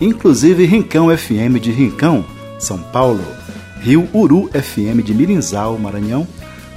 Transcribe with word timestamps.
inclusive 0.00 0.64
Rincão 0.64 1.16
FM 1.16 1.60
de 1.60 1.70
Rincão, 1.70 2.24
São 2.58 2.78
Paulo, 2.78 3.24
Rio 3.80 4.08
Uru 4.12 4.50
FM 4.50 5.02
de 5.04 5.14
Mirinzal, 5.14 5.78
Maranhão, 5.78 6.26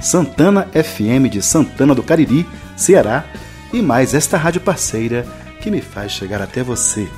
Santana 0.00 0.68
FM 0.72 1.30
de 1.30 1.42
Santana 1.42 1.94
do 1.94 2.02
Cariri, 2.02 2.46
Ceará, 2.76 3.24
e 3.72 3.82
mais 3.82 4.14
esta 4.14 4.36
rádio 4.36 4.60
parceira 4.60 5.26
que 5.60 5.70
me 5.70 5.80
faz 5.80 6.12
chegar 6.12 6.40
até 6.40 6.62
você. 6.62 7.08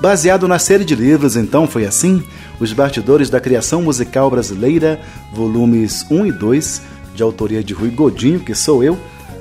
Baseado 0.00 0.46
na 0.46 0.58
série 0.58 0.84
de 0.84 0.94
livros 0.94 1.36
Então 1.36 1.66
Foi 1.66 1.86
Assim, 1.86 2.22
Os 2.60 2.72
Bastidores 2.72 3.30
da 3.30 3.40
Criação 3.40 3.82
Musical 3.82 4.30
Brasileira, 4.30 5.00
volumes 5.32 6.04
1 6.10 6.26
e 6.26 6.32
2, 6.32 6.82
de 7.14 7.22
autoria 7.22 7.62
de 7.62 7.72
Rui 7.72 7.90
Godinho, 7.90 8.40
que 8.40 8.54
sou 8.54 8.84
eu, 8.84 8.98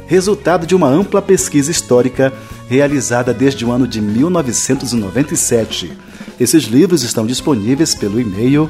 resultado 0.08 0.66
de 0.66 0.76
uma 0.76 0.88
ampla 0.88 1.22
pesquisa 1.22 1.72
histórica 1.72 2.32
realizada 2.68 3.34
desde 3.34 3.66
o 3.66 3.72
ano 3.72 3.88
de 3.88 4.02
1997. 4.02 5.94
Esses 6.40 6.64
livros 6.64 7.04
estão 7.04 7.26
disponíveis 7.26 7.96
pelo 7.96 8.20
e-mail, 8.20 8.70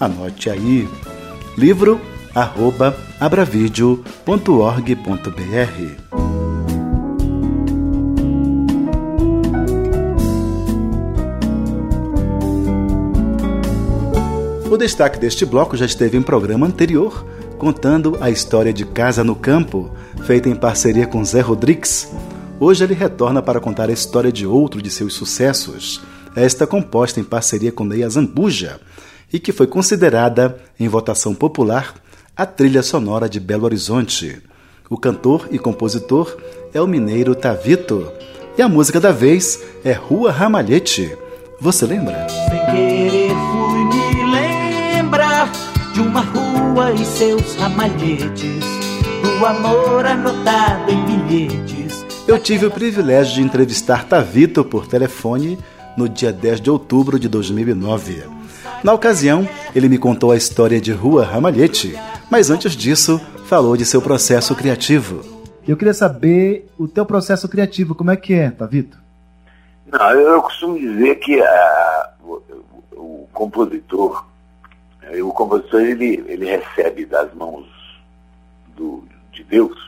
anote 0.00 0.50
aí, 0.50 0.88
livro 1.56 2.00
arroba 2.34 2.96
abravideo.org.br. 3.18 6.18
O 14.70 14.76
destaque 14.76 15.18
deste 15.18 15.44
bloco 15.44 15.76
já 15.76 15.86
esteve 15.86 16.16
em 16.16 16.22
programa 16.22 16.66
anterior, 16.66 17.26
contando 17.58 18.16
a 18.20 18.30
história 18.30 18.72
de 18.72 18.84
Casa 18.84 19.24
no 19.24 19.34
Campo, 19.34 19.90
feita 20.24 20.48
em 20.48 20.54
parceria 20.54 21.06
com 21.06 21.24
Zé 21.24 21.40
Rodrigues. 21.40 22.08
Hoje 22.60 22.82
ele 22.82 22.94
retorna 22.94 23.40
para 23.40 23.60
contar 23.60 23.88
a 23.88 23.92
história 23.92 24.32
de 24.32 24.44
outro 24.44 24.82
de 24.82 24.90
seus 24.90 25.14
sucessos, 25.14 26.00
esta 26.34 26.66
composta 26.66 27.20
em 27.20 27.24
parceria 27.24 27.70
com 27.70 27.84
Neia 27.84 28.08
Zambuja, 28.08 28.80
e 29.32 29.38
que 29.38 29.52
foi 29.52 29.68
considerada, 29.68 30.58
em 30.78 30.88
votação 30.88 31.34
popular, 31.34 31.94
a 32.36 32.44
trilha 32.44 32.82
sonora 32.82 33.28
de 33.28 33.38
Belo 33.38 33.64
Horizonte. 33.64 34.42
O 34.90 34.96
cantor 34.96 35.48
e 35.52 35.58
compositor 35.58 36.36
é 36.74 36.80
o 36.80 36.86
mineiro 36.86 37.34
Tavito, 37.34 38.10
e 38.56 38.62
a 38.62 38.68
música 38.68 38.98
da 38.98 39.12
vez 39.12 39.62
é 39.84 39.92
Rua 39.92 40.32
Ramalhete. 40.32 41.16
Você 41.60 41.86
lembra? 41.86 42.26
Sem 42.28 42.66
querer 42.72 43.30
fui 43.30 43.84
me 43.84 44.32
lembrar 44.96 45.52
de 45.92 46.00
uma 46.00 46.22
rua 46.22 46.92
e 46.92 47.04
seus 47.04 47.54
ramalhetes, 47.54 48.64
do 49.22 49.46
amor 49.46 50.06
anotado 50.06 50.90
em 50.90 51.04
bilhetes. 51.04 51.87
Eu 52.28 52.38
tive 52.38 52.66
o 52.66 52.70
privilégio 52.70 53.36
de 53.36 53.40
entrevistar 53.40 54.04
Tavito 54.06 54.62
por 54.62 54.86
telefone 54.86 55.58
no 55.96 56.06
dia 56.06 56.30
10 56.30 56.60
de 56.60 56.70
outubro 56.70 57.18
de 57.18 57.26
2009. 57.26 58.22
Na 58.84 58.92
ocasião, 58.92 59.48
ele 59.74 59.88
me 59.88 59.96
contou 59.96 60.30
a 60.30 60.36
história 60.36 60.78
de 60.78 60.92
Rua 60.92 61.24
Ramalhete, 61.24 61.98
mas 62.30 62.50
antes 62.50 62.76
disso, 62.76 63.18
falou 63.46 63.78
de 63.78 63.86
seu 63.86 64.02
processo 64.02 64.54
criativo. 64.54 65.22
Eu 65.66 65.74
queria 65.74 65.94
saber 65.94 66.68
o 66.78 66.86
teu 66.86 67.06
processo 67.06 67.48
criativo, 67.48 67.94
como 67.94 68.10
é 68.10 68.16
que 68.16 68.34
é, 68.34 68.50
Tavito? 68.50 68.98
Não, 69.90 70.10
eu 70.10 70.42
costumo 70.42 70.78
dizer 70.78 71.14
que 71.14 71.40
a, 71.40 72.10
o, 72.22 72.42
o, 72.92 73.28
compositor, 73.32 74.26
eh, 75.00 75.22
o 75.22 75.32
compositor 75.32 75.80
ele, 75.80 76.22
ele 76.28 76.44
recebe 76.44 77.06
das 77.06 77.32
mãos 77.32 77.66
do, 78.76 79.02
de 79.32 79.42
Deus, 79.44 79.87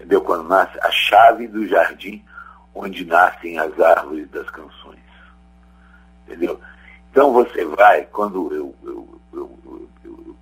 entendeu? 0.00 0.22
Quando 0.22 0.48
nasce 0.48 0.78
a 0.80 0.90
chave 0.90 1.46
do 1.46 1.66
jardim 1.66 2.24
onde 2.74 3.04
nascem 3.04 3.58
as 3.58 3.78
árvores 3.78 4.28
das 4.30 4.48
canções, 4.48 4.98
entendeu? 6.26 6.58
Então 7.10 7.32
você 7.32 7.64
vai, 7.64 8.06
quando 8.06 8.54
eu, 8.54 8.74
eu, 8.84 9.20
eu, 9.32 9.58
eu 10.04 10.34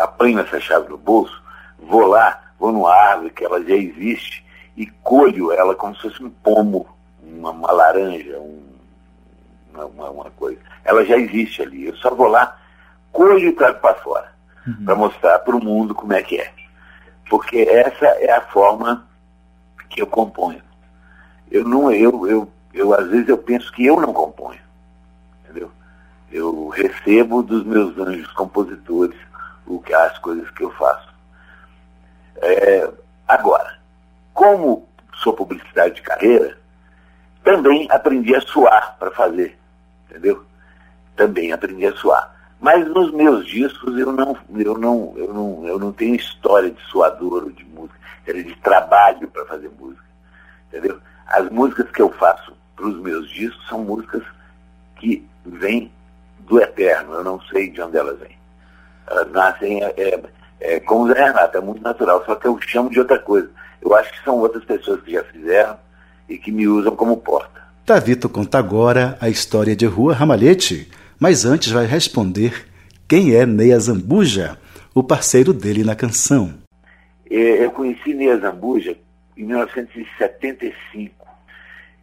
apanho 0.00 0.38
essa 0.38 0.60
chave 0.60 0.88
no 0.88 0.98
bolso, 0.98 1.42
vou 1.78 2.06
lá, 2.06 2.40
vou 2.58 2.70
numa 2.70 2.94
árvore 2.94 3.30
que 3.30 3.44
ela 3.44 3.62
já 3.64 3.74
existe 3.74 4.44
e 4.76 4.86
colho 4.86 5.50
ela 5.52 5.74
como 5.74 5.94
se 5.96 6.02
fosse 6.02 6.22
um 6.22 6.30
pomo 6.30 6.86
uma, 7.22 7.50
uma 7.50 7.72
laranja, 7.72 8.38
um, 8.38 8.62
uma, 9.72 10.10
uma, 10.10 10.30
coisa. 10.30 10.60
Ela 10.84 11.04
já 11.04 11.16
existe 11.16 11.62
ali. 11.62 11.86
Eu 11.86 11.96
só 11.96 12.14
vou 12.14 12.28
lá, 12.28 12.58
colho 13.12 13.38
e 13.38 13.52
trago 13.52 13.80
para 13.80 13.94
fora, 13.96 14.32
uhum. 14.66 14.84
para 14.84 14.94
mostrar 14.94 15.38
para 15.40 15.56
o 15.56 15.64
mundo 15.64 15.94
como 15.94 16.12
é 16.12 16.22
que 16.22 16.38
é. 16.38 16.52
Porque 17.28 17.58
essa 17.58 18.06
é 18.06 18.32
a 18.32 18.40
forma 18.40 19.06
que 19.88 20.02
eu 20.02 20.06
componho. 20.06 20.62
Eu 21.50 21.64
não, 21.64 21.90
eu, 21.90 22.26
eu, 22.26 22.52
eu 22.72 22.94
às 22.94 23.08
vezes 23.08 23.28
eu 23.28 23.38
penso 23.38 23.72
que 23.72 23.86
eu 23.86 24.00
não 24.00 24.12
componho. 24.12 24.60
Entendeu? 25.44 25.70
Eu 26.30 26.68
recebo 26.68 27.42
dos 27.42 27.64
meus 27.64 27.96
anjos 27.98 28.30
compositores 28.32 29.16
o 29.66 29.80
que, 29.80 29.92
as 29.92 30.18
coisas 30.18 30.50
que 30.50 30.64
eu 30.64 30.70
faço. 30.72 31.08
É, 32.36 32.90
agora, 33.26 33.78
como 34.32 34.86
sou 35.14 35.34
publicidade 35.34 35.96
de 35.96 36.02
carreira, 36.02 36.56
também 37.42 37.88
aprendi 37.90 38.34
a 38.34 38.40
suar 38.40 38.96
para 38.98 39.10
fazer, 39.10 39.58
entendeu? 40.08 40.44
Também 41.16 41.52
aprendi 41.52 41.86
a 41.86 41.96
suar. 41.96 42.37
Mas 42.60 42.86
nos 42.88 43.12
meus 43.12 43.46
discos 43.46 43.96
eu 43.98 44.12
não, 44.12 44.36
eu 44.56 44.76
não, 44.76 45.14
eu 45.16 45.32
não, 45.32 45.66
eu 45.66 45.78
não 45.78 45.92
tenho 45.92 46.16
história 46.16 46.70
de 46.70 46.80
suador 46.90 47.52
de 47.52 47.64
música, 47.64 47.98
de 48.26 48.54
trabalho 48.56 49.28
para 49.28 49.44
fazer 49.46 49.70
música, 49.80 50.04
entendeu? 50.68 50.98
As 51.26 51.48
músicas 51.50 51.90
que 51.90 52.02
eu 52.02 52.10
faço 52.12 52.52
para 52.76 52.86
os 52.86 53.00
meus 53.00 53.30
discos 53.30 53.66
são 53.68 53.82
músicas 53.82 54.22
que 54.96 55.26
vêm 55.46 55.90
do 56.40 56.60
eterno, 56.60 57.14
eu 57.14 57.24
não 57.24 57.40
sei 57.42 57.70
de 57.70 57.80
onde 57.80 57.96
elas 57.96 58.18
vêm. 58.18 58.36
Elas 59.06 59.30
nascem, 59.30 59.82
é, 59.82 59.94
é, 59.96 60.22
é, 60.60 60.80
como 60.80 61.04
o 61.04 61.08
Zé 61.08 61.24
Renato, 61.24 61.56
é 61.56 61.60
muito 61.60 61.82
natural, 61.82 62.22
só 62.26 62.34
que 62.34 62.46
eu 62.46 62.58
chamo 62.60 62.90
de 62.90 62.98
outra 62.98 63.18
coisa. 63.18 63.48
Eu 63.80 63.94
acho 63.94 64.12
que 64.12 64.24
são 64.24 64.36
outras 64.38 64.64
pessoas 64.64 65.00
que 65.02 65.12
já 65.12 65.22
fizeram, 65.24 65.78
e 66.28 66.36
que 66.36 66.52
me 66.52 66.68
usam 66.68 66.94
como 66.94 67.16
porta. 67.16 67.58
Tavito 67.86 68.28
conta 68.28 68.58
agora 68.58 69.16
a 69.20 69.28
história 69.28 69.74
de 69.74 69.86
Rua 69.86 70.14
Ramalhete, 70.14 70.90
mas 71.18 71.44
antes 71.44 71.70
vai 71.70 71.86
responder 71.86 72.66
quem 73.08 73.34
é 73.34 73.44
Neia 73.44 73.78
Zambuja, 73.78 74.58
o 74.94 75.02
parceiro 75.02 75.52
dele 75.52 75.82
na 75.82 75.96
canção. 75.96 76.54
É, 77.30 77.64
eu 77.64 77.70
conheci 77.70 78.14
Neia 78.14 78.38
Zambuja 78.38 78.96
em 79.36 79.44
1975 79.44 81.18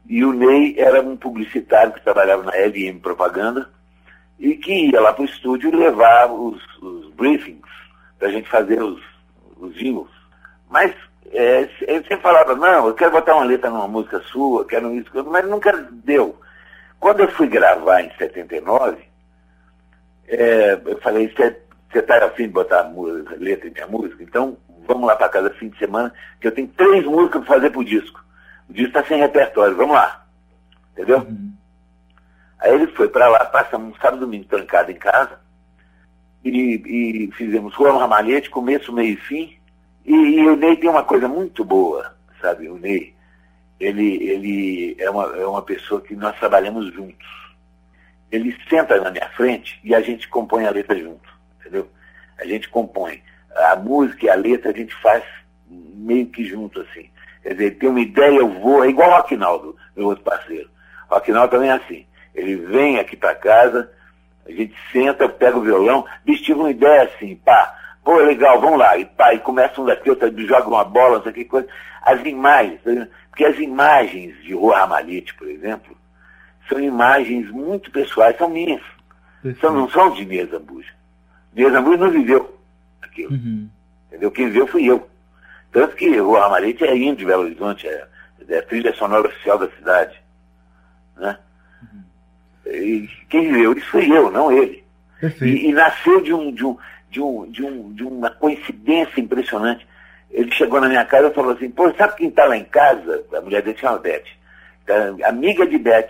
e 0.07 0.23
o 0.23 0.33
Ney 0.33 0.75
era 0.77 1.01
um 1.01 1.17
publicitário 1.17 1.93
que 1.93 2.03
trabalhava 2.03 2.43
na 2.43 2.51
LM 2.55 2.99
Propaganda 2.99 3.69
e 4.39 4.55
que 4.55 4.91
ia 4.91 5.01
lá 5.01 5.13
para 5.13 5.23
o 5.23 5.25
estúdio 5.25 5.75
levar 5.75 6.31
os, 6.31 6.61
os 6.81 7.09
briefings 7.13 7.61
para 8.19 8.27
a 8.27 8.31
gente 8.31 8.49
fazer 8.49 8.81
os, 8.81 9.01
os. 9.57 9.75
Mas 10.69 10.93
é, 11.31 11.67
ele 11.81 12.03
sempre 12.03 12.21
falava, 12.21 12.55
não, 12.55 12.87
eu 12.87 12.93
quero 12.93 13.11
botar 13.11 13.35
uma 13.35 13.45
letra 13.45 13.69
numa 13.69 13.87
música 13.87 14.19
sua, 14.31 14.65
quero 14.65 14.93
isso, 14.93 15.09
mas 15.25 15.47
nunca 15.47 15.71
deu. 16.03 16.39
Quando 16.99 17.21
eu 17.21 17.31
fui 17.31 17.47
gravar 17.47 18.01
em 18.01 18.11
79, 18.17 19.04
é, 20.27 20.79
eu 20.85 20.99
falei, 21.01 21.31
você 21.35 21.55
está 21.93 22.25
afim 22.25 22.43
de 22.43 22.53
botar 22.53 22.91
letra 23.37 23.67
em 23.67 23.73
minha 23.73 23.87
música? 23.87 24.23
Então 24.23 24.57
vamos 24.87 25.07
lá 25.07 25.15
para 25.15 25.29
casa 25.29 25.49
fim 25.51 25.69
de 25.69 25.77
semana, 25.77 26.13
que 26.39 26.47
eu 26.47 26.51
tenho 26.51 26.67
três 26.69 27.05
músicas 27.05 27.43
para 27.43 27.55
fazer 27.55 27.69
pro 27.71 27.83
disco. 27.83 28.23
O 28.69 28.73
disco 28.73 28.89
está 28.89 29.03
sem 29.03 29.19
repertório, 29.19 29.75
vamos 29.75 29.95
lá. 29.95 30.25
Entendeu? 30.93 31.19
Uhum. 31.19 31.53
Aí 32.59 32.73
ele 32.73 32.87
foi 32.87 33.07
para 33.09 33.27
lá, 33.27 33.45
passamos 33.45 33.93
um 33.95 33.99
sábado 33.99 34.21
domingo 34.21 34.45
trancado 34.45 34.91
em 34.91 34.95
casa, 34.95 35.39
e, 36.43 37.27
e 37.27 37.31
fizemos 37.31 37.73
Rua 37.73 37.97
Ramalhete, 37.97 38.49
começo, 38.49 38.93
meio 38.93 39.13
e 39.13 39.17
fim. 39.17 39.57
E, 40.05 40.13
e, 40.13 40.47
o 40.47 40.55
Ney 40.55 40.77
tem 40.77 40.89
uma 40.89 41.03
coisa 41.03 41.27
muito 41.27 41.65
boa, 41.65 42.15
sabe? 42.39 42.69
O 42.69 42.77
Ney, 42.77 43.15
ele, 43.79 44.23
ele 44.23 44.95
é, 44.99 45.09
uma, 45.09 45.23
é 45.35 45.45
uma 45.45 45.63
pessoa 45.63 45.99
que 45.99 46.15
nós 46.15 46.37
trabalhamos 46.39 46.93
juntos. 46.93 47.27
Ele 48.35 48.55
senta 48.69 48.99
na 48.99 49.11
minha 49.11 49.29
frente 49.29 49.79
e 49.83 49.95
a 49.95 50.01
gente 50.01 50.27
compõe 50.27 50.65
a 50.65 50.71
letra 50.71 50.97
junto, 50.97 51.29
entendeu? 51.59 51.89
A 52.37 52.45
gente 52.45 52.67
compõe. 52.67 53.21
A 53.55 53.75
música 53.77 54.25
e 54.25 54.29
a 54.29 54.35
letra 54.35 54.71
a 54.71 54.73
gente 54.73 54.93
faz 54.95 55.23
meio 55.69 56.25
que 56.27 56.43
junto, 56.43 56.81
assim. 56.81 57.09
Quer 57.41 57.53
dizer, 57.53 57.71
tem 57.77 57.89
uma 57.89 58.01
ideia, 58.01 58.39
eu 58.39 58.49
vou, 58.49 58.83
é 58.83 58.89
igual 58.89 59.11
o 59.11 59.15
Aquinaldo, 59.15 59.77
meu 59.95 60.07
outro 60.07 60.23
parceiro. 60.23 60.69
O 61.09 61.15
Aquinaldo 61.15 61.51
também 61.51 61.69
é 61.69 61.73
assim. 61.73 62.05
Ele 62.33 62.57
vem 62.57 62.99
aqui 62.99 63.15
para 63.15 63.33
casa, 63.35 63.89
a 64.45 64.51
gente 64.51 64.75
senta, 64.91 65.29
pega 65.29 65.57
o 65.57 65.61
violão, 65.61 66.05
bicho, 66.25 66.53
uma 66.53 66.69
ideia 66.69 67.03
assim, 67.03 67.35
pá, 67.37 67.73
pô, 68.03 68.17
legal, 68.17 68.59
vamos 68.59 68.77
lá, 68.77 68.97
e 68.97 69.05
pá, 69.05 69.33
e 69.33 69.39
começa 69.39 69.79
um 69.79 69.85
daqui, 69.85 70.09
outro 70.09 70.29
joga 70.45 70.67
uma 70.67 70.83
bola, 70.83 71.17
não 71.17 71.23
sei 71.23 71.31
que 71.31 71.45
coisa. 71.45 71.67
As 72.01 72.23
imagens, 72.25 72.81
porque 73.29 73.45
as 73.45 73.57
imagens 73.57 74.35
de 74.43 74.53
Rua 74.53 74.79
Ramalhete, 74.79 75.33
por 75.35 75.47
exemplo, 75.47 75.95
são 76.67 76.79
imagens 76.79 77.49
muito 77.51 77.91
pessoais, 77.91 78.37
são 78.37 78.49
minhas. 78.49 78.81
São, 79.59 79.73
não 79.73 79.89
são 79.89 80.11
de 80.11 80.23
Inês 80.23 80.49
Zambuja. 80.49 80.91
Inês 81.55 81.71
Zambuja 81.71 81.97
não 81.97 82.11
viveu 82.11 82.57
aquilo. 83.01 83.31
Uhum. 83.31 83.69
Entendeu? 84.07 84.31
Quem 84.31 84.47
viveu 84.47 84.67
fui 84.67 84.85
eu. 84.85 85.07
Tanto 85.71 85.95
que 85.95 86.17
Rua 86.17 86.41
Ramalhete 86.41 86.83
é 86.83 86.95
indo 86.95 87.17
de 87.17 87.25
Belo 87.25 87.43
Horizonte, 87.43 87.87
é, 87.87 88.07
é 88.47 88.61
trilha 88.61 88.93
sonora 88.95 89.27
oficial 89.27 89.57
da 89.57 89.69
cidade. 89.71 90.19
Né? 91.17 91.37
E 92.65 93.09
quem 93.29 93.51
viveu 93.51 93.73
isso 93.73 93.89
fui 93.89 94.09
eu, 94.11 94.31
não 94.31 94.51
ele. 94.51 94.83
E, 95.41 95.69
e, 95.69 95.73
nasceu 95.73 96.21
de, 96.21 96.33
um, 96.33 96.51
de, 96.51 96.65
um, 96.65 96.77
de, 97.09 97.21
um, 97.21 97.51
de, 97.51 97.63
um, 97.63 97.93
de 97.93 98.03
uma 98.03 98.29
coincidência 98.29 99.19
impressionante. 99.19 99.87
Ele 100.31 100.51
chegou 100.51 100.81
na 100.81 100.87
minha 100.87 101.05
casa 101.05 101.27
e 101.27 101.33
falou 101.33 101.51
assim, 101.51 101.69
pô, 101.69 101.91
sabe 101.93 102.15
quem 102.15 102.29
está 102.29 102.45
lá 102.45 102.57
em 102.57 102.65
casa? 102.65 103.23
A 103.33 103.41
mulher 103.41 103.61
dele 103.61 103.77
chama 103.77 103.99
Beth. 103.99 104.25
Tá, 104.85 105.15
amiga 105.27 105.65
de 105.65 105.77
Beth. 105.77 106.09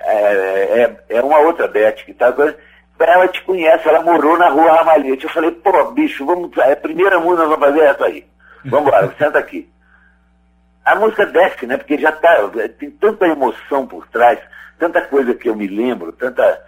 É, 0.00 0.82
é, 0.82 0.96
é, 1.08 1.22
uma 1.22 1.38
outra 1.40 1.66
Beth 1.66 2.04
que 2.04 2.12
está 2.12 2.34
ela 3.00 3.28
te 3.28 3.42
conhece, 3.42 3.88
ela 3.88 4.02
morou 4.02 4.36
na 4.36 4.48
rua 4.48 4.76
Ramalhete. 4.76 5.24
Eu 5.24 5.30
falei, 5.30 5.50
pô, 5.50 5.92
bicho, 5.92 6.26
vamos, 6.26 6.56
é 6.58 6.72
a 6.72 6.76
primeira 6.76 7.18
música 7.20 7.46
nós 7.46 7.50
vamos 7.50 7.66
fazer 7.66 7.80
essa 7.80 8.04
aí. 8.06 8.26
Vamos 8.64 8.88
embora, 8.88 9.14
senta 9.18 9.38
aqui. 9.38 9.68
A 10.84 10.96
música 10.96 11.26
desce, 11.26 11.66
né? 11.66 11.76
Porque 11.76 11.98
já 11.98 12.10
tá, 12.10 12.50
tem 12.78 12.90
tanta 12.90 13.26
emoção 13.26 13.86
por 13.86 14.06
trás 14.08 14.40
tanta 14.78 15.02
coisa 15.02 15.34
que 15.34 15.48
eu 15.48 15.56
me 15.56 15.66
lembro, 15.66 16.12
tanta 16.12 16.64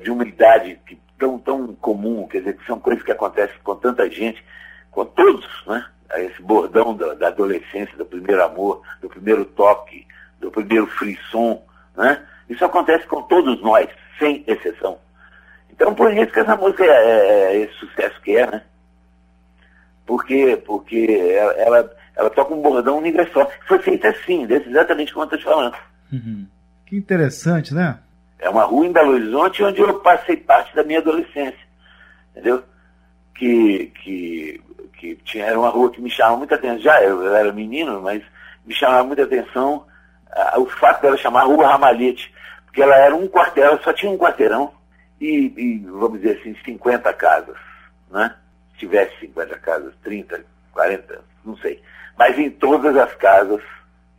de 0.00 0.10
humildade 0.10 0.80
que, 0.86 0.98
tão, 1.18 1.38
tão 1.38 1.74
comum, 1.74 2.26
quer 2.26 2.38
dizer, 2.38 2.56
que 2.56 2.66
são 2.66 2.80
coisas 2.80 3.04
que 3.04 3.12
acontecem 3.12 3.56
com 3.62 3.76
tanta 3.76 4.08
gente, 4.10 4.42
com 4.90 5.04
todos, 5.04 5.46
né? 5.66 5.84
Esse 6.16 6.42
bordão 6.42 6.94
da, 6.94 7.14
da 7.14 7.28
adolescência, 7.28 7.96
do 7.96 8.04
primeiro 8.04 8.42
amor, 8.44 8.82
do 9.00 9.08
primeiro 9.08 9.44
toque, 9.44 10.06
do 10.38 10.50
primeiro 10.50 10.86
frisson, 10.86 11.62
né? 11.96 12.22
Isso 12.52 12.64
acontece 12.64 13.06
com 13.06 13.22
todos 13.22 13.60
nós, 13.62 13.88
sem 14.18 14.44
exceção. 14.46 14.98
Então, 15.70 15.94
por 15.94 16.12
isso 16.12 16.32
que 16.32 16.40
essa 16.40 16.56
música 16.56 16.84
é, 16.84 16.88
é, 16.88 17.54
é 17.54 17.56
esse 17.60 17.74
sucesso 17.74 18.20
que 18.22 18.36
é, 18.36 18.46
né? 18.46 18.62
Porque, 20.06 20.56
porque 20.66 21.06
ela, 21.36 21.52
ela, 21.52 21.96
ela 22.16 22.30
toca 22.30 22.54
um 22.54 22.60
bordão 22.60 22.98
universal. 22.98 23.50
Foi 23.66 23.78
feita 23.78 24.08
assim, 24.08 24.46
desse, 24.46 24.68
exatamente 24.68 25.12
como 25.12 25.24
eu 25.24 25.26
estou 25.26 25.38
te 25.38 25.44
falando. 25.44 25.76
Uhum. 26.12 26.46
Que 26.86 26.96
interessante, 26.96 27.74
né? 27.74 27.98
É 28.38 28.50
uma 28.50 28.64
rua 28.64 28.86
em 28.86 28.92
Belo 28.92 29.12
Horizonte 29.12 29.62
onde 29.62 29.80
eu 29.80 30.00
passei 30.00 30.36
parte 30.36 30.74
da 30.74 30.84
minha 30.84 30.98
adolescência. 30.98 31.66
Entendeu? 32.32 32.62
Que, 33.34 33.92
que, 34.02 34.60
que 34.98 35.14
tinha, 35.24 35.46
era 35.46 35.58
uma 35.58 35.70
rua 35.70 35.90
que 35.90 36.00
me 36.00 36.10
chamava 36.10 36.36
muita 36.36 36.56
atenção. 36.56 36.80
Já 36.80 37.02
eu, 37.02 37.22
eu 37.22 37.34
era 37.34 37.52
menino, 37.52 38.02
mas 38.02 38.22
me 38.66 38.74
chamava 38.74 39.04
muita 39.04 39.22
atenção 39.22 39.86
uh, 40.56 40.60
o 40.60 40.66
fato 40.66 41.02
dela 41.02 41.16
chamar 41.16 41.44
Rua 41.44 41.68
Ramalhete. 41.68 42.32
Porque 42.72 42.82
ela 42.82 42.96
era 42.96 43.14
um 43.14 43.28
quartel, 43.28 43.78
só 43.82 43.92
tinha 43.92 44.10
um 44.10 44.18
quarteirão 44.18 44.72
e, 45.20 45.52
e, 45.56 45.78
vamos 45.86 46.20
dizer 46.20 46.40
assim, 46.40 46.56
50 46.64 47.12
casas. 47.12 47.56
Né? 48.10 48.34
Se 48.72 48.78
tivesse 48.78 49.14
50 49.20 49.58
casas, 49.58 49.94
30, 50.02 50.44
40, 50.72 51.20
não 51.44 51.56
sei. 51.58 51.80
Mas 52.18 52.36
em 52.38 52.50
todas 52.50 52.96
as 52.96 53.14
casas 53.14 53.62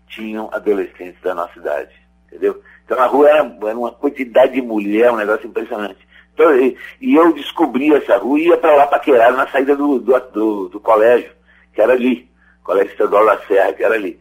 tinham 0.07 0.49
adolescentes 0.53 1.19
da 1.21 1.33
nossa 1.33 1.57
idade 1.57 2.03
entendeu? 2.33 2.61
Então 2.83 2.99
a 2.99 3.05
rua 3.05 3.29
era, 3.29 3.57
era 3.63 3.77
uma 3.77 3.91
quantidade 3.91 4.53
de 4.53 4.61
mulher, 4.61 5.11
um 5.11 5.17
negócio 5.17 5.47
impressionante. 5.47 5.99
Então, 6.33 6.55
e, 6.59 6.75
e 6.99 7.15
eu 7.15 7.31
descobri 7.33 7.93
essa 7.93 8.17
rua 8.17 8.39
e 8.39 8.47
ia 8.47 8.57
para 8.57 8.75
lá 8.75 8.87
paquerar 8.87 9.31
na 9.33 9.47
saída 9.47 9.75
do, 9.75 9.99
do, 9.99 10.19
do, 10.19 10.69
do, 10.69 10.79
colégio, 10.79 11.31
que 11.73 11.81
era 11.81 11.93
ali, 11.93 12.29
Colégio 12.63 12.91
Estadual 12.91 13.25
da 13.25 13.37
Serra, 13.45 13.73
que 13.73 13.83
era 13.83 13.93
ali. 13.93 14.19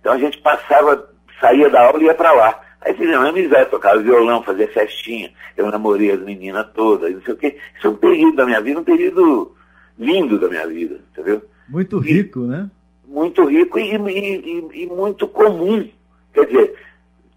Então 0.00 0.12
a 0.12 0.18
gente 0.18 0.38
passava, 0.38 1.08
saía 1.40 1.70
da 1.70 1.86
aula 1.86 2.02
e 2.02 2.06
ia 2.06 2.14
para 2.14 2.32
lá. 2.32 2.60
Aí 2.84 2.94
fizemos 2.94 3.26
amizade, 3.26 3.70
tocava 3.70 4.02
violão, 4.02 4.42
fazia 4.42 4.66
festinha, 4.68 5.32
eu 5.56 5.70
namorei 5.70 6.10
as 6.10 6.20
meninas 6.20 6.66
todas, 6.74 7.12
não 7.12 7.22
sei 7.22 7.34
o 7.34 7.36
quê. 7.36 7.56
Isso 7.76 7.86
é 7.86 7.90
um 7.90 7.96
período 7.96 8.36
da 8.36 8.44
minha 8.44 8.60
vida, 8.60 8.80
um 8.80 8.84
período 8.84 9.54
lindo 9.98 10.38
da 10.38 10.48
minha 10.48 10.66
vida, 10.66 11.00
entendeu? 11.12 11.42
Muito 11.68 11.98
rico, 11.98 12.40
e, 12.40 12.48
né? 12.48 12.70
Muito 13.06 13.44
rico 13.44 13.78
e, 13.78 13.94
e, 13.94 14.82
e 14.82 14.86
muito 14.86 15.28
comum. 15.28 15.88
Quer 16.34 16.46
dizer, 16.46 16.74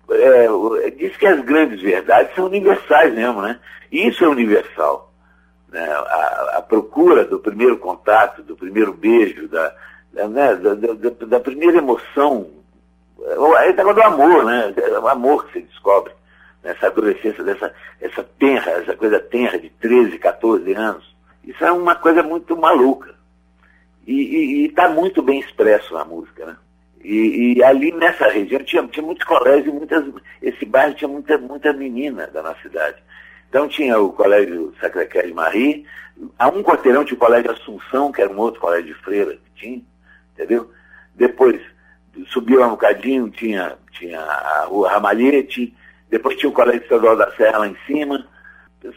é, 0.10 0.90
diz 0.92 1.16
que 1.18 1.28
as 1.28 1.44
grandes 1.44 1.82
verdades 1.82 2.34
são 2.36 2.46
universais 2.46 3.14
mesmo, 3.14 3.42
né? 3.42 3.60
Isso 3.92 4.24
é 4.24 4.28
universal. 4.28 5.14
Né? 5.70 5.86
A, 5.88 6.56
a, 6.58 6.62
procura 6.62 7.24
do 7.26 7.40
primeiro 7.40 7.78
contato, 7.78 8.42
do 8.42 8.56
primeiro 8.56 8.94
beijo, 8.94 9.48
da, 9.48 9.76
da, 10.12 10.28
né? 10.28 10.56
da, 10.56 10.74
da, 10.74 11.26
da 11.26 11.40
primeira 11.40 11.78
emoção, 11.78 12.50
é 13.20 13.86
o 13.86 13.94
do 13.94 14.02
amor, 14.02 14.46
né? 14.46 14.74
É 14.78 15.00
o 15.00 15.08
amor 15.08 15.46
que 15.46 15.54
se 15.54 15.62
descobre 15.62 16.14
nessa 16.64 16.88
adolescência, 16.88 17.44
dessa 17.44 17.74
essa 18.02 18.24
tenra, 18.24 18.72
essa 18.72 18.96
coisa 18.96 19.20
tenra 19.20 19.58
de 19.58 19.70
13, 19.70 20.18
14 20.18 20.74
anos. 20.74 21.16
Isso 21.44 21.64
é 21.64 21.72
uma 21.72 21.96
coisa 21.96 22.24
muito 22.24 22.58
maluca. 22.58 23.14
E 24.08 24.66
está 24.66 24.90
muito 24.90 25.22
bem 25.22 25.40
expresso 25.40 25.94
na 25.94 26.06
música, 26.06 26.46
né? 26.46 26.58
E, 27.04 27.58
e, 27.58 27.64
ali 27.64 27.92
nessa 27.92 28.28
região 28.28 28.64
tinha, 28.64 28.86
tinha 28.88 29.06
muitos 29.06 29.26
colégios, 29.26 29.72
muitas, 29.72 30.04
esse 30.42 30.66
bairro 30.66 30.96
tinha 30.96 31.08
muita, 31.08 31.38
muita 31.38 31.72
menina 31.72 32.26
da 32.28 32.42
nossa 32.42 32.60
cidade. 32.62 32.98
Então 33.48 33.68
tinha 33.68 34.00
o 34.00 34.12
colégio 34.12 34.74
Sacré-Cœur 34.82 35.28
de 35.28 35.34
Marie, 35.34 35.86
a 36.38 36.48
um 36.48 36.64
quarteirão 36.64 37.06
tinha 37.06 37.16
o 37.16 37.20
colégio 37.20 37.52
Assunção, 37.52 38.12
que 38.12 38.22
era 38.22 38.32
um 38.32 38.40
outro 38.40 38.60
colégio 38.60 38.88
de 38.88 39.02
freira 39.02 39.34
que 39.34 39.52
tinha, 39.56 39.82
entendeu? 40.34 40.72
Depois 41.14 41.62
subiu 42.28 42.64
um 42.64 42.70
bocadinho, 42.70 43.30
tinha, 43.30 43.78
tinha 43.92 44.20
a 44.20 44.66
rua 44.66 44.90
Ramalhete, 44.90 45.76
depois 46.10 46.38
tinha 46.38 46.50
o 46.50 46.54
colégio 46.54 46.84
estadual 46.84 47.16
da 47.16 47.32
Serra 47.32 47.60
lá 47.60 47.68
em 47.68 47.78
cima. 47.86 48.28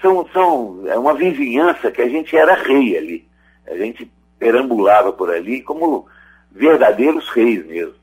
São, 0.03 0.29
são, 0.33 0.85
é 0.87 0.99
uma 0.99 1.15
vizinhança 1.15 1.91
que 1.91 2.03
a 2.03 2.09
gente 2.09 2.37
era 2.37 2.55
rei 2.55 2.97
ali. 2.97 3.29
A 3.67 3.77
gente 3.77 4.11
perambulava 4.39 5.13
por 5.13 5.31
ali 5.31 5.63
como 5.63 6.07
verdadeiros 6.53 7.29
reis 7.31 7.67
mesmo 7.67 7.99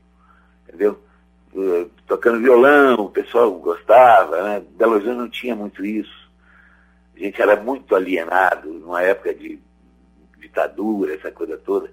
entendeu? 0.76 1.00
Uh, 1.54 1.90
tocando 2.06 2.42
violão, 2.42 3.06
o 3.06 3.10
pessoal 3.10 3.50
gostava, 3.52 4.42
né? 4.42 4.62
Belo 4.76 4.92
Horizonte 4.92 5.16
não 5.16 5.28
tinha 5.28 5.56
muito 5.56 5.84
isso. 5.84 6.30
A 7.16 7.18
gente 7.18 7.40
era 7.40 7.56
muito 7.56 7.96
alienado, 7.96 8.70
numa 8.70 9.02
época 9.02 9.34
de 9.34 9.58
ditadura, 10.38 11.14
essa 11.14 11.30
coisa 11.30 11.56
toda. 11.56 11.90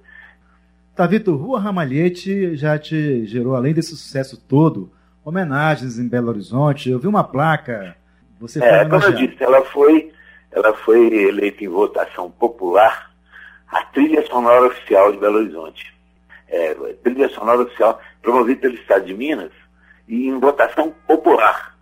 Tavito, 0.95 1.35
Rua 1.35 1.59
Ramalhete 1.59 2.55
já 2.55 2.77
te 2.77 3.25
gerou, 3.25 3.55
além 3.55 3.73
desse 3.73 3.95
sucesso 3.95 4.37
todo, 4.37 4.91
homenagens 5.25 5.97
em 5.97 6.07
Belo 6.07 6.29
Horizonte. 6.29 6.89
Eu 6.89 6.99
vi 6.99 7.07
uma 7.07 7.23
placa. 7.23 7.95
Você 8.39 8.63
é, 8.63 8.85
como 8.85 9.03
eu 9.03 9.13
disse, 9.13 9.41
ela 9.43 9.63
foi, 9.65 10.11
ela 10.51 10.73
foi 10.73 11.27
eleita 11.27 11.63
em 11.63 11.67
votação 11.67 12.29
popular 12.29 13.11
a 13.67 13.83
trilha 13.85 14.25
sonora 14.27 14.67
oficial 14.67 15.11
de 15.11 15.17
Belo 15.17 15.37
Horizonte 15.37 15.93
é, 16.53 16.75
trilha 17.03 17.27
sonora 17.29 17.63
oficial 17.63 17.99
promovida 18.21 18.61
pelo 18.61 18.75
Estado 18.75 19.05
de 19.05 19.13
Minas 19.15 19.51
e 20.07 20.27
em 20.27 20.39
votação 20.39 20.93
popular. 21.07 21.75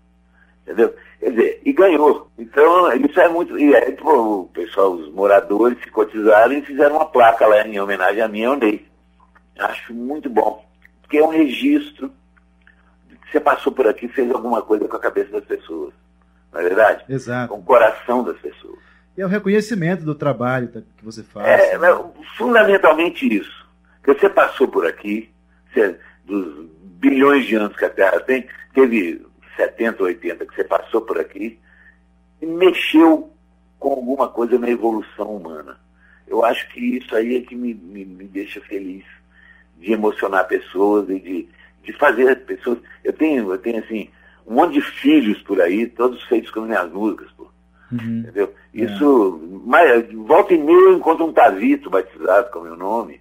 Entendeu? 0.63 0.95
Quer 1.19 1.29
dizer, 1.31 1.61
e 1.65 1.73
ganhou. 1.73 2.31
Então, 2.37 2.91
isso 2.93 3.19
é 3.19 3.27
muito. 3.27 3.59
E 3.59 3.75
aí, 3.75 3.91
tipo, 3.91 4.09
o 4.09 4.45
pessoal, 4.47 4.93
os 4.93 5.11
moradores 5.11 5.77
se 5.83 5.91
cotizaram 5.91 6.53
e 6.53 6.61
fizeram 6.61 6.95
uma 6.95 7.05
placa 7.05 7.45
lá 7.45 7.67
em 7.67 7.79
homenagem 7.79 8.21
a 8.21 8.27
mim, 8.27 8.41
eu 8.41 8.53
andei. 8.53 8.85
Acho 9.59 9.93
muito 9.93 10.29
bom. 10.29 10.65
Porque 11.01 11.17
é 11.17 11.23
um 11.23 11.29
registro 11.29 12.11
de 13.07 13.15
que 13.17 13.31
você 13.31 13.39
passou 13.39 13.71
por 13.71 13.87
aqui 13.87 14.05
e 14.05 14.09
fez 14.09 14.31
alguma 14.31 14.61
coisa 14.61 14.87
com 14.87 14.95
a 14.95 14.99
cabeça 14.99 15.31
das 15.31 15.45
pessoas. 15.45 15.93
Não 16.51 16.59
é 16.59 16.63
verdade? 16.63 17.05
Exato. 17.07 17.53
Com 17.53 17.59
o 17.59 17.63
coração 17.63 18.23
das 18.23 18.37
pessoas. 18.39 18.79
E 19.17 19.21
é 19.21 19.25
o 19.25 19.29
reconhecimento 19.29 20.03
do 20.03 20.15
trabalho 20.15 20.69
que 20.69 21.03
você 21.03 21.23
faz. 21.23 21.47
É, 21.47 21.77
né? 21.77 21.87
fundamentalmente 22.37 23.27
isso. 23.27 23.61
Você 24.05 24.29
passou 24.29 24.67
por 24.67 24.85
aqui, 24.87 25.29
você, 25.71 25.99
dos 26.25 26.65
bilhões 26.81 27.45
de 27.45 27.55
anos 27.55 27.75
que 27.75 27.85
a 27.85 27.89
Terra 27.89 28.19
tem, 28.21 28.47
teve 28.73 29.25
70, 29.55 30.03
80 30.03 30.45
que 30.45 30.55
você 30.55 30.63
passou 30.63 31.01
por 31.01 31.19
aqui, 31.19 31.59
mexeu 32.41 33.31
com 33.77 33.89
alguma 33.89 34.27
coisa 34.27 34.57
na 34.57 34.69
evolução 34.69 35.35
humana. 35.35 35.77
Eu 36.27 36.43
acho 36.43 36.67
que 36.69 36.97
isso 36.97 37.15
aí 37.15 37.37
é 37.37 37.41
que 37.41 37.55
me, 37.55 37.73
me, 37.73 38.05
me 38.05 38.25
deixa 38.25 38.61
feliz 38.61 39.03
de 39.81 39.91
emocionar 39.91 40.47
pessoas 40.47 41.09
e 41.09 41.19
de, 41.19 41.49
de 41.83 41.93
fazer 41.93 42.45
pessoas. 42.45 42.77
Eu 43.03 43.11
tenho, 43.11 43.51
eu 43.51 43.57
tenho 43.57 43.79
assim, 43.79 44.09
um 44.47 44.53
monte 44.53 44.73
de 44.73 44.81
filhos 44.81 45.41
por 45.41 45.59
aí, 45.59 45.87
todos 45.87 46.23
feitos 46.23 46.51
com 46.51 46.61
minhas 46.61 46.89
músicas, 46.91 47.29
pô. 47.35 47.47
Uhum. 47.91 48.19
Entendeu? 48.19 48.53
É. 48.73 48.79
Isso, 48.83 49.41
é. 49.43 49.59
mas, 49.65 50.13
volta 50.13 50.53
e 50.53 50.57
meia 50.57 50.77
eu 50.77 50.97
encontro 50.97 51.25
um 51.25 51.33
Tavito 51.33 51.89
batizado 51.89 52.51
com 52.51 52.59
o 52.59 52.63
meu 52.63 52.77
nome. 52.77 53.19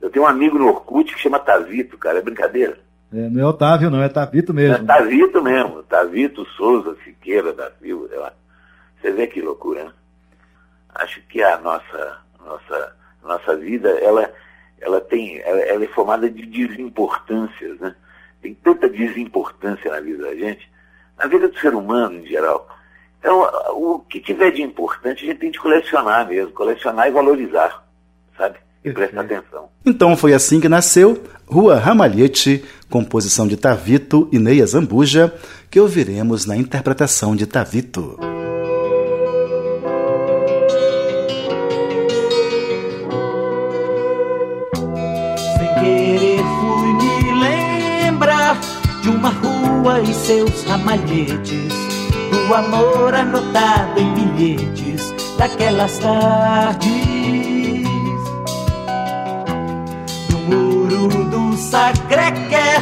Eu 0.00 0.08
tenho 0.08 0.24
um 0.24 0.28
amigo 0.28 0.58
no 0.58 0.68
Orkut 0.68 1.12
que 1.12 1.20
chama 1.20 1.38
Tavito, 1.38 1.98
cara, 1.98 2.18
é 2.18 2.22
brincadeira. 2.22 2.78
É, 3.12 3.28
não 3.28 3.42
é 3.42 3.46
Otávio, 3.46 3.90
não, 3.90 4.02
é 4.02 4.08
Tavito 4.08 4.54
mesmo. 4.54 4.76
É 4.76 4.86
Tavito 4.86 5.42
mesmo, 5.42 5.82
Tavito 5.82 6.46
Souza 6.56 6.96
Siqueira 7.04 7.52
da 7.52 7.70
Silva. 7.72 8.32
Você 9.00 9.10
vê 9.10 9.26
que 9.26 9.42
loucura, 9.42 9.84
né? 9.84 9.92
Acho 10.94 11.20
que 11.28 11.42
a 11.42 11.58
nossa, 11.58 12.18
nossa, 12.44 12.96
nossa 13.22 13.56
vida, 13.56 13.90
ela, 14.00 14.32
ela, 14.80 15.00
tem, 15.00 15.38
ela, 15.40 15.60
ela 15.60 15.84
é 15.84 15.88
formada 15.88 16.30
de 16.30 16.46
desimportâncias, 16.46 17.78
né? 17.78 17.94
Tem 18.40 18.54
tanta 18.54 18.88
desimportância 18.88 19.90
na 19.90 20.00
vida 20.00 20.24
da 20.24 20.34
gente, 20.34 20.70
na 21.18 21.26
vida 21.26 21.48
do 21.48 21.58
ser 21.58 21.74
humano 21.74 22.18
em 22.18 22.26
geral. 22.26 22.66
Então, 23.18 23.42
o 23.72 23.98
que 23.98 24.18
tiver 24.18 24.50
de 24.50 24.62
importante, 24.62 25.24
a 25.24 25.26
gente 25.28 25.38
tem 25.38 25.50
de 25.50 25.60
colecionar 25.60 26.26
mesmo, 26.26 26.52
colecionar 26.52 27.06
e 27.06 27.10
valorizar, 27.10 27.84
sabe? 28.36 28.58
E 28.82 28.90
prestar 28.90 29.20
atenção. 29.20 29.68
Então 29.84 30.16
foi 30.16 30.32
assim 30.32 30.58
que 30.58 30.68
nasceu 30.68 31.22
Rua 31.46 31.76
Ramalhete, 31.76 32.64
composição 32.88 33.46
de 33.46 33.58
Tavito 33.58 34.26
e 34.32 34.38
Neia 34.38 34.64
Zambuja, 34.64 35.34
que 35.70 35.78
ouviremos 35.78 36.46
na 36.46 36.56
interpretação 36.56 37.36
de 37.36 37.46
Tavito. 37.46 38.29
Seus 50.30 50.62
ramalhetes, 50.62 51.74
do 52.30 52.54
amor 52.54 53.12
anotado 53.12 53.98
em 53.98 54.14
bilhetes 54.14 55.12
daquelas 55.36 55.98
tardes. 55.98 57.10
Sacré-Cœur 61.56 62.80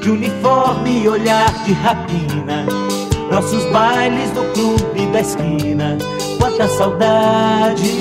De 0.00 0.10
uniforme 0.10 1.02
e 1.02 1.08
olhar 1.08 1.52
de 1.64 1.72
rapina 1.72 2.66
Nossos 3.30 3.64
bailes 3.70 4.32
no 4.32 4.44
clube 4.52 5.06
da 5.12 5.20
esquina 5.20 5.96
Quanta 6.38 6.66
saudade. 6.66 7.92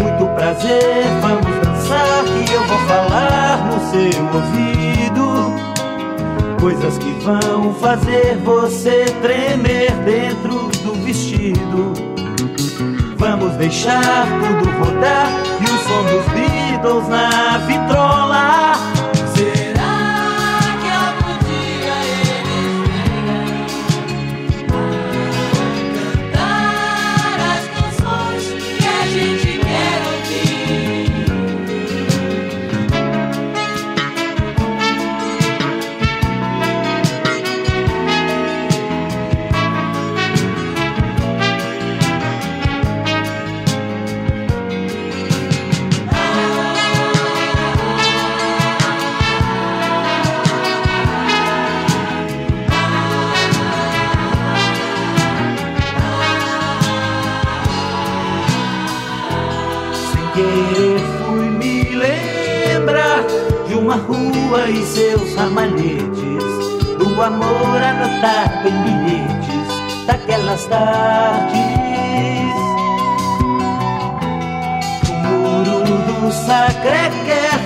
Muito 0.00 0.34
prazer, 0.36 1.04
vamos 1.20 1.66
dançar 1.66 2.24
Que 2.46 2.52
eu 2.52 2.64
vou 2.64 2.78
falar 2.86 3.66
no 3.66 3.90
seu 3.90 4.24
ouvido 4.24 4.91
Coisas 6.62 6.96
que 6.96 7.10
vão 7.24 7.74
fazer 7.74 8.36
você 8.44 9.04
tremer 9.20 9.90
dentro 10.04 10.68
do 10.84 10.94
vestido. 11.04 11.92
Vamos 13.16 13.56
deixar 13.56 14.24
tudo 14.28 14.70
rodar 14.78 15.26
e 15.60 15.64
o 15.64 15.78
som 15.78 16.04
dos 16.04 16.24
Beatles 16.32 17.08
na 17.08 17.58
vitrola 17.66 17.91
amor 67.22 67.80
anotado 67.80 68.68
em 68.68 68.82
bilhetes 68.82 70.06
daquelas 70.06 70.64
tardes. 70.66 71.56
O 75.24 75.38
muro 75.48 75.96
do 76.02 76.32
Sacré-Cœur, 76.32 77.60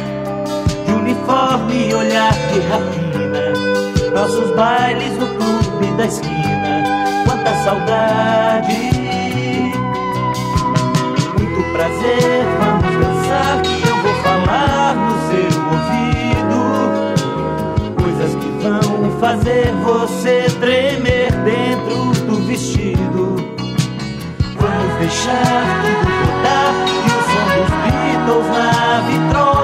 de 0.85 0.93
uniforme 0.93 1.88
e 1.88 1.95
olhar 1.95 2.33
de 2.33 2.61
rapina. 2.69 3.53
Nossos 4.15 4.55
bailes 4.55 5.12
no 5.19 5.26
clube 5.26 5.93
da 5.97 6.05
esquina, 6.05 6.85
quanta 7.26 7.55
saudade. 7.65 8.91
Muito 11.38 11.73
prazer, 11.73 12.45
vamos 12.61 12.75
fazer 19.26 19.73
você 19.83 20.47
tremer 20.61 21.33
dentro 21.42 22.12
do 22.26 22.47
vestido. 22.47 23.35
Vamos 24.54 24.99
deixar 25.00 25.64
tudo 25.83 26.12
rodar 26.23 26.73
e 26.87 26.99
o 27.06 27.21
som 27.26 27.47
dos 27.56 27.71
Beatles 27.83 28.47
na 28.56 29.00
vitrola. 29.00 29.55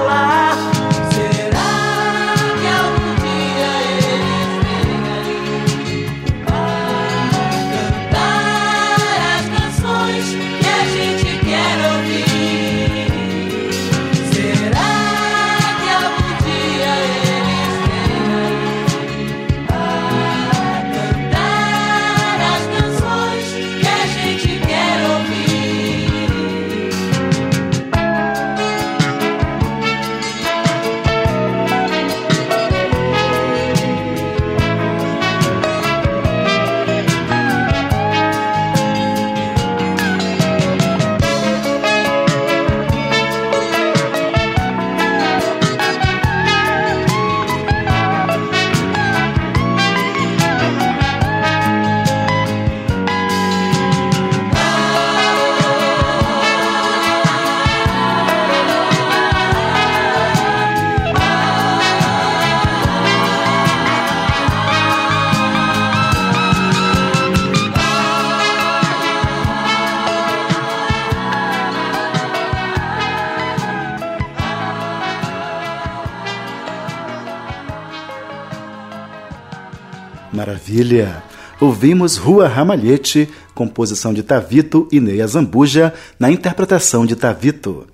Maravilha! 80.53 81.23
Ouvimos 81.59 82.15
Rua 82.15 82.47
Ramalhete, 82.47 83.27
composição 83.55 84.13
de 84.13 84.21
Tavito 84.21 84.87
e 84.91 84.99
Neia 84.99 85.25
Zambuja, 85.25 85.91
na 86.19 86.29
interpretação 86.29 87.07
de 87.07 87.15
Tavito. 87.15 87.87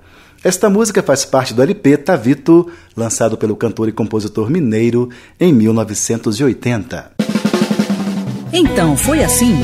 Esta 0.43 0.69
música 0.69 1.01
faz 1.01 1.23
parte 1.23 1.53
do 1.53 1.61
LP 1.61 1.95
Tavito, 1.95 2.69
lançado 2.97 3.37
pelo 3.37 3.55
cantor 3.55 3.87
e 3.87 3.93
compositor 3.93 4.49
mineiro 4.49 5.07
em 5.39 5.53
1980. 5.53 7.11
Então 8.51 8.97
foi 8.97 9.23
assim: 9.23 9.55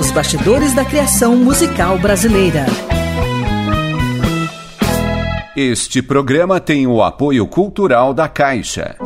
os 0.00 0.10
bastidores 0.10 0.72
da 0.72 0.86
criação 0.86 1.36
musical 1.36 1.98
brasileira. 1.98 2.64
Este 5.54 6.00
programa 6.00 6.58
tem 6.60 6.86
o 6.86 7.02
apoio 7.02 7.46
cultural 7.46 8.14
da 8.14 8.26
Caixa. 8.26 8.96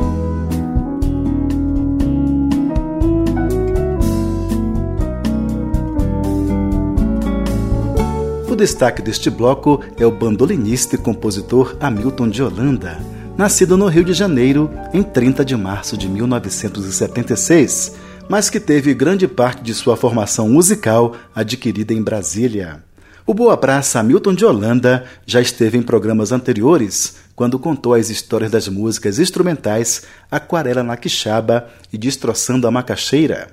O 8.53 8.55
destaque 8.55 9.01
deste 9.01 9.31
bloco 9.31 9.83
é 9.97 10.05
o 10.05 10.11
bandolinista 10.11 10.93
e 10.93 10.99
compositor 10.99 11.75
Hamilton 11.79 12.29
de 12.29 12.43
Holanda, 12.43 12.99
nascido 13.35 13.75
no 13.75 13.87
Rio 13.87 14.03
de 14.03 14.13
Janeiro 14.13 14.69
em 14.93 15.01
30 15.01 15.43
de 15.43 15.57
março 15.57 15.97
de 15.97 16.07
1976, 16.07 17.95
mas 18.29 18.51
que 18.51 18.59
teve 18.59 18.93
grande 18.93 19.27
parte 19.27 19.63
de 19.63 19.73
sua 19.73 19.97
formação 19.97 20.47
musical 20.49 21.15
adquirida 21.33 21.95
em 21.95 22.03
Brasília. 22.03 22.83
O 23.25 23.33
Boa 23.33 23.57
Praça 23.57 23.99
Hamilton 23.99 24.35
de 24.35 24.45
Holanda 24.45 25.05
já 25.25 25.41
esteve 25.41 25.79
em 25.79 25.81
programas 25.81 26.31
anteriores, 26.31 27.15
quando 27.35 27.57
contou 27.57 27.95
as 27.95 28.11
histórias 28.11 28.51
das 28.51 28.67
músicas 28.67 29.17
instrumentais 29.17 30.03
Aquarela 30.29 30.83
na 30.83 30.95
Quixaba 30.95 31.69
e 31.91 31.97
Destroçando 31.97 32.67
a 32.67 32.71
Macaxeira. 32.71 33.47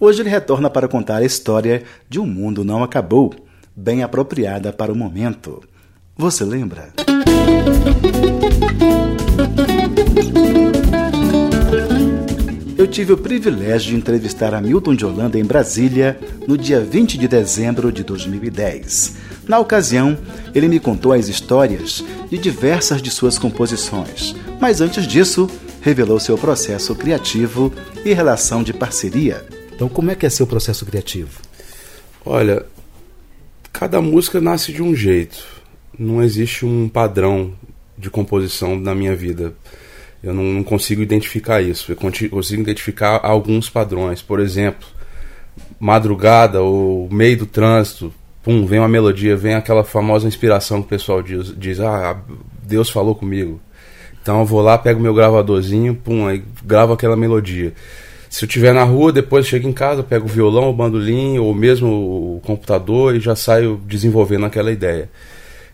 Hoje 0.00 0.22
ele 0.22 0.28
retorna 0.28 0.68
para 0.68 0.88
contar 0.88 1.18
a 1.18 1.24
história 1.24 1.84
de 2.08 2.18
Um 2.18 2.26
Mundo 2.26 2.64
Não 2.64 2.82
Acabou, 2.82 3.32
bem 3.80 4.02
apropriada 4.02 4.72
para 4.72 4.92
o 4.92 4.96
momento. 4.96 5.62
Você 6.14 6.44
lembra? 6.44 6.92
Eu 12.76 12.86
tive 12.86 13.12
o 13.14 13.18
privilégio 13.18 13.90
de 13.90 13.96
entrevistar 13.96 14.54
Hamilton 14.54 14.94
de 14.94 15.06
Holanda 15.06 15.38
em 15.38 15.44
Brasília 15.44 16.18
no 16.46 16.58
dia 16.58 16.80
20 16.80 17.16
de 17.16 17.26
dezembro 17.26 17.90
de 17.90 18.04
2010. 18.04 19.16
Na 19.48 19.58
ocasião, 19.58 20.16
ele 20.54 20.68
me 20.68 20.78
contou 20.78 21.12
as 21.12 21.28
histórias 21.28 22.04
de 22.30 22.36
diversas 22.36 23.00
de 23.00 23.10
suas 23.10 23.38
composições, 23.38 24.34
mas 24.60 24.80
antes 24.82 25.06
disso, 25.06 25.48
revelou 25.80 26.20
seu 26.20 26.36
processo 26.36 26.94
criativo 26.94 27.72
e 28.04 28.12
relação 28.12 28.62
de 28.62 28.74
parceria. 28.74 29.44
Então, 29.74 29.88
como 29.88 30.10
é 30.10 30.14
que 30.14 30.26
é 30.26 30.30
seu 30.30 30.46
processo 30.46 30.84
criativo? 30.84 31.40
Olha, 32.24 32.66
cada 33.72 34.00
música 34.00 34.40
nasce 34.40 34.72
de 34.72 34.82
um 34.82 34.94
jeito. 34.94 35.44
Não 35.98 36.22
existe 36.22 36.64
um 36.64 36.88
padrão 36.88 37.52
de 37.96 38.10
composição 38.10 38.78
na 38.78 38.94
minha 38.94 39.14
vida. 39.14 39.52
Eu 40.22 40.34
não, 40.34 40.44
não 40.44 40.62
consigo 40.62 41.02
identificar 41.02 41.60
isso. 41.60 41.92
Eu 41.92 41.96
consigo 41.96 42.62
identificar 42.62 43.20
alguns 43.22 43.68
padrões. 43.68 44.22
Por 44.22 44.40
exemplo, 44.40 44.86
madrugada 45.78 46.62
ou 46.62 47.08
meio 47.10 47.38
do 47.38 47.46
trânsito, 47.46 48.12
pum, 48.42 48.66
vem 48.66 48.78
uma 48.78 48.88
melodia, 48.88 49.36
vem 49.36 49.54
aquela 49.54 49.84
famosa 49.84 50.28
inspiração 50.28 50.80
que 50.80 50.86
o 50.86 50.90
pessoal 50.90 51.22
diz, 51.22 51.54
diz 51.56 51.80
ah, 51.80 52.20
Deus 52.62 52.90
falou 52.90 53.14
comigo. 53.14 53.60
Então 54.22 54.40
eu 54.40 54.46
vou 54.46 54.60
lá, 54.60 54.76
pego 54.76 55.00
meu 55.00 55.14
gravadorzinho, 55.14 55.94
pum, 55.94 56.26
aí 56.26 56.42
gravo 56.64 56.92
aquela 56.92 57.16
melodia. 57.16 57.72
Se 58.30 58.44
eu 58.44 58.46
estiver 58.46 58.72
na 58.72 58.84
rua, 58.84 59.12
depois 59.12 59.44
chego 59.44 59.68
em 59.68 59.72
casa, 59.72 60.04
pego 60.04 60.26
o 60.26 60.28
violão, 60.28 60.70
o 60.70 60.72
bandolim 60.72 61.36
ou 61.38 61.52
mesmo 61.52 62.36
o 62.36 62.40
computador 62.44 63.16
e 63.16 63.20
já 63.20 63.34
saio 63.34 63.82
desenvolvendo 63.84 64.46
aquela 64.46 64.70
ideia. 64.70 65.10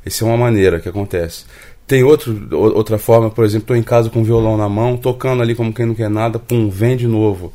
Essa 0.05 0.25
é 0.25 0.27
uma 0.27 0.39
maneira 0.39 0.81
que 0.81 0.89
acontece. 0.89 1.45
Tem 1.87 2.03
outro, 2.03 2.49
outra 2.57 2.97
forma, 2.97 3.29
por 3.29 3.45
exemplo, 3.45 3.65
estou 3.65 3.77
em 3.77 3.83
casa 3.83 4.09
com 4.09 4.23
o 4.23 4.25
violão 4.25 4.57
na 4.57 4.71
mão, 4.71 4.97
tocando 4.97 5.43
ali 5.43 5.55
como 5.55 5.71
quem 5.71 5.85
não 5.85 5.95
quer 5.95 6.09
nada, 6.09 6.39
pum, 6.39 6.71
vem 6.71 6.97
de 6.97 7.07
novo. 7.07 7.53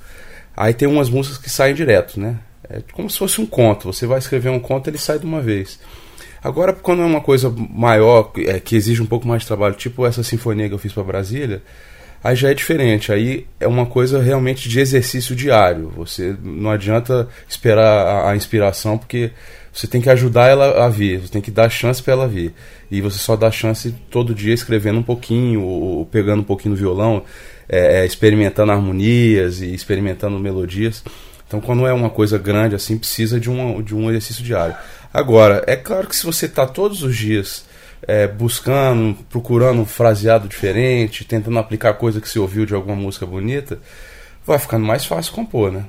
Aí 0.55 0.71
tem 0.71 0.87
umas 0.87 1.09
músicas 1.09 1.39
que 1.39 1.49
saem 1.49 1.73
direto, 1.73 2.19
né? 2.19 2.37
É 2.69 2.81
como 2.93 3.09
se 3.09 3.17
fosse 3.17 3.41
um 3.41 3.45
conto. 3.47 3.91
Você 3.91 4.05
vai 4.05 4.19
escrever 4.19 4.49
um 4.49 4.59
conto, 4.59 4.87
ele 4.87 4.99
sai 4.99 5.17
de 5.17 5.25
uma 5.25 5.41
vez. 5.41 5.79
Agora, 6.43 6.73
quando 6.73 7.01
é 7.01 7.05
uma 7.05 7.21
coisa 7.21 7.51
maior, 7.71 8.31
é, 8.37 8.59
que 8.59 8.75
exige 8.75 9.01
um 9.01 9.07
pouco 9.07 9.27
mais 9.27 9.41
de 9.41 9.47
trabalho, 9.47 9.73
tipo 9.73 10.05
essa 10.05 10.21
sinfonia 10.21 10.67
que 10.67 10.75
eu 10.75 10.79
fiz 10.79 10.93
para 10.93 11.03
Brasília, 11.03 11.63
aí 12.23 12.35
já 12.35 12.49
é 12.49 12.53
diferente. 12.53 13.11
Aí 13.11 13.45
é 13.59 13.67
uma 13.67 13.85
coisa 13.85 14.21
realmente 14.21 14.69
de 14.69 14.79
exercício 14.79 15.35
diário. 15.35 15.91
Você 15.95 16.35
não 16.41 16.69
adianta 16.69 17.27
esperar 17.47 18.05
a, 18.05 18.31
a 18.31 18.35
inspiração, 18.35 18.97
porque 18.97 19.31
você 19.73 19.87
tem 19.87 20.01
que 20.01 20.09
ajudar 20.09 20.47
ela 20.47 20.85
a 20.85 20.89
vir, 20.89 21.21
você 21.21 21.31
tem 21.31 21.41
que 21.41 21.51
dar 21.51 21.69
chance 21.69 22.01
para 22.03 22.13
ela 22.13 22.27
vir. 22.27 22.53
E 22.89 22.99
você 22.99 23.17
só 23.17 23.35
dá 23.35 23.49
chance 23.49 23.93
todo 24.09 24.35
dia 24.35 24.53
escrevendo 24.53 24.99
um 24.99 25.03
pouquinho, 25.03 25.63
ou 25.63 26.05
pegando 26.05 26.41
um 26.41 26.45
pouquinho 26.45 26.71
no 26.71 26.77
violão, 26.77 27.23
é, 27.69 28.01
é, 28.01 28.05
experimentando 28.05 28.71
harmonias 28.71 29.61
e 29.61 29.73
experimentando 29.73 30.37
melodias. 30.37 31.03
Então, 31.47 31.61
quando 31.61 31.87
é 31.87 31.93
uma 31.93 32.09
coisa 32.09 32.37
grande 32.37 32.75
assim, 32.75 32.97
precisa 32.97 33.39
de, 33.39 33.49
uma, 33.49 33.81
de 33.81 33.95
um 33.95 34.09
exercício 34.09 34.43
diário. 34.43 34.75
Agora, 35.13 35.63
é 35.67 35.75
claro 35.75 36.07
que 36.07 36.15
se 36.15 36.25
você 36.25 36.45
está 36.45 36.65
todos 36.65 37.01
os 37.03 37.15
dias 37.15 37.65
é, 38.07 38.27
buscando, 38.27 39.17
procurando 39.29 39.81
um 39.81 39.85
fraseado 39.85 40.47
diferente, 40.47 41.25
tentando 41.25 41.57
aplicar 41.59 41.93
coisa 41.93 42.19
que 42.19 42.27
você 42.27 42.39
ouviu 42.39 42.65
de 42.65 42.73
alguma 42.73 42.95
música 42.95 43.25
bonita, 43.25 43.79
vai 44.45 44.57
ficando 44.57 44.85
mais 44.85 45.05
fácil 45.05 45.33
compor, 45.33 45.71
né? 45.71 45.85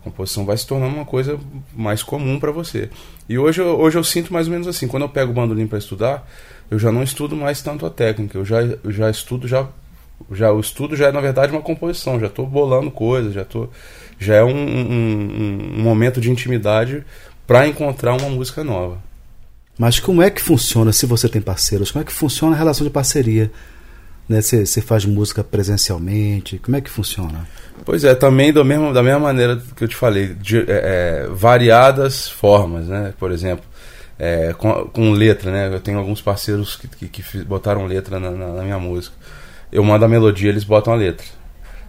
A 0.00 0.04
composição 0.04 0.44
vai 0.44 0.56
se 0.56 0.66
tornando 0.66 0.94
uma 0.94 1.04
coisa 1.04 1.38
mais 1.74 2.02
comum 2.02 2.40
para 2.40 2.50
você. 2.50 2.90
E 3.28 3.38
hoje, 3.38 3.60
hoje 3.62 3.98
eu 3.98 4.04
sinto 4.04 4.32
mais 4.32 4.46
ou 4.46 4.52
menos 4.52 4.66
assim, 4.66 4.88
quando 4.88 5.04
eu 5.04 5.08
pego 5.08 5.30
o 5.30 5.34
bandolim 5.34 5.66
para 5.66 5.78
estudar, 5.78 6.26
eu 6.70 6.78
já 6.78 6.90
não 6.90 7.02
estudo 7.02 7.36
mais 7.36 7.62
tanto 7.62 7.86
a 7.86 7.90
técnica, 7.90 8.38
eu 8.38 8.44
já, 8.44 8.62
eu 8.62 8.90
já 8.90 9.10
estudo 9.10 9.46
já 9.46 9.68
já 10.30 10.52
o 10.52 10.60
estudo 10.60 10.94
já 10.94 11.08
é 11.08 11.12
na 11.12 11.20
verdade 11.20 11.52
uma 11.52 11.60
composição, 11.60 12.20
já 12.20 12.28
estou 12.28 12.46
bolando 12.46 12.90
coisas, 12.90 13.34
já 13.34 13.44
tô 13.44 13.68
já 14.18 14.36
é 14.36 14.44
um, 14.44 14.50
um, 14.54 15.78
um 15.78 15.82
momento 15.82 16.20
de 16.20 16.30
intimidade 16.30 17.04
para 17.46 17.66
encontrar 17.66 18.14
uma 18.14 18.28
música 18.28 18.62
nova. 18.62 18.98
Mas 19.78 19.98
como 19.98 20.22
é 20.22 20.30
que 20.30 20.42
funciona 20.42 20.92
se 20.92 21.06
você 21.06 21.28
tem 21.28 21.40
parceiros? 21.40 21.90
Como 21.90 22.02
é 22.02 22.06
que 22.06 22.12
funciona 22.12 22.54
a 22.54 22.58
relação 22.58 22.86
de 22.86 22.90
parceria? 22.90 23.50
Né? 24.28 24.40
Você, 24.40 24.80
faz 24.80 25.04
música 25.04 25.42
presencialmente? 25.42 26.58
Como 26.58 26.76
é 26.76 26.80
que 26.80 26.90
funciona? 26.90 27.46
Pois 27.84 28.04
é, 28.04 28.14
também 28.14 28.52
do 28.52 28.64
mesmo, 28.64 28.92
da 28.92 29.02
mesma 29.02 29.20
maneira 29.20 29.60
que 29.76 29.82
eu 29.84 29.88
te 29.88 29.96
falei, 29.96 30.28
de 30.34 30.58
é, 30.58 30.64
é, 30.68 31.28
variadas 31.30 32.28
formas, 32.28 32.86
né? 32.86 33.12
Por 33.18 33.32
exemplo, 33.32 33.64
é, 34.18 34.54
com, 34.56 34.84
com, 34.86 35.10
letra, 35.10 35.50
né? 35.50 35.74
Eu 35.74 35.80
tenho 35.80 35.98
alguns 35.98 36.20
parceiros 36.20 36.76
que, 36.76 36.86
que, 36.86 37.08
que 37.08 37.38
botaram 37.44 37.86
letra 37.86 38.20
na, 38.20 38.30
na, 38.30 38.48
na, 38.48 38.62
minha 38.62 38.78
música. 38.78 39.14
Eu 39.72 39.82
mando 39.82 40.04
a 40.04 40.08
melodia, 40.08 40.50
eles 40.50 40.64
botam 40.64 40.92
a 40.92 40.96
letra. 40.96 41.26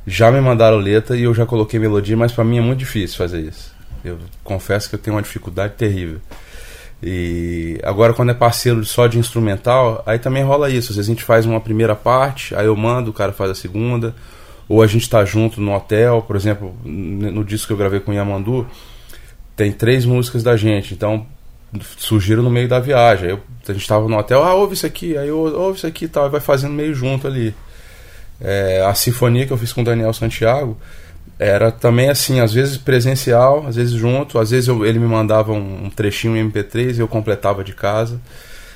Já 0.07 0.31
me 0.31 0.41
mandaram 0.41 0.77
letra 0.77 1.15
e 1.15 1.23
eu 1.23 1.33
já 1.33 1.45
coloquei 1.45 1.79
melodia, 1.79 2.17
mas 2.17 2.31
para 2.31 2.43
mim 2.43 2.57
é 2.57 2.61
muito 2.61 2.79
difícil 2.79 3.17
fazer 3.17 3.41
isso. 3.41 3.73
Eu 4.03 4.17
confesso 4.43 4.89
que 4.89 4.95
eu 4.95 4.99
tenho 4.99 5.15
uma 5.15 5.21
dificuldade 5.21 5.75
terrível. 5.77 6.19
E 7.05 7.79
agora 7.83 8.13
quando 8.13 8.29
é 8.29 8.33
parceiro 8.33 8.85
só 8.85 9.07
de 9.07 9.19
instrumental, 9.19 10.01
aí 10.05 10.17
também 10.17 10.43
rola 10.43 10.69
isso. 10.69 10.91
Às 10.91 10.95
vezes 10.95 11.09
a 11.09 11.13
gente 11.13 11.23
faz 11.23 11.45
uma 11.45 11.59
primeira 11.59 11.95
parte, 11.95 12.55
aí 12.55 12.65
eu 12.65 12.75
mando, 12.75 13.11
o 13.11 13.13
cara 13.13 13.33
faz 13.33 13.51
a 13.51 13.55
segunda 13.55 14.15
ou 14.67 14.81
a 14.81 14.87
gente 14.87 15.01
está 15.01 15.25
junto 15.25 15.59
no 15.59 15.73
hotel, 15.73 16.21
por 16.21 16.35
exemplo, 16.35 16.73
no 16.83 17.43
disco 17.43 17.67
que 17.67 17.73
eu 17.73 17.77
gravei 17.77 17.99
com 17.99 18.11
o 18.11 18.13
Yamandu, 18.13 18.65
tem 19.55 19.71
três 19.71 20.05
músicas 20.05 20.41
da 20.41 20.55
gente, 20.55 20.93
então 20.93 21.27
surgiram 21.97 22.41
no 22.41 22.49
meio 22.49 22.67
da 22.67 22.79
viagem. 22.79 23.31
Eu, 23.31 23.41
a 23.67 23.71
gente 23.73 23.81
estava 23.81 24.07
no 24.07 24.17
hotel, 24.17 24.43
ah, 24.43 24.53
ouve 24.53 24.73
isso 24.73 24.85
aqui, 24.85 25.17
aí 25.17 25.29
ouve 25.31 25.77
isso 25.77 25.87
aqui 25.87 26.05
e 26.05 26.07
tal, 26.07 26.27
e 26.27 26.29
vai 26.29 26.39
fazendo 26.39 26.73
meio 26.73 26.93
junto 26.93 27.27
ali. 27.27 27.53
É, 28.41 28.83
a 28.85 28.95
sinfonia 28.95 29.45
que 29.45 29.53
eu 29.53 29.57
fiz 29.57 29.71
com 29.71 29.81
o 29.81 29.83
Daniel 29.83 30.13
Santiago 30.13 30.77
era 31.39 31.71
também 31.71 32.09
assim, 32.09 32.39
às 32.39 32.53
vezes 32.53 32.77
presencial, 32.77 33.65
às 33.67 33.75
vezes 33.75 33.93
junto, 33.93 34.39
às 34.39 34.51
vezes 34.51 34.67
eu, 34.67 34.85
ele 34.85 34.99
me 34.99 35.07
mandava 35.07 35.51
um, 35.51 35.85
um 35.85 35.89
trechinho 35.89 36.37
em 36.37 36.49
MP3 36.49 36.97
e 36.97 36.99
eu 36.99 37.07
completava 37.07 37.63
de 37.63 37.73
casa, 37.73 38.21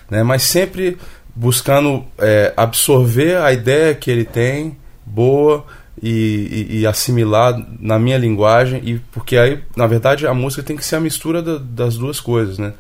né? 0.10 0.24
mas 0.24 0.44
sempre 0.44 0.98
buscando 1.36 2.04
é, 2.18 2.52
absorver 2.58 3.38
a 3.38 3.54
ideia 3.54 3.94
que 3.94 4.10
ele 4.10 4.26
tem 4.26 4.76
boa 5.06 5.66
e, 6.02 6.68
e, 6.70 6.80
e, 6.80 6.88
assimilar 6.88 7.58
na 7.80 8.00
minha 8.00 8.18
linguagem. 8.18 8.82
E 8.84 9.00
porque 9.12 9.38
aí 9.38 9.62
na 9.76 9.86
verdade 9.86 10.26
a 10.26 10.34
música 10.34 10.64
tem 10.64 10.76
que 10.76 10.86
ser 10.86 10.96
a 10.96 11.00
mistura 11.00 11.42
da, 11.42 11.58
das 11.58 11.96
duas 11.96 12.20
coisas 12.20 12.58
né? 12.58 12.74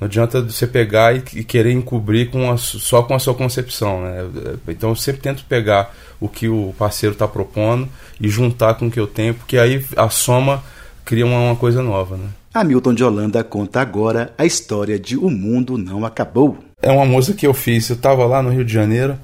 Não 0.00 0.06
adianta 0.06 0.40
você 0.40 0.66
pegar 0.66 1.14
e, 1.14 1.22
e 1.34 1.44
querer 1.44 1.72
encobrir 1.72 2.30
com 2.30 2.50
a, 2.50 2.56
só 2.56 3.02
com 3.02 3.14
a 3.14 3.18
sua 3.18 3.34
concepção 3.34 4.02
né? 4.02 4.26
Então 4.68 4.90
eu 4.90 4.96
sempre 4.96 5.20
tento 5.20 5.44
pegar 5.44 5.94
o 6.18 6.28
que 6.28 6.48
o 6.48 6.74
parceiro 6.78 7.12
está 7.12 7.28
propondo 7.28 7.88
e 8.20 8.28
juntar 8.28 8.74
com 8.74 8.86
o 8.86 8.90
que 8.90 9.00
eu 9.00 9.06
tenho 9.06 9.34
porque 9.34 9.58
aí 9.58 9.84
a 9.96 10.08
soma 10.08 10.62
cria 11.04 11.26
uma, 11.26 11.38
uma 11.38 11.56
coisa 11.56 11.82
nova 11.82 12.16
né 12.16 12.28
Hamilton 12.54 12.94
de 12.94 13.04
Holanda 13.04 13.44
conta 13.44 13.80
agora 13.80 14.32
a 14.36 14.44
história 14.44 14.98
de 14.98 15.16
O 15.16 15.30
Mundo 15.30 15.78
Não 15.78 16.04
Acabou 16.04 16.58
é 16.80 16.90
uma 16.90 17.06
música 17.06 17.36
que 17.36 17.46
eu 17.46 17.54
fiz 17.54 17.88
eu 17.88 17.96
estava 17.96 18.24
lá 18.26 18.42
no 18.42 18.50
Rio 18.50 18.64
de 18.64 18.72
Janeiro 18.72 19.18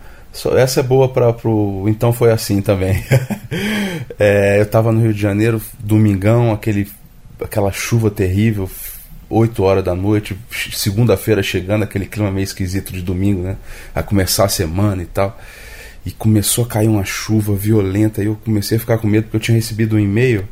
essa 0.56 0.80
é 0.80 0.82
boa 0.82 1.08
para 1.08 1.32
pro 1.32 1.84
então 1.86 2.12
foi 2.12 2.32
assim 2.32 2.60
também. 2.60 3.04
é, 4.18 4.58
eu 4.58 4.64
estava 4.64 4.90
no 4.90 5.00
Rio 5.00 5.14
de 5.14 5.20
Janeiro, 5.20 5.62
domingão, 5.78 6.52
aquele 6.52 6.90
aquela 7.40 7.70
chuva 7.70 8.10
terrível, 8.10 8.68
8 9.30 9.62
horas 9.62 9.84
da 9.84 9.94
noite, 9.94 10.36
segunda-feira 10.72 11.42
chegando, 11.42 11.84
aquele 11.84 12.06
clima 12.06 12.30
meio 12.30 12.44
esquisito 12.44 12.92
de 12.92 13.00
domingo, 13.00 13.42
né? 13.42 13.56
A 13.94 14.02
começar 14.02 14.44
a 14.44 14.48
semana 14.48 15.02
e 15.02 15.06
tal. 15.06 15.38
E 16.04 16.10
começou 16.10 16.64
a 16.64 16.68
cair 16.68 16.88
uma 16.88 17.04
chuva 17.04 17.54
violenta 17.54 18.22
e 18.22 18.26
eu 18.26 18.36
comecei 18.44 18.76
a 18.76 18.80
ficar 18.80 18.98
com 18.98 19.06
medo 19.06 19.24
porque 19.24 19.36
eu 19.36 19.40
tinha 19.40 19.56
recebido 19.56 19.96
um 19.96 19.98
e-mail 19.98 20.46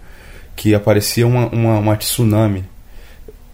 que 0.56 0.74
aparecia 0.74 1.26
uma, 1.26 1.46
uma, 1.48 1.78
uma 1.78 1.96
tsunami 1.96 2.64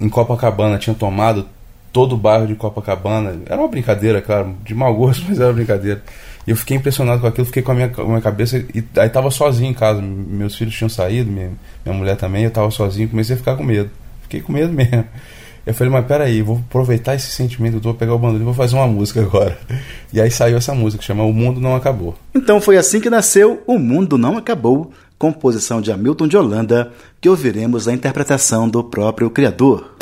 em 0.01 0.09
Copacabana, 0.09 0.79
tinha 0.79 0.95
tomado 0.95 1.47
todo 1.93 2.15
o 2.15 2.19
bairro 2.19 2.47
de 2.47 2.55
Copacabana. 2.55 3.41
Era 3.47 3.61
uma 3.61 3.69
brincadeira, 3.69 4.21
claro, 4.23 4.55
de 4.65 4.75
mau 4.75 4.95
gosto, 4.95 5.25
mas 5.29 5.39
era 5.39 5.49
uma 5.49 5.55
brincadeira. 5.55 6.03
E 6.47 6.51
eu 6.51 6.57
fiquei 6.57 6.77
impressionado 6.77 7.21
com 7.21 7.27
aquilo, 7.27 7.47
fiquei 7.47 7.63
com 7.63 7.73
a 7.73 7.75
minha, 7.75 7.89
com 7.89 8.03
a 8.03 8.07
minha 8.07 8.21
cabeça. 8.21 8.59
E 8.75 8.85
aí 8.97 9.09
tava 9.09 9.31
sozinho 9.31 9.71
em 9.71 9.75
casa. 9.75 10.01
Meus 10.01 10.55
filhos 10.55 10.75
tinham 10.75 10.89
saído, 10.89 11.31
minha, 11.31 11.51
minha 11.85 11.99
mulher 11.99 12.17
também, 12.17 12.45
eu 12.45 12.51
tava 12.51 12.71
sozinho, 12.71 13.09
comecei 13.09 13.35
a 13.35 13.39
ficar 13.39 13.57
com 13.57 13.63
medo. 13.63 13.91
Fiquei 14.23 14.41
com 14.41 14.53
medo 14.53 14.73
mesmo. 14.73 15.05
Eu 15.69 15.75
falei, 15.75 15.93
mas 15.93 16.07
peraí, 16.07 16.41
vou 16.41 16.57
aproveitar 16.67 17.15
esse 17.15 17.31
sentimento, 17.31 17.79
vou 17.79 17.93
pegar 17.93 18.15
o 18.15 18.19
bandolim 18.19 18.41
e 18.41 18.45
vou 18.47 18.55
fazer 18.55 18.75
uma 18.75 18.87
música 18.87 19.21
agora. 19.21 19.59
E 20.11 20.19
aí 20.19 20.31
saiu 20.31 20.57
essa 20.57 20.75
música, 20.75 21.03
chama 21.03 21.23
O 21.23 21.35
Mundo 21.35 21.61
Não 21.61 21.77
Acabou. 21.77 22.15
Então 22.35 22.63
foi 22.63 22.79
assim 22.79 22.99
que 22.99 23.11
nasceu 23.11 23.63
O 23.67 23.79
Mundo 23.79 24.17
Não 24.17 24.39
Acabou, 24.39 24.91
composição 25.19 25.83
de 25.83 25.93
Hamilton 25.93 26.27
de 26.27 26.39
Holanda, 26.39 26.91
que 27.21 27.29
ouviremos 27.29 27.87
a 27.87 27.93
interpretação 27.93 28.67
do 28.67 28.83
próprio 28.83 29.29
criador. 29.29 29.95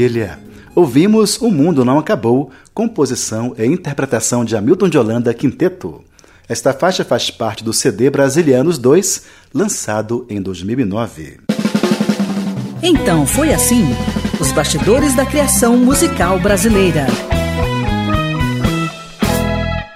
Maravilha! 0.00 0.38
Ouvimos 0.74 1.36
O 1.42 1.50
Mundo 1.50 1.84
Não 1.84 1.98
Acabou, 1.98 2.50
composição 2.72 3.54
e 3.58 3.66
interpretação 3.66 4.46
de 4.46 4.56
Hamilton 4.56 4.88
de 4.88 4.96
Holanda 4.96 5.34
Quinteto. 5.34 6.02
Esta 6.48 6.72
faixa 6.72 7.04
faz 7.04 7.30
parte 7.30 7.62
do 7.62 7.70
CD 7.70 8.08
Brasilianos 8.08 8.78
2, 8.78 9.24
lançado 9.52 10.26
em 10.30 10.40
2009. 10.40 11.40
Então 12.82 13.26
foi 13.26 13.52
assim: 13.52 13.84
os 14.40 14.50
bastidores 14.52 15.14
da 15.14 15.26
criação 15.26 15.76
musical 15.76 16.40
brasileira. 16.40 17.06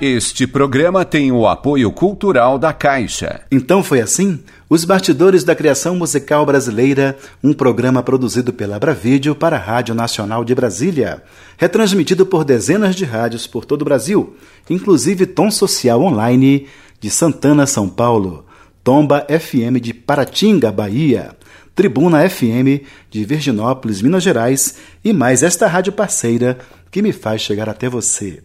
Este 0.07 0.47
programa 0.47 1.03
tem 1.03 1.33
o 1.33 1.49
apoio 1.49 1.91
cultural 1.91 2.59
da 2.59 2.75
Caixa. 2.75 3.41
Então 3.51 3.83
foi 3.83 4.03
assim? 4.03 4.39
Os 4.69 4.85
Bastidores 4.85 5.45
da 5.45 5.55
Criação 5.55 5.97
Musical 5.97 6.45
Brasileira, 6.45 7.17
um 7.43 7.55
programa 7.55 8.03
produzido 8.03 8.53
pela 8.53 8.79
Bravídeo 8.79 9.35
para 9.35 9.57
a 9.57 9.59
Rádio 9.59 9.95
Nacional 9.95 10.45
de 10.45 10.55
Brasília, 10.55 11.23
retransmitido 11.57 12.27
por 12.27 12.45
dezenas 12.45 12.95
de 12.95 13.07
rádios 13.07 13.47
por 13.47 13.65
todo 13.65 13.81
o 13.81 13.85
Brasil, 13.87 14.37
inclusive 14.69 15.25
Tom 15.25 15.51
Social 15.51 16.03
Online 16.03 16.67
de 17.01 17.09
Santana, 17.09 17.67
São 17.67 17.89
Paulo, 17.89 18.45
Tomba 18.85 19.27
FM 19.27 19.81
de 19.81 19.95
Paratinga, 19.95 20.71
Bahia, 20.71 21.31
Tribuna 21.75 22.29
FM 22.29 22.85
de 23.11 23.25
Virginópolis, 23.25 24.03
Minas 24.03 24.23
Gerais 24.23 24.77
e 25.03 25.15
mais 25.15 25.43
esta 25.43 25.67
rádio 25.67 25.95
parceira 25.95 26.59
que 26.91 27.01
me 27.01 27.11
faz 27.11 27.41
chegar 27.41 27.71
até 27.71 27.89
você. 27.89 28.43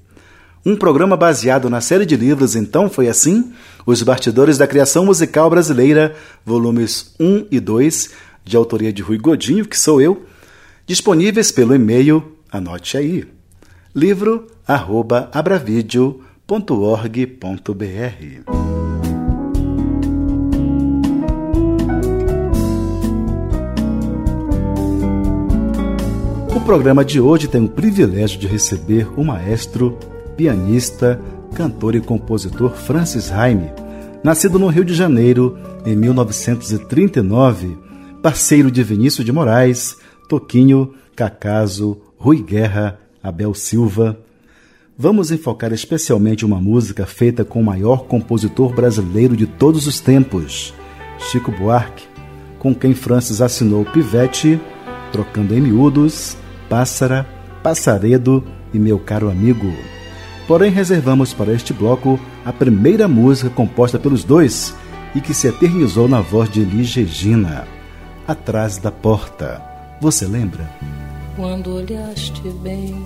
Um 0.65 0.75
programa 0.75 1.15
baseado 1.15 1.69
na 1.69 1.79
série 1.79 2.05
de 2.05 2.17
livros 2.17 2.53
Então 2.53 2.89
Foi 2.89 3.07
Assim, 3.07 3.53
Os 3.85 4.03
Bastidores 4.03 4.57
da 4.57 4.67
Criação 4.67 5.05
Musical 5.05 5.49
Brasileira, 5.49 6.13
volumes 6.45 7.15
1 7.17 7.45
e 7.49 7.61
2, 7.61 8.09
de 8.43 8.57
autoria 8.57 8.91
de 8.91 9.01
Rui 9.01 9.17
Godinho, 9.17 9.65
que 9.65 9.79
sou 9.79 10.01
eu, 10.01 10.25
disponíveis 10.85 11.49
pelo 11.49 11.73
e-mail, 11.73 12.35
anote 12.51 12.97
aí, 12.97 13.25
livro 13.95 14.47
arroba 14.67 15.29
abravideo.org.br. 15.31 16.19
O 26.53 26.61
programa 26.61 27.05
de 27.05 27.21
hoje 27.21 27.47
tem 27.47 27.63
o 27.63 27.69
privilégio 27.69 28.37
de 28.37 28.45
receber 28.45 29.07
o 29.17 29.23
maestro 29.23 29.97
pianista, 30.39 31.19
cantor 31.53 31.95
e 31.95 31.99
compositor 31.99 32.71
Francis 32.71 33.27
Raime, 33.27 33.73
nascido 34.23 34.57
no 34.57 34.67
Rio 34.67 34.85
de 34.85 34.93
Janeiro 34.93 35.59
em 35.85 35.97
1939, 35.97 37.77
parceiro 38.23 38.71
de 38.71 38.81
Vinícius 38.81 39.25
de 39.25 39.33
Moraes, 39.33 39.97
Toquinho, 40.29 40.93
Cacaso, 41.13 41.97
Rui 42.15 42.41
Guerra, 42.41 42.97
Abel 43.21 43.53
Silva. 43.53 44.17
Vamos 44.97 45.29
enfocar 45.29 45.73
especialmente 45.73 46.45
uma 46.45 46.61
música 46.61 47.05
feita 47.05 47.43
com 47.43 47.59
o 47.59 47.65
maior 47.65 48.05
compositor 48.05 48.73
brasileiro 48.73 49.35
de 49.35 49.45
todos 49.45 49.87
os 49.87 49.99
tempos, 49.99 50.73
Chico 51.17 51.51
Buarque, 51.51 52.07
com 52.59 52.73
quem 52.73 52.93
Francis 52.93 53.41
assinou 53.41 53.83
Pivete, 53.83 54.57
Trocando 55.11 55.53
em 55.53 55.59
Miúdos, 55.59 56.37
Pássara, 56.69 57.27
Passaredo 57.61 58.41
e 58.73 58.79
Meu 58.79 58.99
Caro 58.99 59.29
Amigo. 59.29 59.98
Porém, 60.49 60.71
reservamos 60.71 61.31
para 61.31 61.53
este 61.53 61.71
bloco 61.71 62.19
a 62.43 62.51
primeira 62.51 63.07
música 63.07 63.51
composta 63.51 63.99
pelos 63.99 64.23
dois 64.23 64.75
e 65.13 65.21
que 65.21 65.31
se 65.31 65.47
eternizou 65.47 66.07
na 66.07 66.21
voz 66.21 66.49
de 66.49 66.61
Elis 66.61 66.95
Regina, 66.95 67.67
Atrás 68.27 68.79
da 68.79 68.91
Porta. 68.91 69.61
Você 70.01 70.25
lembra? 70.25 70.67
Quando 71.35 71.75
olhaste 71.75 72.49
bem 72.63 72.99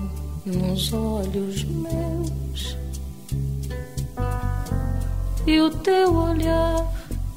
nos 0.45 0.93
olhos 0.93 1.65
meus 1.65 2.77
e 5.45 5.59
o 5.59 5.69
teu 5.69 6.15
olhar 6.15 6.89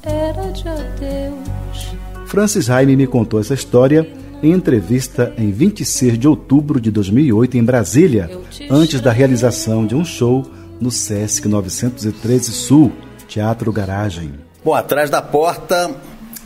era 0.03 0.51
de 0.53 0.69
adeus. 0.69 1.97
Francis 2.27 2.69
Raime 2.69 2.95
me 2.95 3.07
contou 3.07 3.41
essa 3.41 3.53
história 3.53 4.09
em 4.41 4.51
entrevista 4.51 5.33
em 5.37 5.51
26 5.51 6.17
de 6.17 6.27
outubro 6.27 6.79
de 6.79 6.91
2008 6.91 7.57
em 7.57 7.63
Brasília, 7.63 8.29
antes 8.69 9.01
da 9.01 9.11
realização 9.11 9.85
de 9.85 9.95
um 9.95 10.05
show 10.05 10.45
no 10.79 10.91
Sesc 10.91 11.47
913 11.47 12.51
Sul, 12.51 12.91
Teatro 13.27 13.71
Garagem. 13.71 14.33
Bom, 14.63 14.73
atrás 14.73 15.09
da 15.09 15.21
porta 15.21 15.91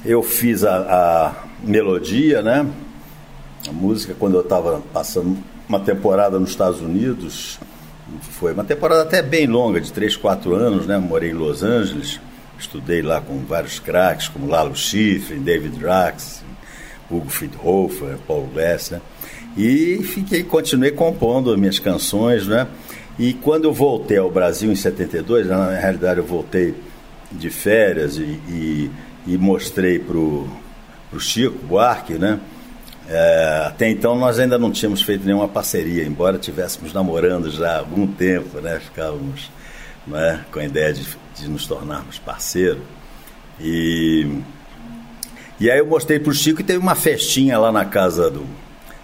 eu 0.05 0.23
fiz 0.23 0.63
a, 0.63 0.77
a 0.77 1.33
melodia, 1.63 2.41
né? 2.41 2.65
A 3.67 3.71
música 3.71 4.15
quando 4.17 4.35
eu 4.35 4.41
estava 4.41 4.81
passando 4.93 5.37
uma 5.67 5.79
temporada 5.79 6.39
nos 6.39 6.49
Estados 6.49 6.81
Unidos, 6.81 7.59
foi 8.21 8.53
uma 8.53 8.63
temporada 8.63 9.03
até 9.03 9.21
bem 9.21 9.47
longa, 9.47 9.79
de 9.79 9.91
3, 9.91 10.15
4 10.15 10.55
anos, 10.55 10.87
né? 10.87 10.97
Morei 10.97 11.31
em 11.31 11.33
Los 11.33 11.61
Angeles, 11.61 12.19
estudei 12.57 13.01
lá 13.01 13.21
com 13.21 13.39
vários 13.39 13.79
craques, 13.79 14.27
como 14.27 14.47
Lalo 14.47 14.75
Schifrin, 14.75 15.41
David 15.41 15.77
Drax, 15.77 16.40
Hugo 17.11 17.29
Friedhofer, 17.29 18.17
Paul 18.27 18.47
Glass, 18.53 18.91
né? 18.91 19.01
E 19.57 20.01
fiquei, 20.03 20.43
continuei 20.43 20.91
compondo 20.91 21.57
minhas 21.57 21.79
canções, 21.79 22.47
né? 22.47 22.67
E 23.19 23.33
quando 23.33 23.65
eu 23.65 23.73
voltei 23.73 24.17
ao 24.17 24.31
Brasil 24.31 24.71
em 24.71 24.75
72, 24.75 25.47
na 25.47 25.71
realidade 25.71 26.19
eu 26.19 26.25
voltei 26.25 26.73
de 27.31 27.49
férias 27.49 28.17
e, 28.17 28.39
e, 28.49 28.91
e 29.27 29.37
mostrei 29.37 29.99
pro, 29.99 30.47
pro 31.09 31.19
Chico 31.19 31.57
Buarque, 31.65 32.13
né? 32.13 32.39
É, 33.07 33.65
até 33.67 33.89
então 33.89 34.17
nós 34.17 34.39
ainda 34.39 34.57
não 34.57 34.71
tínhamos 34.71 35.01
feito 35.01 35.25
nenhuma 35.25 35.47
parceria, 35.47 36.03
embora 36.05 36.37
tivéssemos 36.37 36.93
namorando 36.93 37.51
já 37.51 37.75
há 37.75 37.79
algum 37.79 38.07
tempo, 38.07 38.59
né? 38.61 38.79
Ficávamos 38.79 39.51
né, 40.07 40.45
com 40.51 40.59
a 40.59 40.65
ideia 40.65 40.93
de, 40.93 41.05
de 41.35 41.49
nos 41.49 41.67
tornarmos 41.67 42.19
parceiros. 42.19 42.81
E 43.59 44.41
e 45.61 45.69
aí 45.69 45.77
eu 45.77 45.85
mostrei 45.85 46.19
pro 46.19 46.33
Chico 46.33 46.61
e 46.61 46.63
teve 46.63 46.79
uma 46.79 46.95
festinha 46.95 47.59
lá 47.59 47.71
na 47.71 47.85
casa 47.85 48.31
do, 48.31 48.43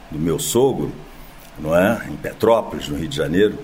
do 0.09 0.17
meu 0.17 0.39
sogro, 0.39 0.91
não 1.59 1.75
é? 1.75 2.01
Em 2.09 2.15
Petrópolis, 2.15 2.89
no 2.89 2.97
Rio 2.97 3.07
de 3.07 3.15
Janeiro. 3.15 3.59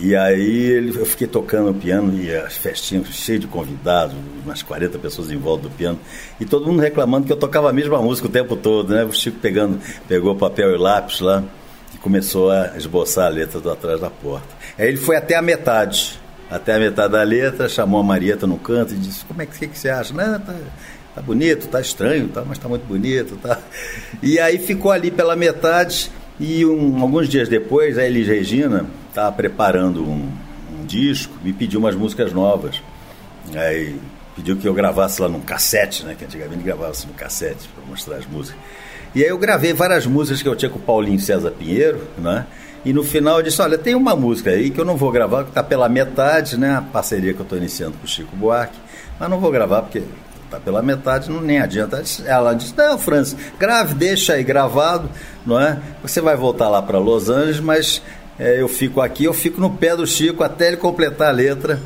E 0.00 0.16
aí 0.16 0.42
ele, 0.42 0.98
eu 0.98 1.06
fiquei 1.06 1.28
tocando 1.28 1.70
o 1.70 1.74
piano 1.74 2.20
e 2.20 2.34
as 2.34 2.56
festinhas 2.56 3.06
cheias 3.14 3.40
de 3.40 3.46
convidados, 3.46 4.16
umas 4.44 4.64
40 4.64 4.98
pessoas 4.98 5.30
em 5.30 5.36
volta 5.36 5.68
do 5.68 5.70
piano, 5.70 5.96
e 6.40 6.44
todo 6.44 6.66
mundo 6.66 6.80
reclamando 6.80 7.24
que 7.24 7.32
eu 7.32 7.36
tocava 7.36 7.70
a 7.70 7.72
mesma 7.72 8.02
música 8.02 8.26
o 8.26 8.30
tempo 8.30 8.56
todo, 8.56 8.92
né? 8.92 9.04
O 9.04 9.12
Chico 9.12 9.38
pegando, 9.38 9.78
pegou 10.08 10.34
papel 10.34 10.74
e 10.74 10.76
lápis 10.76 11.20
lá 11.20 11.44
e 11.94 11.98
começou 11.98 12.50
a 12.50 12.76
esboçar 12.76 13.26
a 13.26 13.28
letra 13.28 13.60
do 13.60 13.70
atrás 13.70 14.00
da 14.00 14.10
porta. 14.10 14.48
Aí 14.76 14.88
ele 14.88 14.96
foi 14.96 15.14
até 15.14 15.36
a 15.36 15.42
metade, 15.42 16.18
até 16.50 16.74
a 16.74 16.80
metade 16.80 17.12
da 17.12 17.22
letra, 17.22 17.68
chamou 17.68 18.00
a 18.00 18.02
Marieta 18.02 18.44
no 18.44 18.58
canto 18.58 18.92
e 18.92 18.96
disse: 18.96 19.24
"Como 19.24 19.40
é 19.40 19.46
que, 19.46 19.56
que, 19.56 19.68
que 19.68 19.78
você 19.78 19.88
acha?" 19.88 20.12
Não, 20.12 20.40
tá, 20.40 20.54
tá 21.14 21.22
bonito, 21.22 21.68
tá 21.68 21.80
estranho, 21.80 22.28
tá, 22.28 22.42
mas 22.46 22.58
tá 22.58 22.68
muito 22.68 22.84
bonito, 22.86 23.36
tá. 23.36 23.58
E 24.22 24.38
aí 24.38 24.58
ficou 24.58 24.90
ali 24.90 25.10
pela 25.10 25.36
metade 25.36 26.10
e 26.38 26.66
um, 26.66 27.00
alguns 27.00 27.28
dias 27.28 27.48
depois 27.48 27.96
a 27.96 28.04
Elis 28.04 28.26
Regina 28.26 28.86
estava 29.08 29.30
preparando 29.30 30.02
um, 30.02 30.28
um, 30.72 30.84
disco, 30.84 31.32
me 31.42 31.52
pediu 31.52 31.78
umas 31.78 31.94
músicas 31.94 32.32
novas. 32.32 32.82
Aí 33.54 33.96
pediu 34.34 34.56
que 34.56 34.66
eu 34.66 34.74
gravasse 34.74 35.22
lá 35.22 35.28
num 35.28 35.40
cassete, 35.40 36.04
né, 36.04 36.16
que 36.18 36.24
antigamente 36.24 36.62
gravava-se 36.62 37.06
no 37.06 37.12
cassete 37.12 37.68
para 37.68 37.84
mostrar 37.86 38.16
as 38.16 38.26
músicas. 38.26 38.60
E 39.14 39.22
aí 39.22 39.28
eu 39.28 39.38
gravei 39.38 39.72
várias 39.72 40.06
músicas 40.06 40.42
que 40.42 40.48
eu 40.48 40.56
tinha 40.56 40.68
com 40.68 40.78
o 40.78 40.82
Paulinho 40.82 41.20
César 41.20 41.52
Pinheiro, 41.52 42.00
né? 42.18 42.46
E 42.84 42.92
no 42.92 43.04
final 43.04 43.38
eu 43.38 43.42
disse, 43.42 43.62
olha, 43.62 43.78
tem 43.78 43.94
uma 43.94 44.16
música 44.16 44.50
aí 44.50 44.70
que 44.70 44.78
eu 44.78 44.84
não 44.84 44.96
vou 44.96 45.10
gravar, 45.12 45.44
que 45.44 45.50
está 45.50 45.62
pela 45.62 45.88
metade, 45.88 46.58
né? 46.58 46.76
A 46.76 46.82
parceria 46.82 47.32
que 47.32 47.38
eu 47.38 47.44
estou 47.44 47.56
iniciando 47.56 47.96
com 47.96 48.04
o 48.04 48.08
Chico 48.08 48.34
Buarque. 48.36 48.76
Mas 49.18 49.30
não 49.30 49.38
vou 49.38 49.52
gravar 49.52 49.82
porque 49.82 50.02
tá 50.54 50.60
pela 50.60 50.82
metade, 50.82 51.30
não 51.30 51.40
nem 51.40 51.58
adianta. 51.58 52.02
Ela 52.24 52.54
disse, 52.54 52.74
não, 52.76 52.98
França, 52.98 53.36
grave, 53.58 53.94
deixa 53.94 54.34
aí 54.34 54.44
gravado, 54.44 55.08
não 55.44 55.60
é? 55.60 55.78
Você 56.02 56.20
vai 56.20 56.36
voltar 56.36 56.68
lá 56.68 56.80
para 56.80 56.98
Los 56.98 57.28
Angeles, 57.28 57.60
mas 57.60 58.02
é, 58.38 58.60
eu 58.60 58.68
fico 58.68 59.00
aqui, 59.00 59.24
eu 59.24 59.34
fico 59.34 59.60
no 59.60 59.70
pé 59.70 59.96
do 59.96 60.06
Chico 60.06 60.42
até 60.42 60.68
ele 60.68 60.76
completar 60.76 61.28
a 61.28 61.32
letra, 61.32 61.80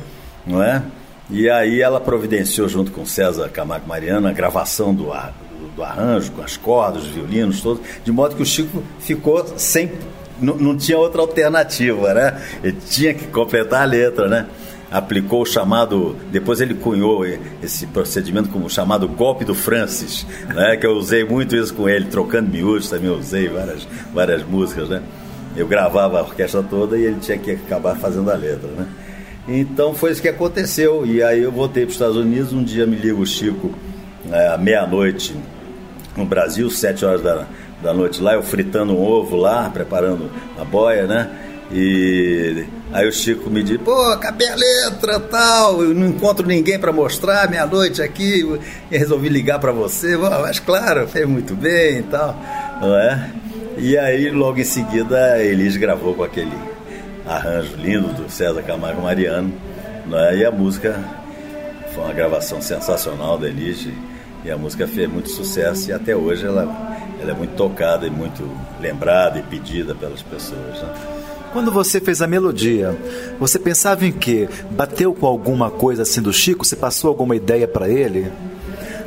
não 0.45 0.61
é? 0.61 0.81
E 1.29 1.47
aí 1.49 1.79
ela 1.79 1.99
providenciou 1.99 2.67
junto 2.67 2.91
com 2.91 3.05
César 3.05 3.49
Camargo 3.49 3.87
Mariano 3.87 4.27
a 4.27 4.31
gravação 4.31 4.93
do, 4.93 5.05
do, 5.05 5.75
do 5.75 5.83
arranjo, 5.83 6.31
com 6.31 6.41
as 6.41 6.57
cordas, 6.57 7.03
os 7.03 7.09
violinos, 7.09 7.61
todos, 7.61 7.83
de 8.03 8.11
modo 8.11 8.35
que 8.35 8.41
o 8.41 8.45
Chico 8.45 8.83
ficou 8.99 9.45
sem. 9.57 9.91
Não, 10.41 10.55
não 10.55 10.77
tinha 10.77 10.97
outra 10.97 11.21
alternativa, 11.21 12.13
né? 12.13 12.41
Ele 12.63 12.77
tinha 12.89 13.13
que 13.13 13.27
completar 13.27 13.81
a 13.83 13.85
letra, 13.85 14.27
né? 14.27 14.47
Aplicou 14.91 15.43
o 15.43 15.45
chamado, 15.45 16.15
depois 16.31 16.59
ele 16.61 16.73
cunhou 16.73 17.23
esse 17.61 17.85
procedimento 17.87 18.49
como 18.49 18.69
chamado 18.69 19.07
golpe 19.07 19.45
do 19.45 19.53
Francis, 19.53 20.25
né? 20.47 20.77
que 20.77 20.85
eu 20.85 20.93
usei 20.93 21.23
muito 21.23 21.55
isso 21.55 21.73
com 21.73 21.87
ele, 21.87 22.05
trocando 22.05 22.49
miúdos 22.49 22.89
também 22.89 23.09
usei 23.09 23.47
várias, 23.47 23.87
várias 24.13 24.43
músicas, 24.43 24.89
né? 24.89 25.01
Eu 25.55 25.67
gravava 25.67 26.19
a 26.19 26.21
orquestra 26.21 26.63
toda 26.63 26.97
e 26.97 27.03
ele 27.03 27.19
tinha 27.19 27.37
que 27.37 27.51
acabar 27.51 27.95
fazendo 27.95 28.31
a 28.31 28.35
letra, 28.35 28.69
né? 28.69 28.87
Então 29.47 29.93
foi 29.95 30.11
isso 30.11 30.21
que 30.21 30.27
aconteceu. 30.27 31.05
E 31.05 31.23
aí 31.23 31.41
eu 31.41 31.51
voltei 31.51 31.83
para 31.83 31.89
os 31.89 31.95
Estados 31.95 32.17
Unidos, 32.17 32.53
um 32.53 32.63
dia 32.63 32.85
me 32.85 32.95
liga 32.95 33.15
o 33.15 33.25
Chico 33.25 33.71
é, 34.31 34.47
à 34.47 34.57
meia-noite 34.57 35.35
no 36.15 36.25
Brasil, 36.25 36.69
sete 36.69 37.03
horas 37.03 37.21
da, 37.21 37.47
da 37.81 37.93
noite 37.93 38.21
lá, 38.21 38.33
eu 38.33 38.43
fritando 38.43 38.93
um 38.93 39.01
ovo 39.01 39.35
lá, 39.35 39.69
preparando 39.69 40.29
a 40.59 40.63
boia, 40.63 41.07
né? 41.07 41.29
E 41.71 42.65
aí 42.91 43.07
o 43.07 43.11
Chico 43.11 43.47
me 43.49 43.61
diz, 43.61 43.77
pô, 43.77 43.93
acabei 44.11 44.49
a 44.49 44.55
letra 44.55 45.19
tal, 45.19 45.83
eu 45.83 45.93
não 45.93 46.07
encontro 46.07 46.47
ninguém 46.47 46.79
para 46.79 46.91
mostrar 46.91 47.47
meia-noite 47.49 48.01
aqui, 48.01 48.43
e 48.89 48.97
resolvi 48.97 49.29
ligar 49.29 49.59
para 49.59 49.71
você, 49.71 50.17
mas 50.17 50.59
claro, 50.59 51.07
fez 51.07 51.27
muito 51.27 51.55
bem 51.55 51.99
e 51.99 52.03
tal, 52.03 52.35
não 52.81 52.95
é? 52.95 53.31
E 53.77 53.95
aí 53.97 54.31
logo 54.31 54.59
em 54.59 54.63
seguida 54.63 55.33
a 55.33 55.43
Elis 55.43 55.77
gravou 55.77 56.15
com 56.15 56.23
aquele 56.23 56.57
arranjo 57.27 57.75
lindo 57.77 58.07
do 58.13 58.29
César 58.31 58.63
Camargo 58.63 59.03
Mariano, 59.03 59.53
não 60.07 60.17
é? 60.17 60.37
E 60.37 60.45
a 60.45 60.51
música 60.51 60.99
foi 61.93 62.03
uma 62.03 62.13
gravação 62.13 62.59
sensacional 62.63 63.37
da 63.37 63.47
Elis 63.47 63.87
e 64.43 64.49
a 64.49 64.57
música 64.57 64.87
fez 64.87 65.07
muito 65.07 65.29
sucesso 65.29 65.91
e 65.91 65.93
até 65.93 66.15
hoje 66.15 66.47
ela, 66.47 66.63
ela 67.21 67.31
é 67.31 67.33
muito 67.35 67.55
tocada 67.55 68.07
e 68.07 68.09
muito 68.09 68.49
lembrada 68.81 69.37
e 69.37 69.43
pedida 69.43 69.93
pelas 69.93 70.23
pessoas, 70.23 70.81
né? 70.81 71.18
Quando 71.51 71.71
você 71.71 71.99
fez 71.99 72.21
a 72.21 72.27
melodia, 72.27 72.95
você 73.39 73.57
pensava 73.57 74.05
em 74.05 74.11
quê? 74.11 74.47
Bateu 74.71 75.13
com 75.13 75.25
alguma 75.25 75.71
coisa 75.71 76.03
assim 76.03 76.21
do 76.21 76.31
Chico? 76.31 76.65
Você 76.65 76.75
passou 76.75 77.09
alguma 77.09 77.35
ideia 77.35 77.67
para 77.67 77.89
ele? 77.89 78.31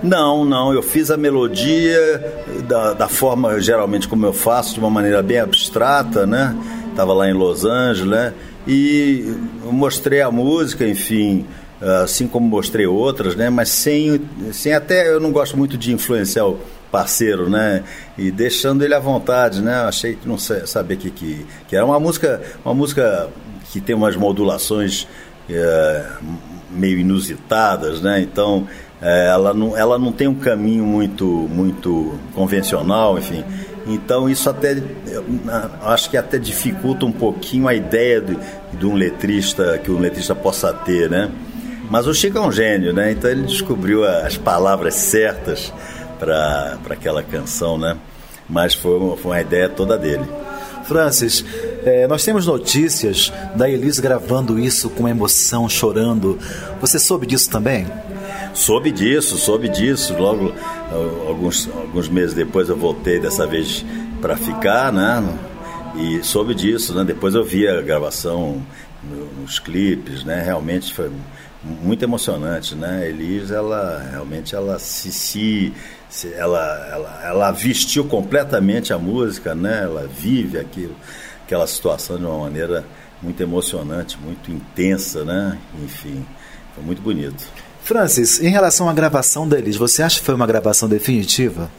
Não, 0.03 0.45
não. 0.45 0.73
Eu 0.73 0.83
fiz 0.83 1.11
a 1.11 1.17
melodia 1.17 2.43
da, 2.67 2.95
da 2.95 3.09
forma, 3.09 3.61
geralmente, 3.61 4.09
como 4.09 4.27
eu 4.27 4.33
faço, 4.33 4.75
de 4.75 4.81
uma 4.81 4.91
maneira 4.91 5.23
bem 5.23 5.39
abstrata, 5.39 6.27
né? 6.27 6.57
Estava 6.91 7.13
lá 7.13 7.29
em 7.29 7.33
Los 7.33 7.65
Angeles, 7.65 8.11
né? 8.11 8.35
E 8.67 9.35
mostrei 9.65 10.21
a 10.21 10.31
música, 10.31 10.87
enfim, 10.87 11.47
assim 12.03 12.27
como 12.27 12.47
mostrei 12.49 12.87
outras, 12.87 13.37
né? 13.37 13.51
Mas 13.51 13.69
sem, 13.69 14.21
sem 14.53 14.75
até, 14.75 15.09
eu 15.09 15.21
não 15.21 15.31
gosto 15.31 15.57
muito 15.57 15.79
de 15.79 15.93
influenciar 15.93 16.47
o 16.47 16.59
parceiro, 16.93 17.49
né? 17.49 17.83
E 18.19 18.31
deixando 18.31 18.85
ele 18.85 18.95
à 18.95 19.01
vontade, 19.01 19.63
né? 19.63 19.75
Achei 19.77 20.15
que 20.15 20.29
não 20.29 20.37
sabia 20.39 20.97
que, 20.97 21.11
que, 21.11 21.47
que 21.67 21.75
era 21.75 21.85
uma 21.85 21.99
música, 21.99 22.41
uma 22.63 22.75
música 22.75 23.31
que 23.73 23.81
tem 23.81 23.97
umas 23.97 24.15
modulações 24.15 25.09
é, 25.49 26.07
meio 26.71 26.99
inusitadas, 26.99 28.03
né? 28.03 28.21
Então 28.21 28.69
é, 29.01 29.29
ela, 29.29 29.55
não, 29.55 29.77
ela 29.77 29.99
não 29.99 30.13
tem 30.13 30.29
um 30.29 30.35
caminho 30.35 30.85
muito, 30.85 31.25
muito 31.25 32.19
convencional, 32.35 33.19
enfim. 33.19 33.43
Então 33.87 34.29
isso 34.29 34.49
até 34.49 34.81
acho 35.83 36.11
que 36.11 36.17
até 36.17 36.39
dificulta 36.39 37.05
um 37.05 37.11
pouquinho 37.11 37.67
a 37.67 37.75
ideia 37.75 38.21
de, 38.21 38.39
de 38.79 38.87
um 38.87 38.95
letrista 38.95 39.79
que 39.79 39.91
um 39.91 39.99
letrista 39.99 40.35
possa 40.35 40.73
ter, 40.73 41.11
né? 41.11 41.31
Mas 41.91 42.07
o 42.07 42.15
Chico 42.15 42.39
é 42.39 42.41
um 42.41 42.53
gênio, 42.53 42.93
né? 42.93 43.11
Então 43.11 43.31
ele 43.31 43.43
descobriu 43.43 44.05
as 44.05 44.37
palavras 44.37 44.95
certas 44.95 45.73
para 46.23 46.79
aquela 46.91 47.21
canção, 47.21 47.77
né? 47.77 47.99
Mas 48.49 48.75
foi 48.75 48.97
uma, 48.97 49.17
foi 49.17 49.33
uma 49.33 49.41
ideia 49.41 49.69
toda 49.69 49.99
dele. 49.99 50.25
Francis, 50.85 51.45
é, 51.85 52.07
nós 52.07 52.25
temos 52.25 52.47
notícias 52.47 53.33
da 53.57 53.69
Elis 53.69 53.99
gravando 53.99 54.59
isso 54.59 54.89
com 54.89 55.09
emoção, 55.09 55.69
chorando. 55.69 56.39
Você 56.81 56.99
soube 56.99 57.27
disso 57.27 57.51
também? 57.51 57.87
Soube 58.55 58.93
disso, 58.93 59.37
soube 59.37 59.69
disso. 59.69 60.15
Logo, 60.17 60.53
alguns, 61.27 61.69
alguns 61.69 62.09
meses 62.09 62.35
depois 62.35 62.69
eu 62.69 62.77
voltei 62.77 63.19
dessa 63.19 63.47
vez 63.47 63.85
para 64.21 64.37
ficar, 64.37 64.93
né? 64.93 65.23
E 65.97 66.23
soube 66.23 66.55
disso, 66.55 66.95
né? 66.95 67.05
Depois 67.05 67.35
eu 67.35 67.45
vi 67.45 67.67
a 67.67 67.81
gravação 67.81 68.63
nos 69.41 69.59
clipes, 69.59 70.25
né? 70.25 70.41
Realmente 70.45 70.93
foi 70.95 71.11
muito 71.65 72.03
emocionante, 72.03 72.75
né? 72.75 73.09
Elis, 73.09 73.51
ela 73.51 74.05
realmente 74.11 74.55
ela 74.55 74.79
se, 74.79 75.13
se, 75.13 75.73
se 76.09 76.33
ela, 76.35 76.89
ela, 76.91 77.21
ela 77.25 77.51
vestiu 77.53 78.05
completamente 78.05 78.93
a 78.93 78.99
música, 78.99 79.55
né? 79.55 79.83
Ela 79.85 80.09
vive 80.09 80.59
aquilo, 80.59 80.97
aquela 81.45 81.67
situação 81.67 82.19
de 82.19 82.25
uma 82.25 82.39
maneira 82.39 82.85
muito 83.23 83.41
emocionante, 83.41 84.19
muito 84.19 84.51
intensa, 84.51 85.25
né? 85.25 85.57
Enfim, 85.83 86.27
foi 86.75 86.85
muito 86.85 87.01
bonito. 87.01 87.45
Francis, 87.83 88.41
em 88.41 88.49
relação 88.49 88.89
à 88.89 88.93
gravação 88.93 89.49
da 89.49 89.59
Elis, 89.59 89.77
você 89.77 90.03
acha 90.03 90.19
que 90.19 90.27
foi 90.27 90.35
uma 90.35 90.47
gravação 90.47 90.89
definitiva? 90.89 91.71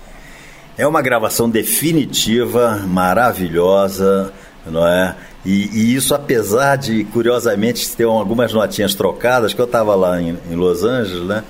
É 0.78 0.88
uma 0.88 1.02
gravação 1.02 1.50
definitiva, 1.50 2.78
maravilhosa, 2.88 4.34
não 4.65 4.88
é? 4.88 5.15
E, 5.46 5.70
e, 5.74 5.96
isso 5.96 6.16
apesar 6.16 6.78
de, 6.78 7.04
curiosamente, 7.06 7.90
ter 7.96 8.06
algumas 8.06 8.54
notinhas 8.54 8.94
trocadas, 8.96 9.54
que 9.54 9.60
eu 9.60 9.66
estava 9.66 9.94
lá 9.94 10.22
em, 10.22 10.38
em, 10.50 10.56
Los 10.56 10.84
Angeles, 10.84 11.28
né? 11.28 11.44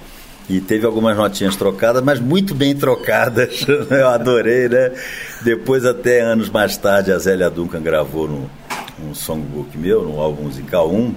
E 0.50 0.60
teve 0.60 0.86
algumas 0.86 1.16
notinhas 1.16 1.56
trocadas, 1.56 2.02
mas 2.04 2.20
muito 2.20 2.56
bem 2.56 2.76
trocadas. 2.76 3.66
eu 3.90 4.08
adorei, 4.10 4.68
né? 4.68 4.92
Depois, 5.42 5.86
até 5.86 6.22
anos 6.22 6.50
mais 6.50 6.76
tarde, 6.76 7.12
a 7.12 7.18
Zélia 7.20 7.50
Duncan 7.50 7.82
gravou 7.82 8.28
no, 8.28 8.50
um 9.08 9.14
songbook 9.14 9.78
meu, 9.78 10.04
no 10.04 10.20
álbum 10.20 10.44
musical 10.44 10.90
1, 10.92 11.16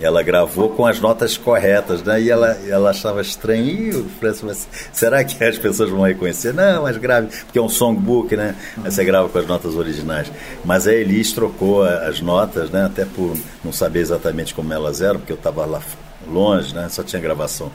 ela 0.00 0.22
gravou 0.22 0.70
com 0.70 0.86
as 0.86 1.00
notas 1.00 1.36
corretas, 1.36 2.02
né? 2.02 2.20
E 2.20 2.30
ela, 2.30 2.48
ela 2.68 2.90
achava 2.90 3.20
estranho. 3.20 4.08
E 4.22 4.26
assim, 4.26 4.46
mas 4.46 4.68
será 4.92 5.22
que 5.22 5.42
as 5.44 5.58
pessoas 5.58 5.90
vão 5.90 6.02
reconhecer? 6.02 6.52
Não, 6.52 6.82
mas 6.82 6.96
grave, 6.96 7.28
porque 7.44 7.58
é 7.58 7.62
um 7.62 7.68
songbook, 7.68 8.36
né? 8.36 8.56
Aí 8.82 8.90
você 8.90 9.04
grava 9.04 9.28
com 9.28 9.38
as 9.38 9.46
notas 9.46 9.74
originais. 9.74 10.30
Mas 10.64 10.86
a 10.86 10.92
Elis 10.92 11.32
trocou 11.32 11.82
as 11.82 12.20
notas, 12.20 12.70
né? 12.70 12.86
Até 12.86 13.04
por 13.04 13.36
não 13.64 13.72
saber 13.72 14.00
exatamente 14.00 14.54
como 14.54 14.72
elas 14.72 15.00
eram, 15.00 15.20
porque 15.20 15.32
eu 15.32 15.36
estava 15.36 15.64
lá 15.64 15.80
longe, 16.26 16.74
né? 16.74 16.88
Só 16.88 17.02
tinha 17.02 17.20
gravação 17.20 17.70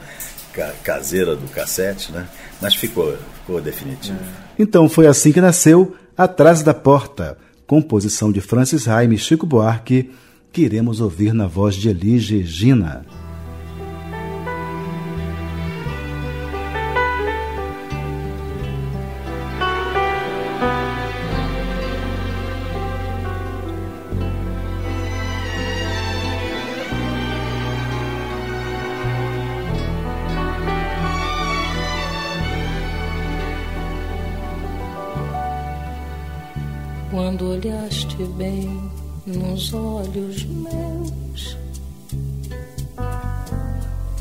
caseira 0.82 1.36
do 1.36 1.48
cassete, 1.48 2.10
né? 2.10 2.26
Mas 2.60 2.74
ficou, 2.74 3.16
ficou 3.40 3.60
definitivo. 3.60 4.18
Então 4.58 4.88
foi 4.88 5.06
assim 5.06 5.30
que 5.30 5.40
nasceu 5.40 5.94
Atrás 6.16 6.64
da 6.64 6.74
Porta, 6.74 7.38
composição 7.64 8.32
de 8.32 8.40
Francis 8.40 8.86
Raime 8.86 9.14
e 9.14 9.18
Chico 9.18 9.46
Buarque 9.46 10.10
que 10.52 10.62
iremos 10.62 11.00
ouvir 11.00 11.32
na 11.32 11.46
voz 11.46 11.76
de 11.76 11.88
Elis 11.88 12.28
Regina. 12.28 13.04
Olhos 40.18 40.44
meus. 40.44 41.56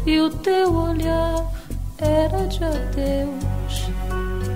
E 0.06 0.20
o 0.20 0.30
teu 0.30 0.74
olhar 0.74 1.52
era 1.98 2.48
de 2.48 2.64
adeus. 2.64 3.90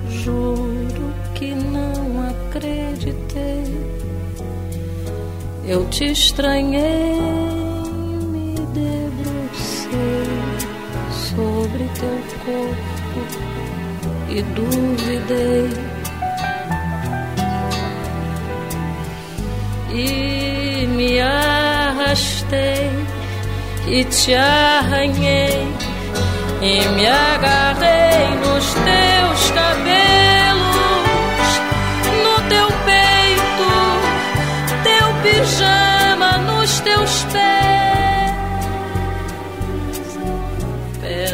Juro 0.08 1.12
que 1.34 1.54
não 1.54 2.28
acreditei. 2.28 3.64
Eu 5.66 5.88
te 5.90 6.12
estranhei, 6.12 7.20
me 8.30 8.54
debrucei 8.72 9.90
sobre 11.10 11.88
teu 11.98 12.18
corpo 12.44 13.22
e 14.28 14.42
duvidei 14.42 15.92
e 19.94 20.31
e 23.86 24.04
te 24.04 24.34
arranhei 24.34 25.66
e 26.60 26.88
me 26.88 27.06
agarrei 27.06 28.28
nos 28.36 28.74
teus 28.74 29.50
cabelos, 29.50 30.62
no 32.22 32.48
teu 32.48 32.68
peito, 32.84 33.70
teu 34.84 35.14
pijama 35.22 36.38
nos 36.38 36.80
teus 36.80 37.24
pés, 37.32 37.42
pé 41.00 41.26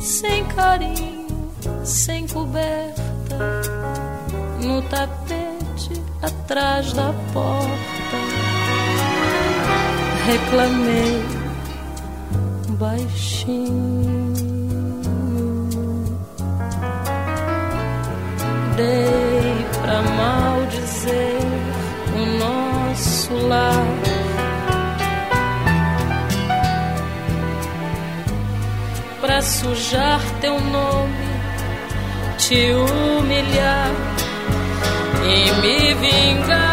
sem 0.00 0.44
carinho, 0.46 1.50
sem 1.84 2.26
coberta, 2.28 3.38
no 4.62 4.82
tapete 4.82 6.00
atrás 6.22 6.92
da 6.92 7.12
porta. 7.32 7.99
Reclamei 10.30 11.24
baixinho. 12.78 14.32
Dei 18.76 19.66
pra 19.82 20.02
maldizer 20.02 21.40
o 22.14 22.22
nosso 22.38 23.34
lar. 23.48 23.86
Pra 29.20 29.42
sujar 29.42 30.20
teu 30.40 30.60
nome, 30.60 31.28
te 32.38 32.70
humilhar 32.70 33.90
e 35.24 35.60
me 35.60 35.94
vingar 35.94 36.69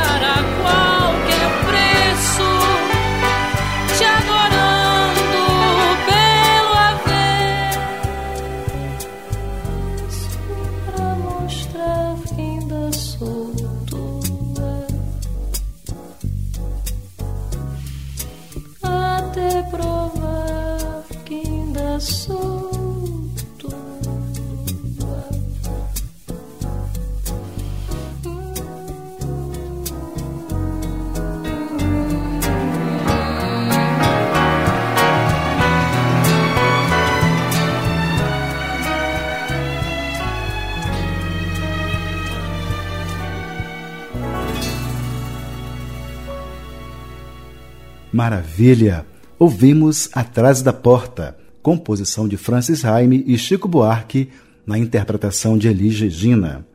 Maravilha! 48.17 49.05
Ouvimos 49.37 50.09
Atrás 50.11 50.63
da 50.63 50.73
Porta, 50.73 51.37
composição 51.61 52.27
de 52.27 52.35
Francis 52.35 52.81
Raime 52.81 53.23
e 53.27 53.37
Chico 53.37 53.67
Buarque, 53.67 54.29
na 54.65 54.75
interpretação 54.75 55.55
de 55.55 55.67
Elis 55.67 55.99
Regina. 55.99 56.65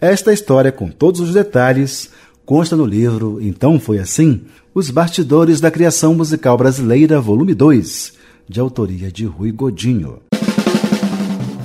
Esta 0.00 0.32
história, 0.32 0.72
com 0.72 0.88
todos 0.88 1.20
os 1.20 1.34
detalhes, 1.34 2.08
consta 2.46 2.74
no 2.74 2.86
livro 2.86 3.38
Então 3.42 3.78
Foi 3.78 3.98
Assim, 3.98 4.40
Os 4.74 4.90
Bastidores 4.90 5.60
da 5.60 5.70
Criação 5.70 6.14
Musical 6.14 6.56
Brasileira, 6.56 7.20
volume 7.20 7.52
2, 7.52 8.14
de 8.48 8.58
autoria 8.58 9.12
de 9.12 9.26
Rui 9.26 9.52
Godinho. 9.52 10.20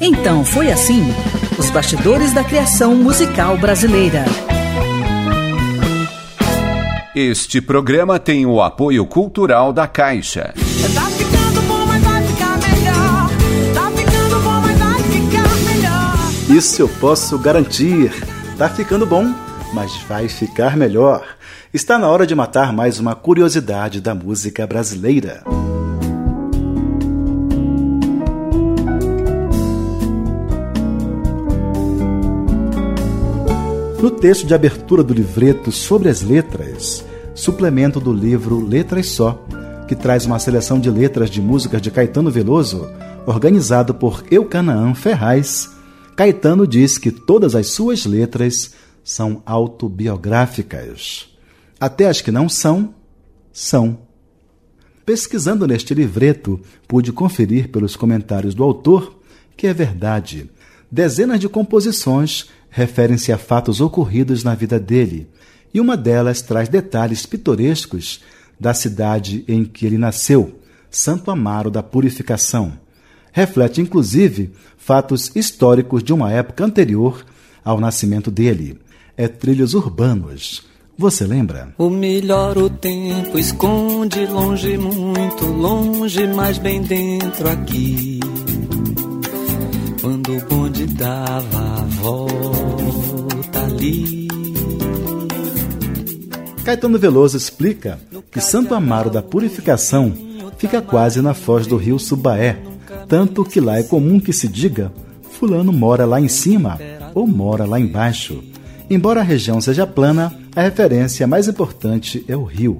Então 0.02 0.44
Foi 0.44 0.70
Assim, 0.70 1.04
Os 1.58 1.70
Bastidores 1.70 2.34
da 2.34 2.44
Criação 2.44 2.96
Musical 2.96 3.58
Brasileira. 3.58 4.26
Este 7.14 7.59
programa 7.59 8.18
tem 8.18 8.45
o 8.45 8.62
apoio 8.62 9.05
cultural 9.05 9.74
da 9.74 9.86
Caixa. 9.86 10.53
Tá 10.95 11.05
ficando 11.07 11.62
bom, 11.68 11.86
mas 11.86 12.01
vai 12.01 12.24
ficar 12.26 12.57
melhor. 12.57 13.30
Tá 13.74 13.91
ficando 13.91 14.39
bom, 14.41 14.62
mas 14.62 14.80
vai 14.80 15.03
ficar 15.03 15.55
melhor. 15.74 16.57
Isso 16.57 16.82
eu 16.82 16.88
posso 16.88 17.38
garantir. 17.38 18.14
Tá 18.57 18.70
ficando 18.70 19.05
bom, 19.05 19.26
mas 19.74 19.93
vai 20.07 20.30
ficar 20.30 20.78
melhor. 20.78 21.22
Está 21.74 21.99
na 21.99 22.07
hora 22.07 22.26
de 22.26 22.34
matar 22.34 22.72
mais 22.72 22.97
uma 22.97 23.14
curiosidade 23.14 23.99
da 23.99 24.16
música 24.16 24.66
brasileira. 24.66 25.43
No 34.02 34.10
texto 34.10 34.47
de 34.47 34.54
abertura 34.56 35.04
do 35.04 35.14
livreto 35.14 35.72
Sobre 35.72 36.10
as 36.10 36.24
Letras, 36.24 37.06
suplemento 37.36 37.99
do 37.99 38.12
livro 38.12 38.60
Letras 38.60 39.06
Só, 39.06 39.45
que 39.88 39.95
traz 39.95 40.26
uma 40.26 40.39
seleção 40.39 40.80
de 40.80 40.89
letras 40.89 41.30
de 41.30 41.39
músicas 41.39 41.80
de 41.80 41.91
Caetano 41.91 42.32
Veloso, 42.32 42.89
organizado 43.28 43.93
por 43.93 44.24
Eucanaã 44.32 44.95
Ferraz, 44.95 45.70
Caetano 46.16 46.66
diz 46.66 46.97
que 46.97 47.12
todas 47.12 47.54
as 47.54 47.68
suas 47.68 48.08
letras 48.08 48.74
são 49.04 49.43
autobiográficas. 49.45 51.30
Até 51.80 52.08
as 52.08 52.22
que 52.22 52.32
não 52.32 52.49
são, 52.49 52.95
são. 53.54 53.99
Pesquisando 55.06 55.68
neste 55.68 55.93
livreto, 55.93 56.60
pude 56.88 57.14
conferir 57.14 57.70
pelos 57.70 57.95
comentários 57.95 58.56
do 58.56 58.64
autor 58.64 59.20
que 59.56 59.68
é 59.68 59.74
verdade. 59.76 60.49
Dezenas 60.91 61.39
de 61.39 61.47
composições 61.47 62.49
referem-se 62.72 63.32
a 63.32 63.38
fatos 63.38 63.82
ocorridos 63.82 64.44
na 64.44 64.56
vida 64.56 64.80
dele, 64.80 65.28
e 65.74 65.80
uma 65.80 65.96
delas 65.96 66.42
traz 66.42 66.68
detalhes 66.68 67.26
pitorescos 67.26 68.22
da 68.60 68.74
cidade 68.74 69.44
em 69.48 69.64
que 69.64 69.86
ele 69.86 69.98
nasceu, 69.98 70.60
Santo 70.90 71.30
Amaro 71.30 71.70
da 71.70 71.84
Purificação. 71.84 72.74
Reflete, 73.32 73.82
inclusive, 73.82 74.52
fatos 74.78 75.36
históricos 75.36 76.04
de 76.04 76.12
uma 76.12 76.32
época 76.32 76.66
anterior 76.66 77.26
ao 77.64 77.80
nascimento 77.80 78.30
dele. 78.32 78.80
É 79.16 79.28
trilhos 79.28 79.74
urbanos. 79.74 80.64
Você 80.98 81.26
lembra? 81.26 81.74
O 81.78 81.90
melhor 81.90 82.58
o 82.58 82.70
tempo 82.70 83.38
esconde 83.40 84.26
longe, 84.26 84.78
muito 84.78 85.46
longe, 85.46 86.28
mas 86.28 86.58
bem 86.58 86.82
dentro 86.82 87.50
aqui. 87.50 88.20
Quando 90.02 90.36
o 90.36 90.42
bonde 90.46 90.86
dava 90.88 91.82
a 91.82 91.86
volta 92.02 92.61
Caetano 96.64 97.00
Veloso 97.00 97.36
explica 97.36 98.00
que 98.32 98.40
Santo 98.40 98.76
Amaro 98.76 99.10
da 99.10 99.22
Purificação 99.22 100.14
fica 100.58 100.82
quase 100.82 101.22
na 101.22 101.34
foz 101.34 101.66
do 101.66 101.76
rio 101.78 101.98
Subaé, 101.98 102.62
tanto 103.08 103.44
que 103.44 103.60
lá 103.60 103.80
é 103.80 103.84
comum 103.84 104.20
que 104.20 104.32
se 104.32 104.48
diga 104.48 104.92
fulano 105.42 105.74
mora 105.74 106.06
lá 106.06 106.22
em 106.22 106.28
cima 106.28 106.80
ou 107.16 107.26
mora 107.26 107.66
lá 107.66 107.80
embaixo. 107.80 108.44
Embora 108.88 109.22
a 109.22 109.24
região 109.24 109.60
seja 109.60 109.88
plana, 109.88 110.32
a 110.56 110.62
referência 110.62 111.26
mais 111.26 111.48
importante 111.48 112.24
é 112.28 112.38
o 112.38 112.44
rio. 112.44 112.80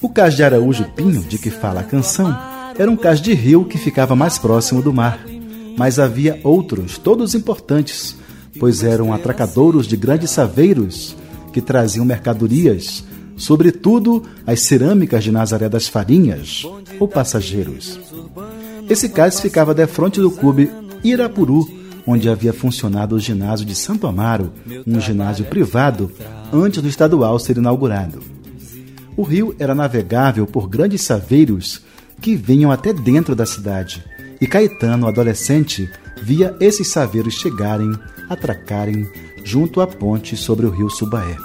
O 0.00 0.08
cais 0.08 0.36
de 0.36 0.44
Araújo 0.44 0.84
Pinho, 0.94 1.22
de 1.22 1.36
que 1.36 1.50
fala 1.50 1.80
a 1.80 1.84
canção, 1.84 2.38
era 2.78 2.88
um 2.88 2.96
cais 2.96 3.20
de 3.20 3.34
rio 3.34 3.64
que 3.64 3.76
ficava 3.76 4.14
mais 4.14 4.38
próximo 4.38 4.80
do 4.80 4.92
mar, 4.92 5.18
mas 5.76 5.98
havia 5.98 6.38
outros, 6.44 6.96
todos 6.96 7.34
importantes, 7.34 8.16
pois 8.58 8.82
eram 8.82 9.12
atracadouros 9.12 9.86
de 9.86 9.96
grandes 9.96 10.30
saveiros 10.30 11.16
que 11.52 11.60
traziam 11.60 12.04
mercadorias, 12.04 13.04
sobretudo 13.36 14.22
as 14.46 14.60
cerâmicas 14.60 15.24
de 15.24 15.32
Nazaré 15.32 15.68
das 15.68 15.88
Farinhas, 15.88 16.64
ou 16.98 17.06
passageiros. 17.06 17.98
Esse 18.88 19.08
cais 19.08 19.40
ficava 19.40 19.74
defronte 19.74 20.20
do 20.20 20.30
clube 20.30 20.70
Irapuru, 21.04 21.68
onde 22.06 22.28
havia 22.28 22.52
funcionado 22.52 23.14
o 23.14 23.20
ginásio 23.20 23.66
de 23.66 23.74
Santo 23.74 24.06
Amaro, 24.06 24.52
um 24.86 25.00
ginásio 25.00 25.44
privado, 25.44 26.10
antes 26.52 26.80
do 26.80 26.88
estadual 26.88 27.38
ser 27.38 27.58
inaugurado. 27.58 28.20
O 29.16 29.22
rio 29.22 29.54
era 29.58 29.74
navegável 29.74 30.46
por 30.46 30.68
grandes 30.68 31.02
saveiros 31.02 31.82
que 32.20 32.34
vinham 32.34 32.70
até 32.70 32.92
dentro 32.92 33.34
da 33.34 33.44
cidade, 33.44 34.02
e 34.40 34.46
Caetano, 34.46 35.06
adolescente, 35.06 35.90
via 36.22 36.56
esses 36.60 36.88
saveiros 36.88 37.34
chegarem, 37.34 37.92
atracarem, 38.28 39.06
junto 39.44 39.80
à 39.80 39.86
ponte 39.86 40.36
sobre 40.36 40.66
o 40.66 40.70
rio 40.70 40.90
Subaé. 40.90 41.36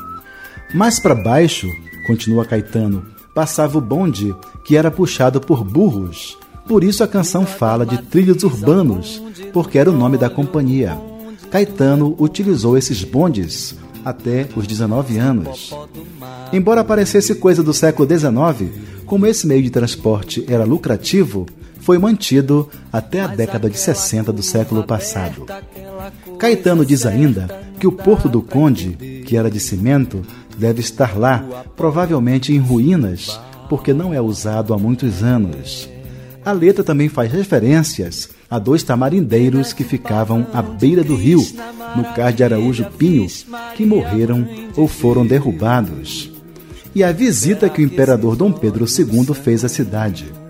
Mais 0.74 1.00
para 1.00 1.16
baixo, 1.16 1.68
continua 2.06 2.46
Caetano, 2.46 3.06
passava 3.34 3.78
o 3.78 3.82
bonde 3.82 4.36
que 4.66 4.76
era 4.76 4.92
puxado 4.92 5.40
por 5.40 5.64
burros. 5.64 6.38
Por 6.68 6.84
isso 6.84 7.04
a 7.04 7.08
canção 7.08 7.46
fala 7.46 7.86
de 7.86 8.02
trilhos 8.04 8.44
urbanos, 8.44 9.22
porque 9.52 9.78
era 9.78 9.92
o 9.92 9.98
nome 9.98 10.18
da 10.18 10.30
companhia. 10.30 10.98
Caetano 11.52 12.16
utilizou 12.18 12.78
esses 12.78 13.04
bondes 13.04 13.76
até 14.04 14.48
os 14.56 14.66
19 14.66 15.18
anos. 15.18 15.74
Embora 16.52 16.84
parecesse 16.84 17.36
coisa 17.36 17.64
do 17.64 17.74
século 17.74 18.08
XIX, 18.08 18.72
como 19.06 19.26
esse 19.26 19.46
meio 19.46 19.62
de 19.62 19.70
transporte 19.70 20.44
era 20.48 20.66
lucrativo, 20.66 21.46
foi 21.84 21.98
mantido 21.98 22.70
até 22.92 23.20
a 23.20 23.28
década 23.28 23.70
de 23.70 23.78
60 23.78 24.32
do 24.32 24.42
século 24.42 24.84
passado. 24.86 25.46
Caetano 26.40 26.86
diz 26.86 27.06
ainda 27.06 27.62
que 27.78 27.86
o 27.86 27.92
Porto 27.92 28.30
do 28.30 28.42
Conde, 28.42 29.24
que 29.26 29.36
era 29.36 29.52
de 29.52 29.60
cimento, 29.60 30.22
deve 30.58 30.80
estar 30.80 31.18
lá, 31.18 31.66
provavelmente 31.76 32.54
em 32.54 32.58
ruínas, 32.58 33.38
porque 33.68 33.92
não 33.92 34.14
é 34.14 34.22
usado 34.22 34.74
há 34.74 34.78
muitos 34.78 35.24
anos. 35.24 35.90
A 36.46 36.54
letra 36.54 36.86
também 36.86 37.10
faz 37.10 37.32
referências 37.32 38.30
a 38.50 38.60
dois 38.60 38.82
tamarindeiros 38.82 39.74
que 39.74 39.84
ficavam 39.84 40.48
à 40.54 40.62
beira 40.62 41.04
do 41.04 41.16
rio, 41.16 41.46
no 41.98 42.06
cais 42.14 42.36
de 42.36 42.46
Araújo 42.46 42.86
Pinho, 42.98 43.28
que 43.76 43.86
morreram 43.86 44.48
ou 44.78 44.88
foram 44.88 45.26
derrubados. 45.26 46.32
E 46.96 47.04
a 47.04 47.12
visita 47.12 47.70
que 47.70 47.82
o 47.82 47.86
imperador 47.86 48.38
Dom 48.38 48.54
Pedro 48.54 48.86
II 48.86 49.34
fez 49.34 49.66
à 49.66 49.70
cidade. 49.70 50.43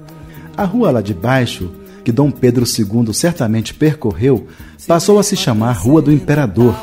A 0.56 0.66
rua 0.66 0.92
lá 0.92 1.02
de 1.02 1.14
baixo, 1.14 1.72
que 2.04 2.12
Dom 2.12 2.30
Pedro 2.30 2.64
II 2.66 3.14
certamente 3.14 3.74
percorreu, 3.74 4.48
passou 4.88 5.18
a 5.18 5.24
se 5.24 5.36
chamar 5.36 5.72
Rua 5.72 6.02
do 6.02 6.12
Imperador. 6.12 6.76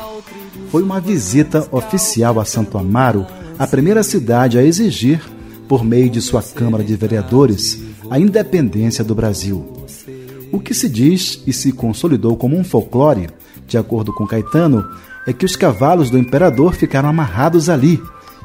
Foi 0.69 0.83
uma 0.83 0.99
visita 0.99 1.67
oficial 1.71 2.39
a 2.39 2.45
Santo 2.45 2.77
Amaro, 2.77 3.25
a 3.57 3.65
primeira 3.65 4.03
cidade 4.03 4.57
a 4.57 4.63
exigir, 4.63 5.21
por 5.69 5.85
meio 5.85 6.09
de 6.09 6.19
sua 6.21 6.43
Câmara 6.43 6.83
de 6.83 6.95
Vereadores, 6.97 7.81
a 8.09 8.19
independência 8.19 9.05
do 9.05 9.15
Brasil. 9.15 9.65
O 10.51 10.59
que 10.59 10.73
se 10.73 10.89
diz 10.89 11.41
e 11.47 11.53
se 11.53 11.71
consolidou 11.71 12.35
como 12.35 12.57
um 12.57 12.63
folclore, 12.63 13.29
de 13.65 13.77
acordo 13.77 14.13
com 14.13 14.27
Caetano, 14.27 14.85
é 15.25 15.31
que 15.31 15.45
os 15.45 15.55
cavalos 15.55 16.09
do 16.09 16.17
imperador 16.17 16.73
ficaram 16.73 17.07
amarrados 17.07 17.69
ali, 17.69 18.01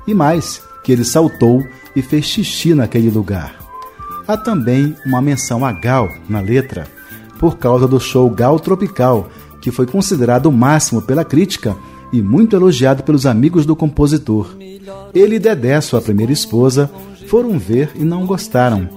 e 0.07 0.15
mais, 0.15 0.63
que 0.85 0.93
ele 0.93 1.05
saltou 1.05 1.67
e 1.97 2.03
fez 2.03 2.27
xixi 2.27 2.75
naquele 2.75 3.11
lugar. 3.11 3.66
Há 4.29 4.37
também 4.37 4.97
uma 5.07 5.23
menção 5.23 5.65
a 5.65 5.71
Gal 5.71 6.11
na 6.29 6.41
letra, 6.41 6.89
por 7.39 7.59
causa 7.59 7.87
do 7.87 8.01
show 8.01 8.29
Gal 8.29 8.59
Tropical, 8.59 9.29
que 9.63 9.71
foi 9.71 9.87
considerado 9.87 10.47
o 10.47 10.53
máximo 10.53 11.01
pela 11.01 11.25
crítica 11.25 11.77
e 12.13 12.21
muito 12.21 12.57
elogiado 12.57 13.05
pelos 13.05 13.25
amigos 13.25 13.65
do 13.65 13.77
compositor. 13.77 14.57
Ele 15.15 15.37
e 15.37 15.39
Dedé, 15.39 15.81
sua 15.81 16.01
primeira 16.01 16.33
esposa, 16.33 16.91
foram 17.29 17.57
ver 17.59 17.93
e 17.95 18.05
não 18.05 18.27
gostaram. 18.27 18.89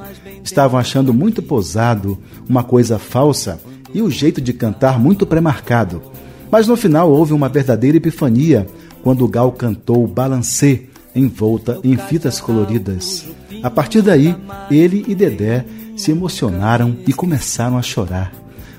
Estavam 0.44 0.80
achando 0.80 1.14
muito 1.14 1.44
posado, 1.44 2.18
uma 2.48 2.64
coisa 2.64 2.98
falsa 2.98 3.60
e 3.94 4.02
o 4.02 4.10
jeito 4.10 4.42
de 4.42 4.54
cantar 4.54 5.00
muito 5.00 5.28
pré-marcado. 5.28 6.02
Mas 6.50 6.68
no 6.68 6.76
final 6.76 7.12
houve 7.12 7.34
uma 7.34 7.50
verdadeira 7.50 7.98
epifania 7.98 8.66
quando 9.04 9.28
Gal 9.28 9.52
cantou 9.52 10.08
Balancê, 10.08 10.88
envolta 11.16 11.80
em 11.84 11.96
fitas 11.98 12.42
coloridas. 12.42 13.28
A 13.62 13.70
partir 13.70 14.02
daí, 14.02 14.36
ele 14.70 15.04
e 15.08 15.16
Dedé 15.16 15.66
se 15.96 16.12
emocionaram 16.12 16.98
e 17.06 17.14
começaram 17.14 17.78
a 17.78 17.82
chorar. 17.82 18.34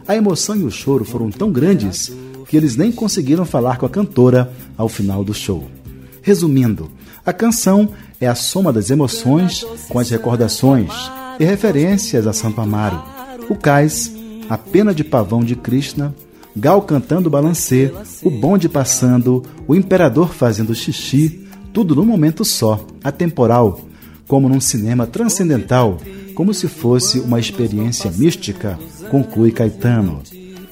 A 0.08 0.16
emoção 0.16 0.56
e 0.56 0.64
o 0.64 0.70
choro 0.70 1.04
foram 1.04 1.30
tão 1.30 1.52
grandes 1.52 2.12
que 2.48 2.56
eles 2.56 2.76
nem 2.76 2.90
conseguiram 2.90 3.44
falar 3.44 3.78
com 3.78 3.86
a 3.86 3.90
cantora 3.90 4.52
ao 4.76 4.88
final 4.88 5.22
do 5.22 5.34
show. 5.34 5.68
Resumindo, 6.22 6.90
a 7.24 7.32
canção 7.32 7.90
é 8.20 8.26
a 8.26 8.34
soma 8.34 8.72
das 8.72 8.90
emoções 8.90 9.64
com 9.88 9.98
as 9.98 10.10
recordações 10.10 10.90
e 11.38 11.44
referências 11.44 12.26
a 12.26 12.32
Santo 12.32 12.60
Amaro. 12.60 13.02
O 13.48 13.54
cais, 13.54 14.12
a 14.48 14.58
pena 14.58 14.94
de 14.94 15.04
pavão 15.04 15.44
de 15.44 15.54
Krishna, 15.54 16.14
Gal 16.56 16.82
cantando 16.82 17.30
balancê, 17.30 17.92
o 18.22 18.30
bonde 18.30 18.68
passando, 18.68 19.44
o 19.68 19.74
imperador 19.74 20.34
fazendo 20.34 20.74
xixi, 20.74 21.46
tudo 21.72 21.94
num 21.94 22.04
momento 22.04 22.44
só, 22.44 22.84
atemporal, 23.04 23.80
como 24.30 24.48
num 24.48 24.60
cinema 24.60 25.08
transcendental, 25.08 25.98
como 26.36 26.54
se 26.54 26.68
fosse 26.68 27.18
uma 27.18 27.40
experiência 27.40 28.12
mística, 28.12 28.78
conclui 29.10 29.50
Caetano. 29.50 30.22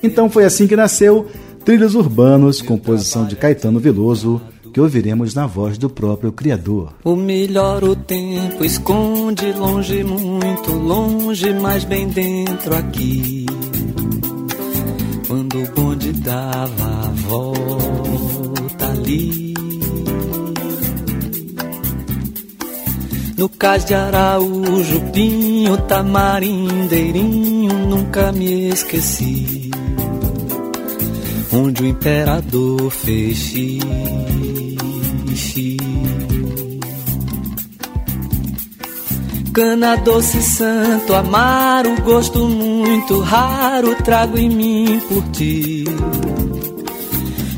Então 0.00 0.30
foi 0.30 0.44
assim 0.44 0.68
que 0.68 0.76
nasceu 0.76 1.26
Trilhos 1.64 1.96
Urbanos, 1.96 2.62
composição 2.62 3.26
de 3.26 3.34
Caetano 3.34 3.80
Veloso, 3.80 4.40
que 4.72 4.80
ouviremos 4.80 5.34
na 5.34 5.44
voz 5.44 5.76
do 5.76 5.90
próprio 5.90 6.30
Criador. 6.30 6.94
O 7.02 7.16
melhor 7.16 7.82
o 7.82 7.96
tempo 7.96 8.64
esconde 8.64 9.50
longe, 9.50 10.04
muito 10.04 10.70
longe, 10.70 11.52
mas 11.52 11.82
bem 11.82 12.06
dentro 12.06 12.76
aqui. 12.76 13.44
Quando 15.26 15.58
o 15.60 15.66
bonde 15.72 16.12
dava 16.12 16.84
a 16.84 17.10
volta 17.26 18.88
ali. 18.90 19.47
No 23.38 23.48
cais 23.48 23.84
de 23.84 23.94
Araújo, 23.94 25.00
Pinho, 25.12 25.76
Tamarindeirinho, 25.82 27.72
nunca 27.86 28.32
me 28.32 28.68
esqueci. 28.70 29.70
Onde 31.52 31.84
o 31.84 31.86
imperador 31.86 32.90
fez 32.90 33.38
xixi. 33.38 33.86
Cana 39.54 39.94
doce 39.98 40.42
santo, 40.42 41.14
amaro, 41.14 41.94
gosto 42.02 42.44
muito 42.44 43.20
raro, 43.20 43.94
trago 44.02 44.36
em 44.36 44.50
mim 44.50 45.00
por 45.08 45.22
ti. 45.30 45.84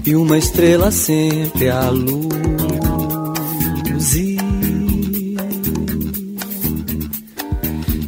E 0.05 0.15
uma 0.15 0.37
estrela 0.37 0.91
sempre 0.91 1.71
a 1.71 1.89
luz. 1.89 2.30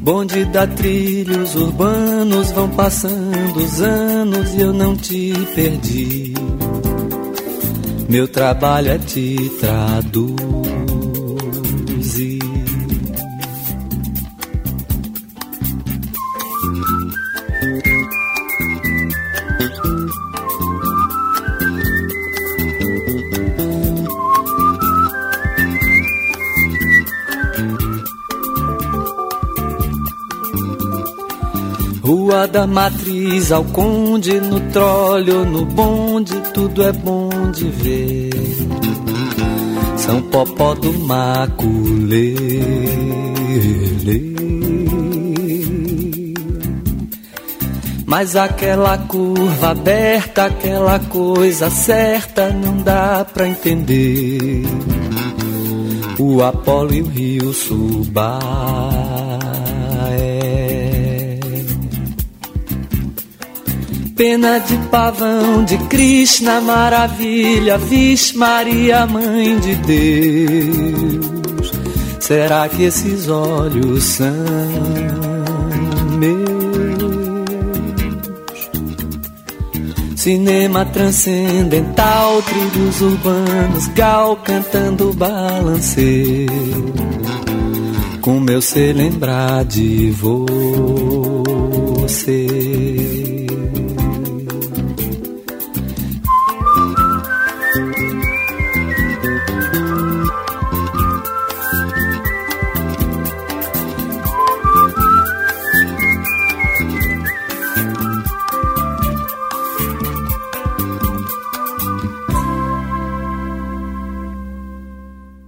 Bonde 0.03 0.45
da 0.47 0.67
trilhos 0.67 1.55
urbanos 1.55 2.51
vão 2.51 2.69
passando 2.71 3.57
os 3.57 3.81
anos 3.81 4.53
e 4.53 4.61
eu 4.61 4.73
não 4.73 4.97
te 4.97 5.33
perdi. 5.55 6.35
Meu 8.09 8.27
trabalho 8.27 8.91
é 8.91 8.99
te 8.99 9.37
traduzir. 9.61 10.72
Da 32.33 32.67
Matriz 32.67 33.53
ao 33.53 33.63
Conde, 33.63 34.41
no 34.41 34.59
tróleo, 34.73 35.45
no 35.45 35.67
bonde, 35.67 36.33
tudo 36.55 36.83
é 36.83 36.91
bom 36.91 37.29
de 37.53 37.69
ver. 37.69 38.31
São 39.99 40.23
Popó 40.23 40.75
do 40.75 40.93
Maculele. 40.99 42.33
Mas 48.07 48.35
aquela 48.35 48.97
curva 48.97 49.71
aberta, 49.71 50.47
aquela 50.47 50.99
coisa 50.99 51.69
certa, 51.69 52.49
não 52.51 52.79
dá 52.79 53.27
pra 53.31 53.47
entender. 53.47 54.65
O 56.19 56.43
Apolo 56.43 56.95
e 56.95 57.03
o 57.03 57.07
Rio 57.09 57.53
Subai. 57.53 58.33
Pena 64.23 64.61
de 64.61 64.77
pavão 64.89 65.65
de 65.65 65.77
Krishna, 65.89 66.61
maravilha, 66.61 67.77
Vixe 67.77 68.39
Maria, 68.39 69.05
Mãe 69.05 69.59
de 69.59 69.75
Deus. 69.75 71.73
Será 72.21 72.69
que 72.69 72.85
esses 72.85 73.29
olhos 73.29 74.05
são 74.05 74.33
meus? 76.21 76.53
Cinema 80.15 80.85
transcendental, 80.85 82.41
trilhos 82.43 83.01
urbanos, 83.01 83.89
gal 83.89 84.37
cantando 84.37 85.13
balanceiro. 85.15 86.93
Com 88.21 88.39
meu 88.39 88.63
ser 88.63 88.95
lembrar 88.95 89.65
de 89.65 90.13
você. 90.13 90.53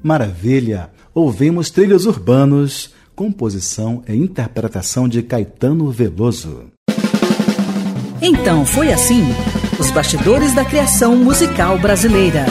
Maravilha! 0.05 0.91
Ouvimos 1.15 1.71
Trilhos 1.71 2.05
Urbanos, 2.05 2.93
composição 3.17 4.05
e 4.07 4.15
interpretação 4.15 5.09
de 5.09 5.23
Caetano 5.23 5.91
Veloso. 5.91 6.65
Então 8.21 8.67
foi 8.67 8.93
assim: 8.93 9.23
os 9.81 9.91
bastidores 9.91 10.55
da 10.55 10.63
criação 10.63 11.17
musical 11.17 11.79
brasileira. 11.79 12.45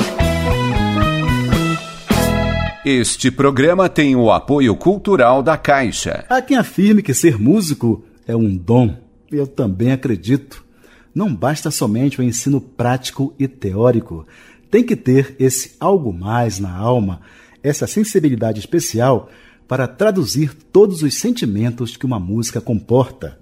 Este 2.84 3.30
programa 3.30 3.88
tem 3.88 4.16
o 4.16 4.32
apoio 4.32 4.76
cultural 4.76 5.44
da 5.44 5.56
Caixa. 5.56 6.26
Há 6.30 6.42
quem 6.42 6.58
afirme 6.58 7.04
que 7.04 7.14
ser 7.14 7.40
músico 7.40 8.04
é 8.28 8.36
um 8.36 8.58
dom. 8.58 8.98
Eu 9.32 9.46
também 9.46 9.92
acredito. 9.92 10.66
Não 11.14 11.32
basta 11.32 11.70
somente 11.70 12.20
o 12.20 12.24
ensino 12.24 12.60
prático 12.60 13.32
e 13.38 13.48
teórico. 13.48 14.26
Tem 14.72 14.84
que 14.84 14.96
ter 14.96 15.36
esse 15.38 15.76
algo 15.80 16.12
mais 16.12 16.58
na 16.58 16.76
alma 16.76 17.22
essa 17.64 17.88
sensibilidade 17.88 18.60
especial 18.60 19.30
para 19.68 19.88
traduzir 19.88 20.54
todos 20.54 21.02
os 21.02 21.16
sentimentos 21.16 21.96
que 21.96 22.06
uma 22.06 22.20
música 22.20 22.60
comporta. 22.60 23.40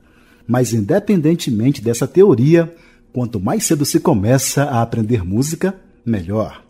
Mas, 0.48 0.74
independentemente 0.74 1.82
dessa 1.82 2.08
teoria, 2.08 2.74
quanto 3.12 3.40
mais 3.40 3.66
cedo 3.66 3.84
se 3.84 4.00
começa 4.00 4.64
a 4.64 4.82
aprender 4.82 5.26
música, 5.26 5.76
melhor. 6.06 6.64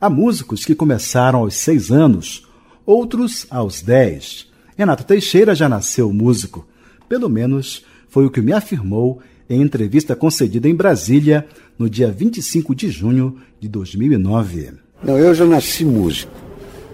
Há 0.00 0.08
músicos 0.08 0.64
que 0.64 0.74
começaram 0.74 1.40
aos 1.40 1.54
seis 1.54 1.90
anos, 1.90 2.46
outros 2.86 3.46
aos 3.50 3.80
dez. 3.82 4.48
Renato 4.76 5.04
Teixeira 5.04 5.54
já 5.54 5.68
nasceu 5.68 6.12
músico. 6.12 6.66
Pelo 7.08 7.28
menos 7.28 7.84
foi 8.08 8.26
o 8.26 8.30
que 8.30 8.40
me 8.40 8.52
afirmou 8.52 9.20
em 9.48 9.60
entrevista 9.60 10.14
concedida 10.14 10.68
em 10.68 10.74
Brasília 10.74 11.46
no 11.78 11.90
dia 11.90 12.10
25 12.10 12.74
de 12.74 12.88
junho 12.88 13.36
de 13.58 13.68
2009. 13.68 14.72
Não, 15.02 15.18
eu 15.18 15.34
já 15.34 15.44
nasci 15.44 15.84
músico. 15.84 16.49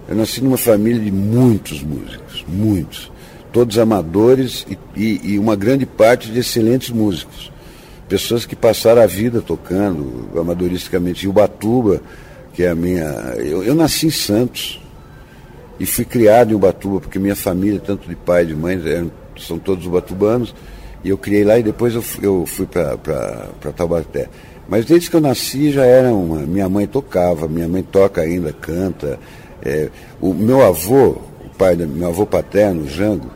Eu 0.07 0.15
nasci 0.15 0.41
numa 0.41 0.57
família 0.57 1.01
de 1.01 1.11
muitos 1.11 1.83
músicos, 1.83 2.45
muitos. 2.47 3.11
Todos 3.51 3.77
amadores 3.77 4.65
e, 4.69 4.77
e, 4.95 5.33
e 5.33 5.39
uma 5.39 5.55
grande 5.55 5.85
parte 5.85 6.31
de 6.31 6.39
excelentes 6.39 6.89
músicos. 6.89 7.51
Pessoas 8.07 8.45
que 8.45 8.55
passaram 8.55 9.01
a 9.01 9.05
vida 9.05 9.41
tocando 9.41 10.29
amadoristicamente. 10.39 11.25
Em 11.25 11.29
Ubatuba, 11.29 12.01
que 12.53 12.63
é 12.63 12.69
a 12.69 12.75
minha. 12.75 13.03
Eu, 13.37 13.63
eu 13.63 13.75
nasci 13.75 14.07
em 14.07 14.11
Santos 14.11 14.81
e 15.77 15.85
fui 15.85 16.05
criado 16.05 16.51
em 16.51 16.55
Ubatuba, 16.55 17.01
porque 17.01 17.19
minha 17.19 17.35
família, 17.35 17.81
tanto 17.85 18.07
de 18.07 18.15
pai 18.15 18.43
e 18.43 18.47
de 18.47 18.55
mãe, 18.55 18.81
eram, 18.85 19.11
são 19.37 19.59
todos 19.59 19.85
ubatubanos. 19.85 20.55
E 21.03 21.09
eu 21.09 21.17
criei 21.17 21.43
lá 21.43 21.59
e 21.59 21.63
depois 21.63 21.93
eu, 21.93 22.03
eu 22.21 22.45
fui 22.45 22.65
para 22.65 23.71
Taubaté. 23.75 24.29
Mas 24.69 24.85
desde 24.85 25.09
que 25.09 25.15
eu 25.15 25.21
nasci 25.21 25.71
já 25.71 25.85
era 25.85 26.13
uma. 26.13 26.39
Minha 26.39 26.69
mãe 26.69 26.87
tocava, 26.87 27.47
minha 27.47 27.67
mãe 27.67 27.83
toca 27.83 28.21
ainda, 28.21 28.53
canta. 28.53 29.19
É, 29.63 29.89
o 30.21 30.33
meu 30.33 30.61
avô, 30.61 31.17
o 31.45 31.49
pai 31.57 31.75
do 31.75 31.87
meu 31.87 32.07
avô 32.09 32.25
paterno, 32.25 32.87
Jango, 32.87 33.31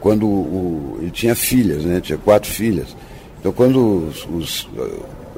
quando 0.00 0.26
o, 0.26 0.98
ele 1.00 1.10
tinha 1.10 1.34
filhas, 1.34 1.84
né? 1.84 2.00
Tinha 2.00 2.18
quatro 2.18 2.50
filhas. 2.50 2.96
Então 3.40 3.52
quando 3.52 4.08
os, 4.08 4.26
os, 4.26 4.68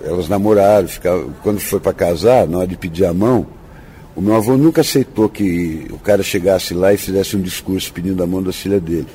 elas 0.02 0.28
namoraram, 0.28 0.88
ficava, 0.88 1.26
quando 1.42 1.60
foi 1.60 1.80
para 1.80 1.92
casar, 1.92 2.46
na 2.46 2.58
hora 2.58 2.66
de 2.66 2.76
pedir 2.76 3.04
a 3.04 3.12
mão, 3.12 3.46
O 4.16 4.20
meu 4.20 4.34
avô 4.34 4.56
nunca 4.56 4.80
aceitou 4.80 5.28
que 5.28 5.86
o 5.90 5.98
cara 5.98 6.22
chegasse 6.22 6.74
lá 6.74 6.92
e 6.92 6.96
fizesse 6.96 7.36
um 7.36 7.40
discurso 7.40 7.92
pedindo 7.92 8.22
a 8.22 8.26
mão 8.26 8.42
da 8.42 8.52
filha 8.52 8.80
dele. 8.80 9.06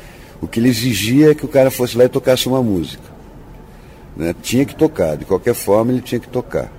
O 0.41 0.47
que 0.47 0.59
ele 0.59 0.69
exigia 0.69 1.31
é 1.31 1.35
que 1.35 1.45
o 1.45 1.49
cara 1.49 1.69
fosse 1.69 1.97
lá 1.97 2.05
e 2.05 2.09
tocasse 2.09 2.47
uma 2.47 2.63
música. 2.63 3.03
Né? 4.15 4.33
Tinha 4.41 4.65
que 4.65 4.75
tocar, 4.75 5.17
de 5.17 5.25
qualquer 5.25 5.53
forma 5.53 5.91
ele 5.91 6.01
tinha 6.01 6.19
que 6.19 6.27
tocar. 6.27 6.71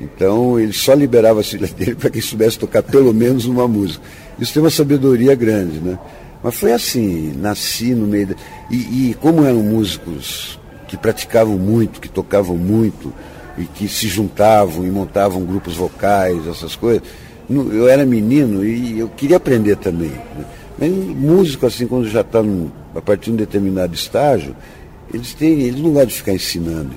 Então 0.00 0.58
ele 0.58 0.72
só 0.72 0.94
liberava 0.94 1.40
a 1.40 1.44
filha 1.44 1.66
dele 1.66 1.94
para 1.96 2.10
quem 2.10 2.20
soubesse 2.20 2.58
tocar 2.58 2.82
pelo 2.82 3.12
menos 3.12 3.46
uma 3.46 3.66
música. 3.66 4.04
Isso 4.38 4.52
tem 4.52 4.62
uma 4.62 4.70
sabedoria 4.70 5.34
grande, 5.34 5.80
né? 5.80 5.98
Mas 6.42 6.54
foi 6.54 6.72
assim, 6.72 7.32
nasci 7.36 7.94
no 7.94 8.06
meio. 8.06 8.26
De... 8.26 8.36
E, 8.70 9.10
e 9.10 9.14
como 9.14 9.44
eram 9.44 9.62
músicos 9.62 10.58
que 10.86 10.96
praticavam 10.96 11.58
muito, 11.58 12.00
que 12.00 12.08
tocavam 12.08 12.56
muito, 12.56 13.12
e 13.58 13.64
que 13.64 13.88
se 13.88 14.06
juntavam 14.08 14.84
e 14.86 14.90
montavam 14.90 15.44
grupos 15.44 15.74
vocais, 15.74 16.46
essas 16.46 16.76
coisas, 16.76 17.02
eu 17.48 17.88
era 17.88 18.04
menino 18.04 18.64
e 18.64 18.98
eu 18.98 19.08
queria 19.08 19.38
aprender 19.38 19.76
também. 19.76 20.10
Né? 20.10 20.44
Mas 20.78 20.92
músico, 20.92 21.66
assim, 21.66 21.86
quando 21.86 22.08
já 22.08 22.20
está 22.20 22.40
a 22.94 23.00
partir 23.00 23.26
de 23.26 23.32
um 23.32 23.36
determinado 23.36 23.94
estágio, 23.94 24.54
eles, 25.12 25.32
têm, 25.32 25.60
eles 25.62 25.80
não 25.80 25.90
gostam 25.90 26.06
de 26.08 26.14
ficar 26.14 26.32
ensinando. 26.34 26.90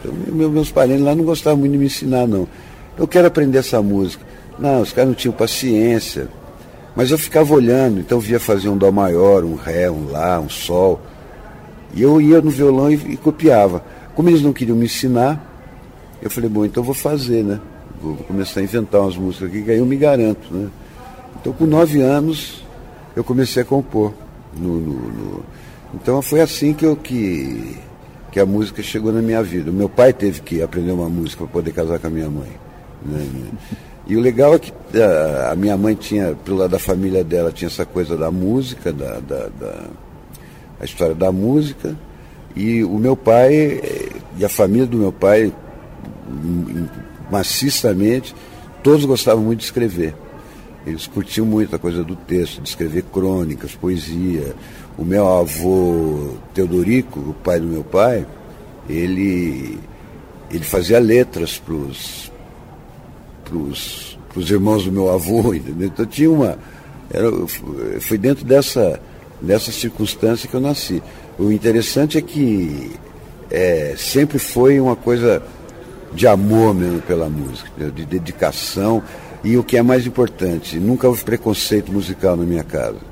Então, 0.00 0.12
meus 0.50 0.70
parentes 0.70 1.02
lá 1.02 1.14
não 1.14 1.24
gostavam 1.24 1.58
muito 1.58 1.72
de 1.72 1.78
me 1.78 1.86
ensinar, 1.86 2.26
não. 2.26 2.48
Eu 2.96 3.06
quero 3.06 3.26
aprender 3.26 3.58
essa 3.58 3.80
música. 3.82 4.24
Não, 4.58 4.82
os 4.82 4.92
caras 4.92 5.08
não 5.08 5.14
tinham 5.14 5.32
paciência. 5.32 6.28
Mas 6.94 7.10
eu 7.10 7.18
ficava 7.18 7.54
olhando, 7.54 8.00
então 8.00 8.18
via 8.18 8.40
fazer 8.40 8.68
um 8.68 8.76
Dó 8.76 8.90
maior, 8.90 9.44
um 9.44 9.54
Ré, 9.54 9.90
um 9.90 10.10
Lá, 10.10 10.40
um 10.40 10.48
Sol. 10.48 11.00
E 11.94 12.02
eu 12.02 12.20
ia 12.20 12.40
no 12.40 12.50
violão 12.50 12.90
e, 12.90 12.94
e 12.94 13.16
copiava. 13.16 13.82
Como 14.14 14.28
eles 14.28 14.42
não 14.42 14.52
queriam 14.52 14.76
me 14.76 14.86
ensinar, 14.86 15.46
eu 16.20 16.30
falei, 16.30 16.50
bom, 16.50 16.64
então 16.64 16.82
vou 16.82 16.94
fazer, 16.94 17.42
né? 17.42 17.60
Vou, 18.02 18.14
vou 18.14 18.24
começar 18.24 18.60
a 18.60 18.62
inventar 18.62 19.00
umas 19.00 19.16
músicas 19.16 19.48
aqui, 19.48 19.62
que 19.62 19.70
aí 19.70 19.78
eu 19.78 19.86
me 19.86 19.96
garanto, 19.96 20.52
né? 20.52 20.68
Então 21.40 21.52
com 21.52 21.64
nove 21.64 22.00
anos 22.00 22.62
eu 23.14 23.24
comecei 23.24 23.62
a 23.62 23.64
compor. 23.64 24.12
No, 24.56 24.80
no, 24.80 24.94
no... 24.94 25.44
Então 25.94 26.20
foi 26.20 26.40
assim 26.40 26.74
que 26.74 26.84
eu 26.84 26.96
que 26.96 27.76
que 28.30 28.38
a 28.38 28.46
música 28.46 28.82
chegou 28.82 29.12
na 29.12 29.20
minha 29.20 29.42
vida. 29.42 29.70
O 29.70 29.74
meu 29.74 29.88
pai 29.88 30.12
teve 30.12 30.40
que 30.40 30.62
aprender 30.62 30.92
uma 30.92 31.08
música 31.08 31.44
para 31.44 31.52
poder 31.52 31.72
casar 31.72 31.98
com 31.98 32.06
a 32.06 32.10
minha 32.10 32.30
mãe. 32.30 32.50
Né? 33.04 33.26
E 34.06 34.16
o 34.16 34.20
legal 34.20 34.54
é 34.54 34.58
que 34.58 34.72
a, 34.98 35.52
a, 35.52 35.56
minha 35.56 35.76
mãe 35.76 35.94
tinha, 35.94 36.34
pelo 36.44 36.58
lado 36.58 36.70
da 36.70 36.78
família 36.78 37.22
dela, 37.24 37.52
tinha 37.52 37.68
essa 37.68 37.84
coisa 37.84 38.16
da 38.16 38.30
música, 38.30 38.92
da, 38.92 39.20
da, 39.20 39.48
da 39.48 39.84
a 40.80 40.84
história 40.84 41.14
da 41.14 41.30
música. 41.30 41.96
E 42.56 42.82
o 42.82 42.98
meu 42.98 43.16
pai 43.16 43.80
e 44.36 44.44
a 44.44 44.48
família 44.48 44.86
do 44.86 44.96
meu 44.96 45.12
pai, 45.12 45.52
maciçamente, 47.30 48.34
todos 48.82 49.04
gostavam 49.04 49.44
muito 49.44 49.60
de 49.60 49.66
escrever. 49.66 50.14
Eles 50.86 51.06
curtiam 51.06 51.46
muito 51.46 51.76
a 51.76 51.78
coisa 51.78 52.02
do 52.02 52.16
texto, 52.16 52.62
de 52.62 52.68
escrever 52.68 53.04
crônicas, 53.12 53.74
poesia, 53.74 54.54
o 55.00 55.04
meu 55.04 55.26
avô 55.26 56.34
Teodorico, 56.52 57.18
o 57.20 57.34
pai 57.42 57.58
do 57.58 57.66
meu 57.66 57.82
pai, 57.82 58.26
ele, 58.86 59.78
ele 60.50 60.62
fazia 60.62 60.98
letras 60.98 61.58
para 61.58 61.72
os 61.72 62.30
irmãos 64.50 64.84
do 64.84 64.92
meu 64.92 65.10
avô, 65.10 65.54
entendeu? 65.56 65.88
Então 65.88 66.04
tinha 66.04 66.30
uma. 66.30 66.58
Era, 67.10 67.30
foi 67.98 68.18
dentro 68.18 68.44
dessa, 68.44 69.00
dessa 69.40 69.72
circunstância 69.72 70.46
que 70.46 70.54
eu 70.54 70.60
nasci. 70.60 71.02
O 71.38 71.50
interessante 71.50 72.18
é 72.18 72.20
que 72.20 72.92
é, 73.50 73.94
sempre 73.96 74.38
foi 74.38 74.78
uma 74.78 74.94
coisa 74.94 75.42
de 76.12 76.26
amor 76.26 76.74
mesmo 76.74 77.00
pela 77.00 77.28
música, 77.30 77.70
de 77.90 78.04
dedicação. 78.04 79.02
E 79.42 79.56
o 79.56 79.64
que 79.64 79.78
é 79.78 79.82
mais 79.82 80.06
importante, 80.06 80.78
nunca 80.78 81.08
houve 81.08 81.24
preconceito 81.24 81.90
musical 81.90 82.36
na 82.36 82.44
minha 82.44 82.62
casa. 82.62 83.09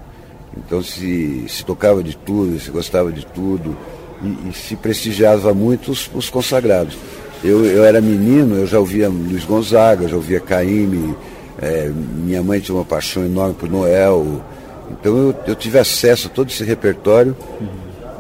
Então 0.67 0.83
se, 0.83 1.45
se 1.49 1.65
tocava 1.65 2.03
de 2.03 2.17
tudo, 2.17 2.59
se 2.59 2.71
gostava 2.71 3.13
de 3.13 3.25
tudo 3.27 3.77
e, 4.23 4.49
e 4.49 4.53
se 4.53 4.77
prestigiava 4.77 5.55
muito 5.55 5.91
os, 5.91 6.11
os 6.15 6.29
consagrados. 6.29 6.97
Eu, 7.43 7.65
eu, 7.65 7.85
era 7.85 8.01
menino, 8.01 8.57
eu 8.57 8.67
já 8.67 8.81
ouvia 8.81 9.09
Luiz 9.09 9.45
Gonzaga, 9.45 10.09
já 10.09 10.17
ouvia 10.17 10.41
Caíme, 10.41 11.15
é, 11.61 11.89
minha 11.89 12.43
mãe 12.43 12.61
tinha 12.61 12.75
uma 12.75 12.85
paixão 12.85 13.25
enorme 13.25 13.55
por 13.55 13.71
Noel. 13.71 14.45
Então 14.91 15.17
eu, 15.17 15.35
eu 15.47 15.55
tive 15.55 15.79
acesso 15.79 16.27
a 16.27 16.31
todo 16.31 16.49
esse 16.49 16.65
repertório 16.65 17.37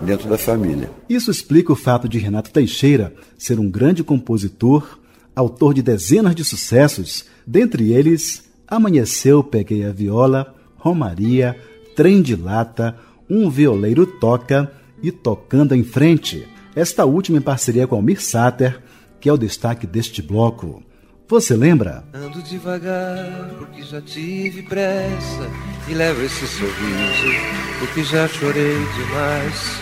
dentro 0.03 0.28
da 0.28 0.39
família. 0.39 0.91
Isso 1.09 1.30
explica 1.30 1.72
o 1.72 1.76
fato 1.76 2.09
de 2.09 2.18
Renato 2.18 2.51
Teixeira 2.51 3.12
ser 3.36 3.59
um 3.59 3.68
grande 3.68 4.05
compositor, 4.05 4.99
autor 5.34 5.74
de 5.74 5.82
dezenas 5.82 6.34
de 6.34 6.45
sucessos, 6.45 7.24
dentre 7.47 7.93
eles 7.93 8.45
Amanheceu, 8.66 9.43
Peguei 9.43 9.84
a 9.84 9.93
Viola, 9.93 10.55
Romaria, 10.76 11.57
Trem 11.99 12.22
de 12.22 12.36
Lata, 12.36 12.96
Um 13.28 13.51
Violeiro 13.51 14.07
Toca 14.07 14.70
e 15.03 15.11
Tocando 15.11 15.74
em 15.74 15.82
Frente, 15.82 16.46
esta 16.76 17.05
última 17.05 17.38
em 17.38 17.40
parceria 17.40 17.88
com 17.88 17.96
Almir 17.96 18.22
Sater, 18.22 18.80
que 19.18 19.28
é 19.28 19.32
o 19.32 19.36
destaque 19.36 19.84
deste 19.84 20.22
bloco. 20.22 20.80
Você 21.26 21.57
lembra? 21.57 22.05
Ando 22.14 22.40
devagar 22.40 23.51
porque 23.59 23.82
já 23.82 24.01
tive 24.01 24.62
pressa 24.62 25.51
e 25.88 25.94
levo 25.94 26.22
esse 26.22 26.46
sorriso 26.46 27.34
porque 27.80 28.05
já 28.05 28.28
chorei 28.28 28.76
demais. 28.96 29.80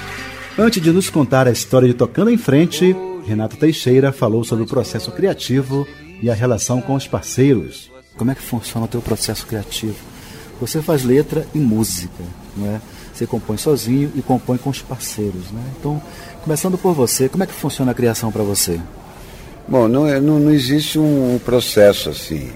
Antes 0.59 0.83
de 0.83 0.91
nos 0.93 1.11
contar 1.11 1.47
a 1.47 1.53
história 1.53 1.87
de 1.87 1.93
Tocando 1.93 2.31
em 2.31 2.39
Frente, 2.39 2.97
Renato 3.27 3.59
Teixeira 3.59 4.11
falou 4.11 4.43
sobre 4.43 4.65
o 4.65 4.67
processo 4.67 5.13
criativo 5.13 5.87
e 6.23 6.31
a 6.31 6.35
relação 6.35 6.81
com 6.81 6.95
os 6.95 7.07
parceiros. 7.07 7.91
Como 8.17 8.31
é 8.31 8.35
que 8.35 8.41
funciona 8.41 8.87
o 8.87 8.89
teu 8.89 9.03
processo 9.03 9.47
criativo? 9.47 10.16
Você 10.61 10.81
faz 10.81 11.05
letra 11.05 11.47
e 11.55 11.59
música, 11.59 12.25
né? 12.57 12.81
Você 13.13 13.27
compõe 13.27 13.57
sozinho 13.57 14.13
e 14.15 14.23
compõe 14.23 14.59
com 14.59 14.71
os 14.71 14.81
parceiros, 14.81 15.51
né? 15.51 15.63
Então, 15.79 16.01
começando 16.43 16.77
por 16.79 16.95
você, 16.95 17.29
como 17.29 17.45
é 17.45 17.47
que 17.47 17.53
funciona 17.53 17.93
a 17.93 17.95
criação 17.95 18.31
para 18.31 18.43
você? 18.43 18.81
Bom, 19.69 19.89
não, 19.89 20.07
é, 20.07 20.21
não, 20.21 20.39
não 20.39 20.51
existe 20.51 20.99
um 20.99 21.41
processo 21.45 22.11
assim. 22.11 22.51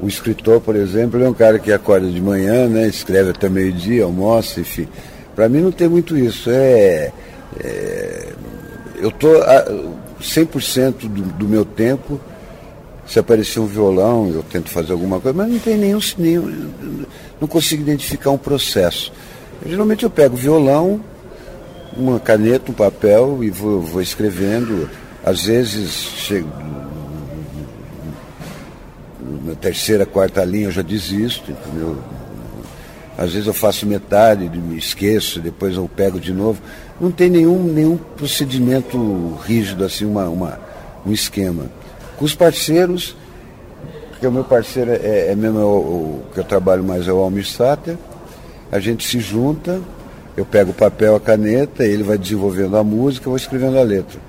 O 0.00 0.06
escritor, 0.06 0.60
por 0.60 0.76
exemplo, 0.76 1.22
é 1.22 1.28
um 1.28 1.34
cara 1.34 1.58
que 1.58 1.72
acorda 1.72 2.08
de 2.08 2.20
manhã, 2.20 2.68
né, 2.68 2.86
escreve 2.86 3.30
até 3.30 3.48
meio-dia, 3.48 4.04
almoça, 4.04 4.60
enfim. 4.60 4.88
Para 5.34 5.48
mim 5.48 5.60
não 5.60 5.72
tem 5.72 5.88
muito 5.88 6.16
isso. 6.16 6.50
É, 6.50 7.12
é 7.60 8.32
eu 9.00 9.10
estou 9.10 9.40
100% 10.20 11.08
do, 11.08 11.22
do 11.22 11.48
meu 11.48 11.64
tempo 11.64 12.20
se 13.08 13.18
aparecer 13.18 13.58
um 13.58 13.66
violão, 13.66 14.28
eu 14.28 14.42
tento 14.42 14.68
fazer 14.68 14.92
alguma 14.92 15.18
coisa, 15.18 15.36
mas 15.36 15.50
não 15.50 15.58
tem 15.58 15.78
nenhum, 15.78 15.98
nenhum 16.18 16.68
não 17.40 17.48
consigo 17.48 17.82
identificar 17.82 18.30
um 18.30 18.38
processo. 18.38 19.10
Eu, 19.64 19.70
geralmente 19.70 20.04
eu 20.04 20.10
pego 20.10 20.36
violão, 20.36 21.00
uma 21.96 22.20
caneta, 22.20 22.70
um 22.70 22.74
papel 22.74 23.42
e 23.42 23.48
vou, 23.50 23.80
vou 23.80 24.02
escrevendo. 24.02 24.88
Às 25.24 25.46
vezes 25.46 25.90
chego 25.90 26.48
na 29.44 29.54
terceira, 29.54 30.04
quarta 30.04 30.44
linha 30.44 30.66
eu 30.66 30.70
já 30.70 30.82
desisto, 30.82 31.50
entendeu? 31.50 31.96
Às 33.16 33.32
vezes 33.32 33.48
eu 33.48 33.54
faço 33.54 33.86
metade, 33.86 34.48
me 34.48 34.76
esqueço, 34.76 35.40
depois 35.40 35.74
eu 35.74 35.88
pego 35.88 36.20
de 36.20 36.32
novo. 36.32 36.60
Não 37.00 37.10
tem 37.10 37.30
nenhum, 37.30 37.62
nenhum 37.64 37.96
procedimento 37.96 39.36
rígido, 39.44 39.84
assim, 39.84 40.04
uma, 40.04 40.28
uma, 40.28 40.60
um 41.04 41.12
esquema. 41.12 41.64
Com 42.18 42.24
os 42.24 42.34
parceiros, 42.34 43.16
que 44.20 44.26
o 44.26 44.32
meu 44.32 44.44
parceiro 44.44 44.90
é, 44.90 45.28
é 45.30 45.34
mesmo 45.36 45.60
é 45.60 45.64
o, 45.64 45.68
o, 45.68 46.22
que 46.34 46.40
eu 46.40 46.44
trabalho 46.44 46.82
mais 46.82 47.06
é 47.06 47.12
o 47.12 47.18
Almir 47.18 47.46
a 48.70 48.78
gente 48.78 49.06
se 49.06 49.20
junta, 49.20 49.80
eu 50.36 50.44
pego 50.44 50.72
o 50.72 50.74
papel, 50.74 51.16
a 51.16 51.20
caneta, 51.20 51.84
ele 51.84 52.02
vai 52.02 52.18
desenvolvendo 52.18 52.76
a 52.76 52.84
música, 52.84 53.26
eu 53.26 53.30
vou 53.30 53.36
escrevendo 53.36 53.78
a 53.78 53.82
letra. 53.82 54.20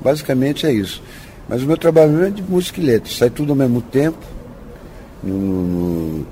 Basicamente 0.00 0.66
é 0.66 0.72
isso. 0.72 1.02
Mas 1.48 1.62
o 1.62 1.66
meu 1.66 1.76
trabalho 1.76 2.24
é 2.24 2.30
de 2.30 2.42
música 2.42 2.80
e 2.80 2.84
letra, 2.84 3.12
sai 3.12 3.30
tudo 3.30 3.50
ao 3.50 3.56
mesmo 3.56 3.80
tempo. 3.80 4.18
No, 5.22 5.34
no, 5.34 6.20
uh, 6.20 6.26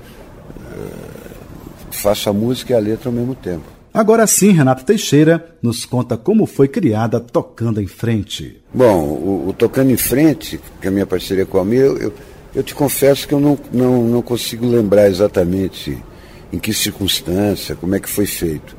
faço 1.91 2.29
a 2.29 2.33
música 2.33 2.73
e 2.73 2.75
a 2.75 2.79
letra 2.79 3.09
ao 3.09 3.13
mesmo 3.13 3.35
tempo. 3.35 3.74
Agora 3.95 4.27
sim, 4.27 4.51
Renato 4.51 4.83
Teixeira 4.83 5.55
nos 5.61 5.85
conta 5.85 6.17
como 6.17 6.45
foi 6.45 6.67
criada 6.67 7.17
Tocando 7.17 7.81
em 7.81 7.87
Frente. 7.87 8.61
Bom, 8.73 9.05
o, 9.05 9.47
o 9.47 9.53
Tocando 9.53 9.89
em 9.89 9.95
Frente, 9.95 10.59
que 10.81 10.87
é 10.87 10.89
a 10.89 10.91
minha 10.91 11.05
parceria 11.05 11.45
com 11.45 11.57
a 11.57 11.61
Almir, 11.61 11.79
eu, 11.79 11.97
eu, 11.97 12.13
eu, 12.53 12.61
te 12.61 12.75
confesso 12.75 13.25
que 13.25 13.33
eu 13.33 13.39
não, 13.39 13.57
não, 13.71 14.03
não 14.03 14.21
consigo 14.21 14.67
lembrar 14.67 15.07
exatamente 15.07 15.97
em 16.51 16.59
que 16.59 16.73
circunstância, 16.73 17.73
como 17.73 17.95
é 17.95 17.99
que 18.01 18.09
foi 18.09 18.25
feito. 18.25 18.75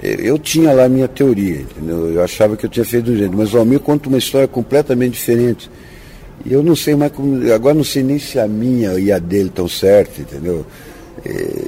Eu 0.00 0.38
tinha 0.38 0.72
lá 0.72 0.84
a 0.84 0.88
minha 0.88 1.08
teoria, 1.08 1.62
entendeu? 1.62 2.12
Eu 2.12 2.22
achava 2.22 2.56
que 2.56 2.64
eu 2.64 2.70
tinha 2.70 2.84
feito 2.84 3.06
do 3.06 3.16
jeito, 3.16 3.36
mas 3.36 3.52
o 3.54 3.58
Almir 3.58 3.80
conta 3.80 4.08
uma 4.08 4.18
história 4.18 4.46
completamente 4.46 5.14
diferente. 5.14 5.68
E 6.46 6.52
eu 6.52 6.62
não 6.62 6.76
sei 6.76 6.94
mais 6.94 7.10
como. 7.10 7.52
Agora 7.52 7.74
não 7.74 7.84
sei 7.84 8.04
nem 8.04 8.20
se 8.20 8.38
a 8.38 8.46
minha 8.46 8.92
e 8.92 9.10
a 9.10 9.18
dele 9.18 9.48
estão 9.48 9.66
certas, 9.66 10.20
entendeu? 10.20 10.64
É, 11.26 11.64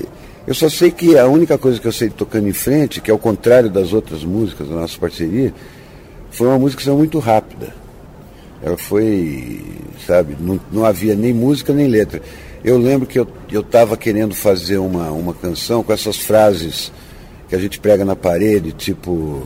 eu 0.47 0.55
só 0.55 0.69
sei 0.69 0.91
que 0.91 1.17
a 1.17 1.27
única 1.27 1.57
coisa 1.57 1.81
que 1.81 1.87
eu 1.87 1.93
sei 1.93 2.11
tocando 2.11 2.49
em 2.49 2.53
frente, 2.53 3.01
que 3.01 3.11
é 3.11 3.15
o 3.15 3.19
contrário 3.19 3.71
das 3.71 3.93
outras 3.93 4.25
músicas 4.25 4.69
da 4.69 4.75
nossa 4.75 4.99
parceria, 4.99 5.55
foi 6.31 6.49
uma 6.49 6.59
música 6.59 6.91
muito 6.93 7.19
rápida. 7.19 7.75
Ela 8.63 8.77
foi, 8.77 9.61
sabe, 10.07 10.37
não, 10.39 10.61
não 10.73 10.85
havia 10.85 11.15
nem 11.15 11.33
música 11.33 11.73
nem 11.73 11.87
letra. 11.87 12.21
eu 12.65 12.79
lembro 12.79 13.07
que 13.07 13.19
eu 13.19 13.29
estava 13.53 13.97
querendo 13.97 14.35
fazer 14.35 14.79
uma, 14.79 15.11
uma 15.11 15.35
canção 15.35 15.83
com 15.83 15.93
essas 15.93 16.17
frases 16.17 16.93
que 17.49 17.55
a 17.55 17.59
gente 17.59 17.79
prega 17.79 18.05
na 18.05 18.17
parede, 18.17 18.73
tipo 18.73 19.43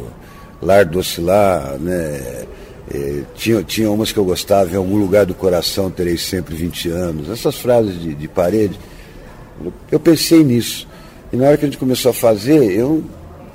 lar 0.63 0.85
do 0.85 0.99
oscilar, 0.99 1.79
né? 1.79 2.47
É, 2.91 3.23
tinha, 3.35 3.63
tinha 3.63 3.91
umas 3.91 4.11
que 4.11 4.19
eu 4.19 4.25
gostava, 4.25 4.73
em 4.73 4.77
algum 4.77 4.97
lugar 4.97 5.27
do 5.27 5.35
coração 5.35 5.91
terei 5.91 6.17
sempre 6.17 6.55
20 6.57 6.89
anos. 6.89 7.29
Essas 7.29 7.57
frases 7.59 8.01
de, 8.01 8.15
de 8.15 8.27
parede, 8.27 8.79
eu 9.93 10.01
pensei 10.01 10.43
nisso. 10.43 10.88
E 11.33 11.37
na 11.37 11.47
hora 11.47 11.57
que 11.57 11.65
a 11.65 11.69
gente 11.69 11.79
começou 11.79 12.11
a 12.11 12.15
fazer, 12.15 12.73
eu 12.73 13.03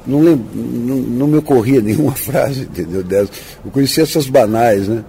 não, 0.06 0.22
lembro, 0.22 0.46
não, 0.54 0.96
não 0.96 1.28
me 1.28 1.38
ocorria 1.38 1.80
nenhuma 1.82 2.14
frase, 2.14 2.62
entendeu? 2.62 3.04
Dessa. 3.04 3.32
Eu 3.64 3.72
conhecia 3.72 4.04
essas 4.04 4.28
banais, 4.28 4.88
né? 4.88 5.04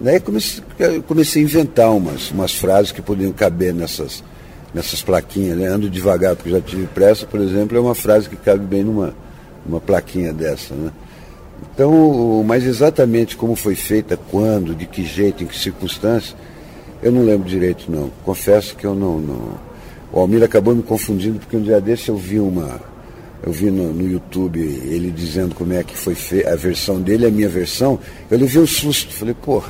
Daí 0.00 0.20
comecei, 0.20 0.62
comecei 1.06 1.42
a 1.42 1.44
inventar 1.44 1.90
umas, 1.90 2.30
umas 2.30 2.54
frases 2.54 2.92
que 2.92 3.02
podiam 3.02 3.32
caber 3.32 3.74
nessas, 3.74 4.22
nessas 4.72 5.02
plaquinhas, 5.02 5.58
né? 5.58 5.66
Ando 5.66 5.90
devagar 5.90 6.36
porque 6.36 6.50
já 6.50 6.60
tive 6.60 6.86
pressa, 6.86 7.26
por 7.26 7.40
exemplo, 7.40 7.76
é 7.76 7.80
uma 7.80 7.94
frase 7.94 8.28
que 8.28 8.36
cabe 8.36 8.64
bem 8.64 8.84
numa, 8.84 9.12
numa 9.66 9.80
plaquinha 9.80 10.32
dessa, 10.32 10.74
né? 10.74 10.92
Então, 11.74 12.44
mas 12.46 12.64
exatamente 12.64 13.36
como 13.36 13.56
foi 13.56 13.74
feita, 13.74 14.16
quando, 14.16 14.74
de 14.74 14.86
que 14.86 15.04
jeito, 15.04 15.42
em 15.42 15.46
que 15.46 15.58
circunstância, 15.58 16.36
eu 17.02 17.10
não 17.10 17.24
lembro 17.24 17.48
direito 17.48 17.90
não. 17.90 18.10
Confesso 18.24 18.76
que 18.76 18.84
eu 18.84 18.94
não, 18.94 19.18
não. 19.18 19.67
O 20.18 20.20
Almir 20.20 20.42
acabou 20.42 20.74
me 20.74 20.82
confundindo 20.82 21.38
porque 21.38 21.56
um 21.56 21.62
dia 21.62 21.80
desse 21.80 22.08
eu 22.08 22.16
vi 22.16 22.40
uma, 22.40 22.80
eu 23.40 23.52
vi 23.52 23.70
no, 23.70 23.92
no, 23.92 24.04
YouTube 24.04 24.58
ele 24.58 25.12
dizendo 25.12 25.54
como 25.54 25.72
é 25.72 25.84
que 25.84 25.96
foi 25.96 26.16
a 26.44 26.56
versão 26.56 27.00
dele, 27.00 27.24
a 27.24 27.30
minha 27.30 27.48
versão, 27.48 28.00
eu 28.28 28.36
levei 28.36 28.60
um 28.60 28.66
susto, 28.66 29.14
falei, 29.14 29.32
pô, 29.32 29.62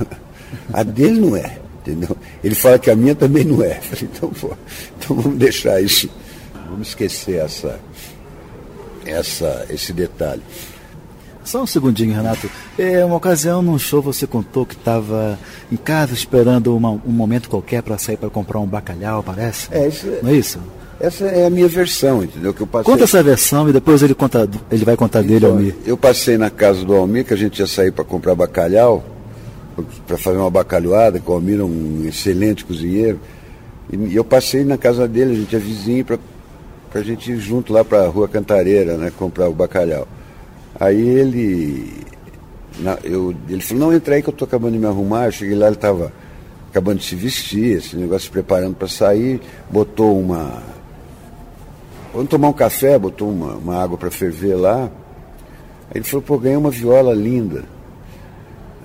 a 0.72 0.82
dele 0.82 1.20
não 1.20 1.36
é, 1.36 1.58
entendeu? 1.82 2.16
Ele 2.42 2.54
fala 2.54 2.78
que 2.78 2.90
a 2.90 2.96
minha 2.96 3.14
também 3.14 3.44
não 3.44 3.62
é. 3.62 3.74
Falei, 3.92 4.08
então, 4.10 4.30
pô, 4.30 4.56
então 4.96 5.16
vamos 5.16 5.38
deixar 5.38 5.82
isso, 5.82 6.08
vamos 6.66 6.88
esquecer 6.88 7.40
essa, 7.40 7.78
essa, 9.04 9.66
esse 9.68 9.92
detalhe. 9.92 10.40
Só 11.48 11.62
um 11.62 11.66
segundinho, 11.66 12.14
Renato. 12.14 12.46
É, 12.78 13.02
uma 13.02 13.16
ocasião 13.16 13.62
num 13.62 13.78
show 13.78 14.02
você 14.02 14.26
contou 14.26 14.66
que 14.66 14.74
estava 14.74 15.38
em 15.72 15.78
casa 15.78 16.12
esperando 16.12 16.76
uma, 16.76 16.90
um 16.90 17.10
momento 17.10 17.48
qualquer 17.48 17.82
para 17.82 17.96
sair 17.96 18.18
para 18.18 18.28
comprar 18.28 18.60
um 18.60 18.66
bacalhau, 18.66 19.22
parece? 19.22 19.66
É, 19.70 19.88
isso, 19.88 20.06
não 20.22 20.28
é 20.28 20.34
isso? 20.34 20.58
Essa 21.00 21.24
é 21.24 21.46
a 21.46 21.50
minha 21.50 21.66
versão, 21.66 22.22
entendeu? 22.22 22.52
Que 22.52 22.60
eu 22.60 22.66
passei... 22.66 22.92
Conta 22.92 23.04
essa 23.04 23.22
versão 23.22 23.66
e 23.66 23.72
depois 23.72 24.02
ele, 24.02 24.14
conta, 24.14 24.46
ele 24.70 24.84
vai 24.84 24.94
contar 24.94 25.20
então, 25.20 25.32
dele, 25.32 25.46
Almir. 25.46 25.74
Eu 25.86 25.96
passei 25.96 26.36
na 26.36 26.50
casa 26.50 26.84
do 26.84 26.94
Almir, 26.94 27.24
que 27.24 27.32
a 27.32 27.36
gente 27.36 27.60
ia 27.60 27.66
sair 27.66 27.92
para 27.92 28.04
comprar 28.04 28.34
bacalhau, 28.34 29.02
para 30.06 30.18
fazer 30.18 30.36
uma 30.36 30.50
bacalhoada, 30.50 31.18
que 31.18 31.30
o 31.30 31.32
Almir 31.32 31.60
é 31.60 31.64
um 31.64 32.04
excelente 32.06 32.62
cozinheiro. 32.62 33.18
E 33.90 34.14
eu 34.14 34.24
passei 34.24 34.64
na 34.64 34.76
casa 34.76 35.08
dele, 35.08 35.32
a 35.32 35.36
gente 35.36 35.56
é 35.56 35.58
vizinho, 35.58 36.04
para 36.04 36.18
a 36.92 37.02
gente 37.02 37.32
ir 37.32 37.38
junto 37.38 37.72
lá 37.72 37.82
para 37.82 38.02
a 38.02 38.08
Rua 38.08 38.28
Cantareira, 38.28 38.98
né, 38.98 39.10
comprar 39.16 39.48
o 39.48 39.54
bacalhau. 39.54 40.06
Aí 40.78 41.00
ele, 41.00 42.04
na, 42.78 42.98
eu, 43.02 43.34
ele 43.48 43.60
falou, 43.60 43.86
não, 43.86 43.96
entra 43.96 44.14
aí 44.14 44.22
que 44.22 44.28
eu 44.28 44.32
estou 44.32 44.46
acabando 44.46 44.72
de 44.72 44.78
me 44.78 44.86
arrumar. 44.86 45.26
Eu 45.26 45.32
cheguei 45.32 45.56
lá, 45.56 45.66
ele 45.66 45.76
estava 45.76 46.12
acabando 46.70 46.98
de 46.98 47.04
se 47.04 47.16
vestir, 47.16 47.78
esse 47.78 47.96
negócio 47.96 48.26
se 48.26 48.30
preparando 48.30 48.76
para 48.76 48.88
sair, 48.88 49.40
botou 49.70 50.20
uma 50.20 50.62
Vamos 52.12 52.30
tomar 52.30 52.48
um 52.48 52.52
café, 52.52 52.98
botou 52.98 53.30
uma, 53.30 53.54
uma 53.54 53.82
água 53.82 53.98
para 53.98 54.10
ferver 54.10 54.56
lá. 54.56 54.90
Aí 55.90 55.96
ele 55.96 56.04
falou, 56.04 56.22
pô, 56.22 56.38
ganhei 56.38 56.56
uma 56.56 56.70
viola 56.70 57.14
linda. 57.14 57.64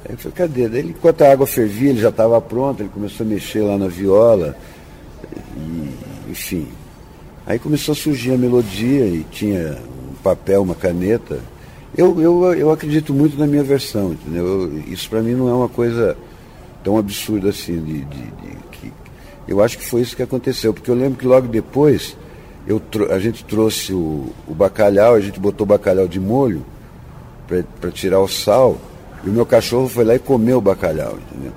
Aí 0.06 0.12
eu 0.12 0.18
falei, 0.18 0.36
cadê? 0.36 0.70
Daí, 0.70 0.90
enquanto 0.90 1.22
a 1.22 1.32
água 1.32 1.48
fervia, 1.48 1.90
ele 1.90 2.02
já 2.02 2.10
estava 2.10 2.40
pronto, 2.42 2.82
ele 2.84 2.90
começou 2.90 3.26
a 3.26 3.30
mexer 3.30 3.62
lá 3.62 3.78
na 3.78 3.88
viola. 3.88 4.56
E, 5.58 6.30
enfim. 6.30 6.68
Aí 7.46 7.58
começou 7.58 7.94
a 7.94 7.96
surgir 7.96 8.34
a 8.34 8.38
melodia 8.38 9.06
e 9.06 9.26
tinha 9.32 9.80
um 10.12 10.16
papel, 10.22 10.62
uma 10.62 10.76
caneta. 10.76 11.40
Eu, 11.96 12.20
eu, 12.20 12.54
eu 12.54 12.72
acredito 12.72 13.14
muito 13.14 13.38
na 13.38 13.46
minha 13.46 13.64
versão, 13.64 14.14
entendeu? 14.14 14.46
Eu, 14.46 14.80
isso 14.88 15.10
para 15.10 15.22
mim 15.22 15.34
não 15.34 15.48
é 15.50 15.54
uma 15.54 15.70
coisa 15.70 16.18
tão 16.84 16.98
absurda 16.98 17.50
assim. 17.50 17.80
De, 17.82 18.00
de, 18.06 18.24
de, 18.24 18.58
que, 18.72 18.92
eu 19.48 19.62
acho 19.62 19.78
que 19.78 19.86
foi 19.86 20.02
isso 20.02 20.16
que 20.16 20.24
aconteceu, 20.24 20.74
porque 20.74 20.90
eu 20.90 20.96
lembro 20.96 21.20
que 21.20 21.28
logo 21.28 21.48
depois 21.48 22.18
eu, 22.68 22.82
a 23.12 23.20
gente 23.20 23.44
trouxe 23.46 23.94
o, 23.94 24.28
o, 24.48 24.54
bacalhau, 24.54 25.16
a 25.16 25.20
gente 25.20 25.40
botou 25.40 25.66
o 25.66 25.68
bacalhau 25.68 26.08
de 26.08 26.20
molho 26.20 26.66
para 27.80 27.92
tirar 27.92 28.20
o 28.20 28.28
sal, 28.28 28.78
e 29.24 29.30
o 29.30 29.32
meu 29.32 29.46
cachorro 29.46 29.88
foi 29.88 30.04
lá 30.04 30.16
e 30.16 30.20
comeu 30.20 30.58
o 30.58 30.62
bacalhau, 30.62 31.18
entendeu? 31.30 31.52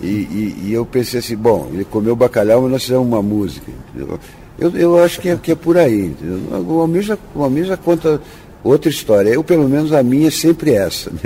E, 0.00 0.06
e, 0.06 0.60
e 0.64 0.72
eu 0.72 0.84
pensei 0.84 1.20
assim, 1.20 1.36
bom, 1.36 1.68
ele 1.72 1.84
comeu 1.84 2.12
o 2.12 2.16
bacalhau, 2.16 2.62
mas 2.62 2.70
nós 2.70 2.82
fizemos 2.82 3.06
uma 3.06 3.22
música. 3.22 3.70
Entendeu? 3.94 4.18
Eu, 4.58 4.70
eu 4.76 4.98
acho 5.02 5.20
que 5.20 5.28
é, 5.28 5.36
que 5.36 5.52
é 5.52 5.54
por 5.54 5.76
aí. 5.76 6.06
Entendeu? 6.06 6.64
O, 6.68 6.80
Almir 6.80 7.02
já, 7.02 7.18
o 7.34 7.42
Almir 7.42 7.64
já 7.64 7.76
conta 7.76 8.20
outra 8.64 8.90
história. 8.90 9.30
Eu, 9.30 9.44
pelo 9.44 9.68
menos, 9.68 9.92
a 9.92 10.02
minha 10.02 10.28
é 10.28 10.30
sempre 10.30 10.72
essa. 10.72 11.10
Né? 11.10 11.20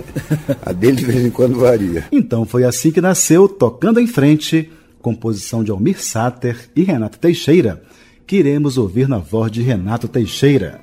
A 0.60 0.72
dele, 0.72 0.96
de 0.96 1.06
vez 1.06 1.24
em 1.24 1.30
quando, 1.30 1.58
varia. 1.58 2.04
Então, 2.12 2.44
foi 2.44 2.64
assim 2.64 2.90
que 2.90 3.00
nasceu 3.00 3.48
Tocando 3.48 4.00
em 4.00 4.06
Frente, 4.06 4.70
composição 5.00 5.64
de 5.64 5.70
Almir 5.70 6.02
Sater 6.02 6.68
e 6.74 6.82
Renato 6.82 7.18
Teixeira 7.18 7.82
que 8.28 8.36
iremos 8.36 8.76
ouvir 8.76 9.08
na 9.08 9.16
voz 9.16 9.50
de 9.50 9.62
Renato 9.62 10.06
Teixeira. 10.06 10.82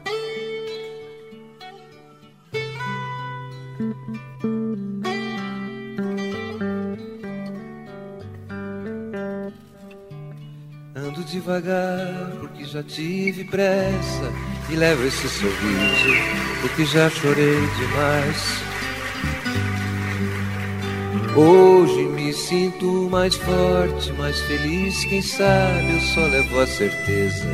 Devagar 11.35 12.31
porque 12.39 12.63
já 12.63 12.81
tive 12.81 13.43
pressa 13.45 14.31
e 14.69 14.75
levo 14.75 15.05
esse 15.05 15.27
sorriso 15.27 16.13
porque 16.61 16.85
já 16.85 17.09
chorei 17.09 17.59
demais. 17.77 18.63
Hoje 21.35 22.03
me 22.03 22.33
sinto 22.33 23.09
mais 23.11 23.35
forte, 23.35 24.13
mais 24.13 24.39
feliz. 24.41 25.03
Quem 25.05 25.21
sabe 25.21 25.93
eu 25.93 25.99
só 25.99 26.21
levo 26.21 26.59
a 26.61 26.67
certeza 26.67 27.49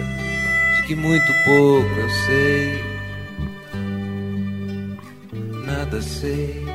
de 0.75 0.87
que 0.87 0.95
muito 0.95 1.33
pouco 1.43 1.99
eu 1.99 2.09
sei. 2.27 2.83
Nada 5.65 5.99
sei. 6.01 6.70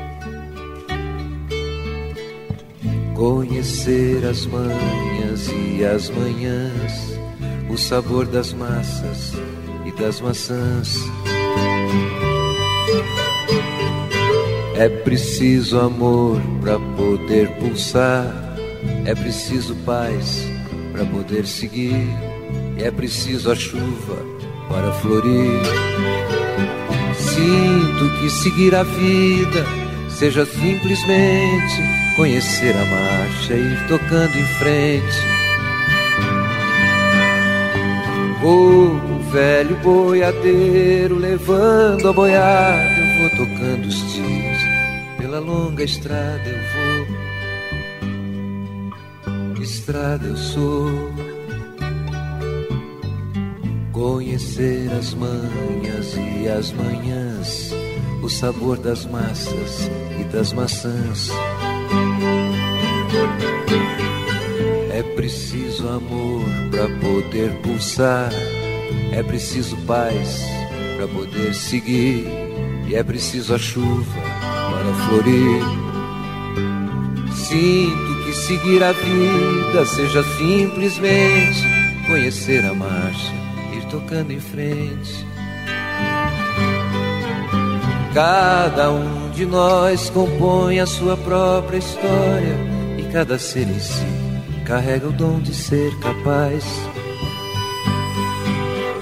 Conhecer 3.16 4.26
as 4.26 4.44
manhas 4.44 5.48
e 5.48 5.82
as 5.82 6.10
manhãs, 6.10 7.18
o 7.70 7.78
sabor 7.78 8.26
das 8.26 8.52
massas 8.52 9.32
e 9.86 9.92
das 9.92 10.20
maçãs 10.20 11.00
é 14.74 14.86
preciso 14.90 15.80
amor 15.80 16.42
para 16.60 16.78
poder 16.78 17.48
pulsar, 17.52 18.26
é 19.06 19.14
preciso 19.14 19.74
paz 19.76 20.46
para 20.92 21.06
poder 21.06 21.46
seguir, 21.46 22.06
é 22.76 22.90
preciso 22.90 23.50
a 23.50 23.56
chuva 23.56 24.18
para 24.68 24.92
florir. 24.92 25.62
Sinto 27.16 28.20
que 28.20 28.28
seguir 28.28 28.74
a 28.74 28.82
vida 28.82 29.64
seja 30.10 30.44
simplesmente 30.44 32.05
conhecer 32.16 32.74
a 32.74 32.84
marcha 32.84 33.54
e 33.54 33.60
ir 33.60 33.86
tocando 33.86 34.36
em 34.36 34.44
frente. 34.58 35.20
O 38.42 38.98
velho 39.30 39.76
boiadeiro 39.76 41.16
levando 41.16 42.08
a 42.08 42.12
boiada, 42.12 42.98
eu 42.98 43.20
vou 43.20 43.30
tocando 43.30 43.86
os 43.86 44.00
tiros 44.12 44.76
pela 45.18 45.40
longa 45.40 45.82
estrada 45.82 46.48
eu 46.48 46.58
vou, 49.24 49.62
estrada 49.62 50.24
eu 50.26 50.36
sou. 50.36 50.90
Conhecer 53.92 54.90
as 54.92 55.14
manhas 55.14 56.14
e 56.16 56.48
as 56.48 56.70
manhãs, 56.72 57.72
o 58.22 58.28
sabor 58.28 58.78
das 58.78 59.04
massas 59.06 59.90
e 60.20 60.24
das 60.24 60.52
maçãs. 60.52 61.30
É 64.90 65.02
preciso 65.14 65.88
amor 65.88 66.44
para 66.70 66.88
poder 67.00 67.52
pulsar, 67.62 68.30
é 69.12 69.22
preciso 69.22 69.76
paz 69.86 70.42
para 70.96 71.06
poder 71.08 71.54
seguir, 71.54 72.26
e 72.86 72.94
é 72.94 73.02
preciso 73.02 73.54
a 73.54 73.58
chuva 73.58 74.20
para 74.70 74.94
florir. 75.06 75.62
Sinto 77.34 78.24
que 78.24 78.32
seguir 78.34 78.82
a 78.82 78.92
vida 78.92 79.86
seja 79.86 80.22
simplesmente 80.36 81.62
conhecer 82.06 82.64
a 82.64 82.74
marcha, 82.74 83.32
ir 83.76 83.84
tocando 83.90 84.32
em 84.32 84.40
frente. 84.40 85.26
Cada 88.14 88.90
um 88.90 89.25
de 89.36 89.44
nós 89.44 90.08
compõe 90.08 90.80
a 90.80 90.86
sua 90.86 91.14
própria 91.14 91.76
história 91.76 92.56
e 92.98 93.02
cada 93.12 93.38
ser 93.38 93.68
em 93.68 93.78
si 93.78 94.06
carrega 94.64 95.06
o 95.06 95.12
dom 95.12 95.38
de 95.40 95.54
ser 95.54 95.94
capaz 96.00 96.64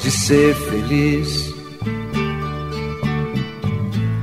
de 0.01 0.11
ser 0.11 0.55
feliz. 0.55 1.55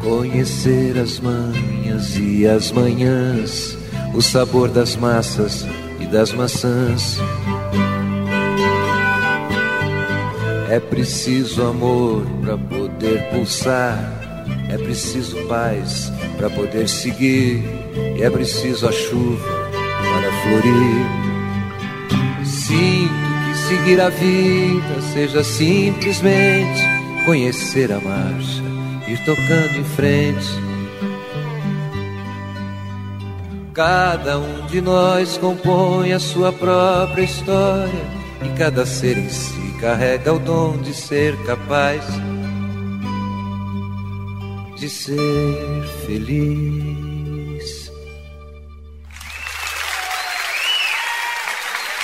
Conhecer 0.04 1.00
as 1.00 1.20
manhas 1.20 2.16
e 2.18 2.46
as 2.46 2.72
manhãs, 2.72 3.78
o 4.14 4.22
sabor 4.22 4.68
das 4.68 4.96
massas 4.98 5.66
e 6.00 6.06
das 6.06 6.34
maçãs. 6.34 7.18
É 10.70 10.80
preciso 10.80 11.64
amor 11.64 12.26
para 12.42 12.58
poder 12.58 13.30
pulsar, 13.32 14.31
é 14.72 14.78
preciso 14.78 15.36
paz 15.48 16.12
para 16.38 16.50
poder 16.50 16.88
seguir, 16.88 17.62
e 18.18 18.24
é 18.24 18.30
preciso 18.30 18.88
a 18.88 18.92
chuva 18.92 19.70
para 20.00 20.32
florir. 20.44 21.06
Sinto 22.46 23.12
que 23.46 23.58
seguir 23.68 24.00
a 24.00 24.10
vida 24.10 25.02
seja 25.14 25.44
simplesmente 25.44 26.82
conhecer 27.26 27.92
a 27.92 28.00
marcha, 28.00 28.64
ir 29.08 29.18
tocando 29.26 29.78
em 29.78 29.84
frente. 29.84 30.48
Cada 33.74 34.40
um 34.40 34.66
de 34.68 34.80
nós 34.80 35.38
compõe 35.38 36.14
a 36.14 36.20
sua 36.20 36.54
própria 36.54 37.24
história 37.24 38.22
e 38.44 38.58
cada 38.58 38.86
ser 38.86 39.18
em 39.18 39.30
si 39.30 39.76
carrega 39.82 40.34
o 40.34 40.40
dom 40.40 40.78
de 40.78 40.94
ser 40.94 41.36
capaz 41.46 42.06
de 44.82 44.90
ser 44.90 45.84
feliz. 46.08 47.92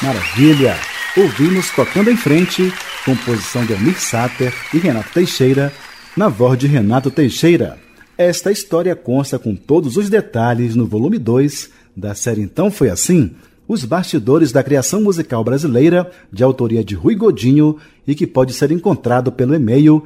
Maravilha! 0.03 0.75
Ouvimos 1.17 1.71
Tocando 1.71 2.11
em 2.11 2.15
Frente, 2.15 2.71
composição 3.03 3.65
de 3.65 3.73
Amir 3.73 3.99
Sater 3.99 4.53
e 4.71 4.77
Renato 4.77 5.09
Teixeira, 5.11 5.73
na 6.15 6.29
voz 6.29 6.59
de 6.59 6.67
Renato 6.67 7.09
Teixeira. 7.09 7.79
Esta 8.15 8.51
história 8.51 8.95
consta 8.95 9.39
com 9.39 9.55
todos 9.55 9.97
os 9.97 10.07
detalhes 10.07 10.75
no 10.75 10.85
volume 10.85 11.17
2 11.17 11.71
da 11.95 12.13
série 12.13 12.43
Então 12.43 12.69
Foi 12.69 12.91
Assim, 12.91 13.31
os 13.67 13.83
bastidores 13.85 14.51
da 14.51 14.61
criação 14.61 15.01
musical 15.01 15.43
brasileira, 15.43 16.11
de 16.31 16.43
autoria 16.43 16.83
de 16.83 16.93
Rui 16.93 17.15
Godinho 17.15 17.77
e 18.05 18.13
que 18.13 18.27
pode 18.27 18.53
ser 18.53 18.71
encontrado 18.71 19.31
pelo 19.31 19.55
e-mail 19.55 20.05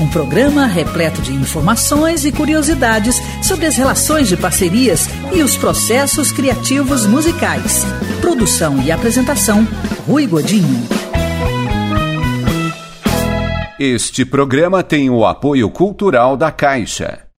Um 0.00 0.06
programa 0.08 0.64
repleto 0.66 1.20
de 1.20 1.32
informações 1.32 2.24
e 2.24 2.30
curiosidades 2.30 3.16
sobre 3.42 3.66
as 3.66 3.76
relações 3.76 4.28
de 4.28 4.36
parcerias 4.36 5.08
e 5.34 5.42
os 5.42 5.56
processos 5.56 6.30
criativos 6.30 7.04
musicais. 7.04 7.84
Produção 8.20 8.80
e 8.80 8.92
apresentação: 8.92 9.66
Rui 10.06 10.26
Godinho. 10.26 10.86
Este 13.78 14.24
programa 14.24 14.82
tem 14.84 15.10
o 15.10 15.26
apoio 15.26 15.68
cultural 15.68 16.36
da 16.36 16.52
Caixa. 16.52 17.27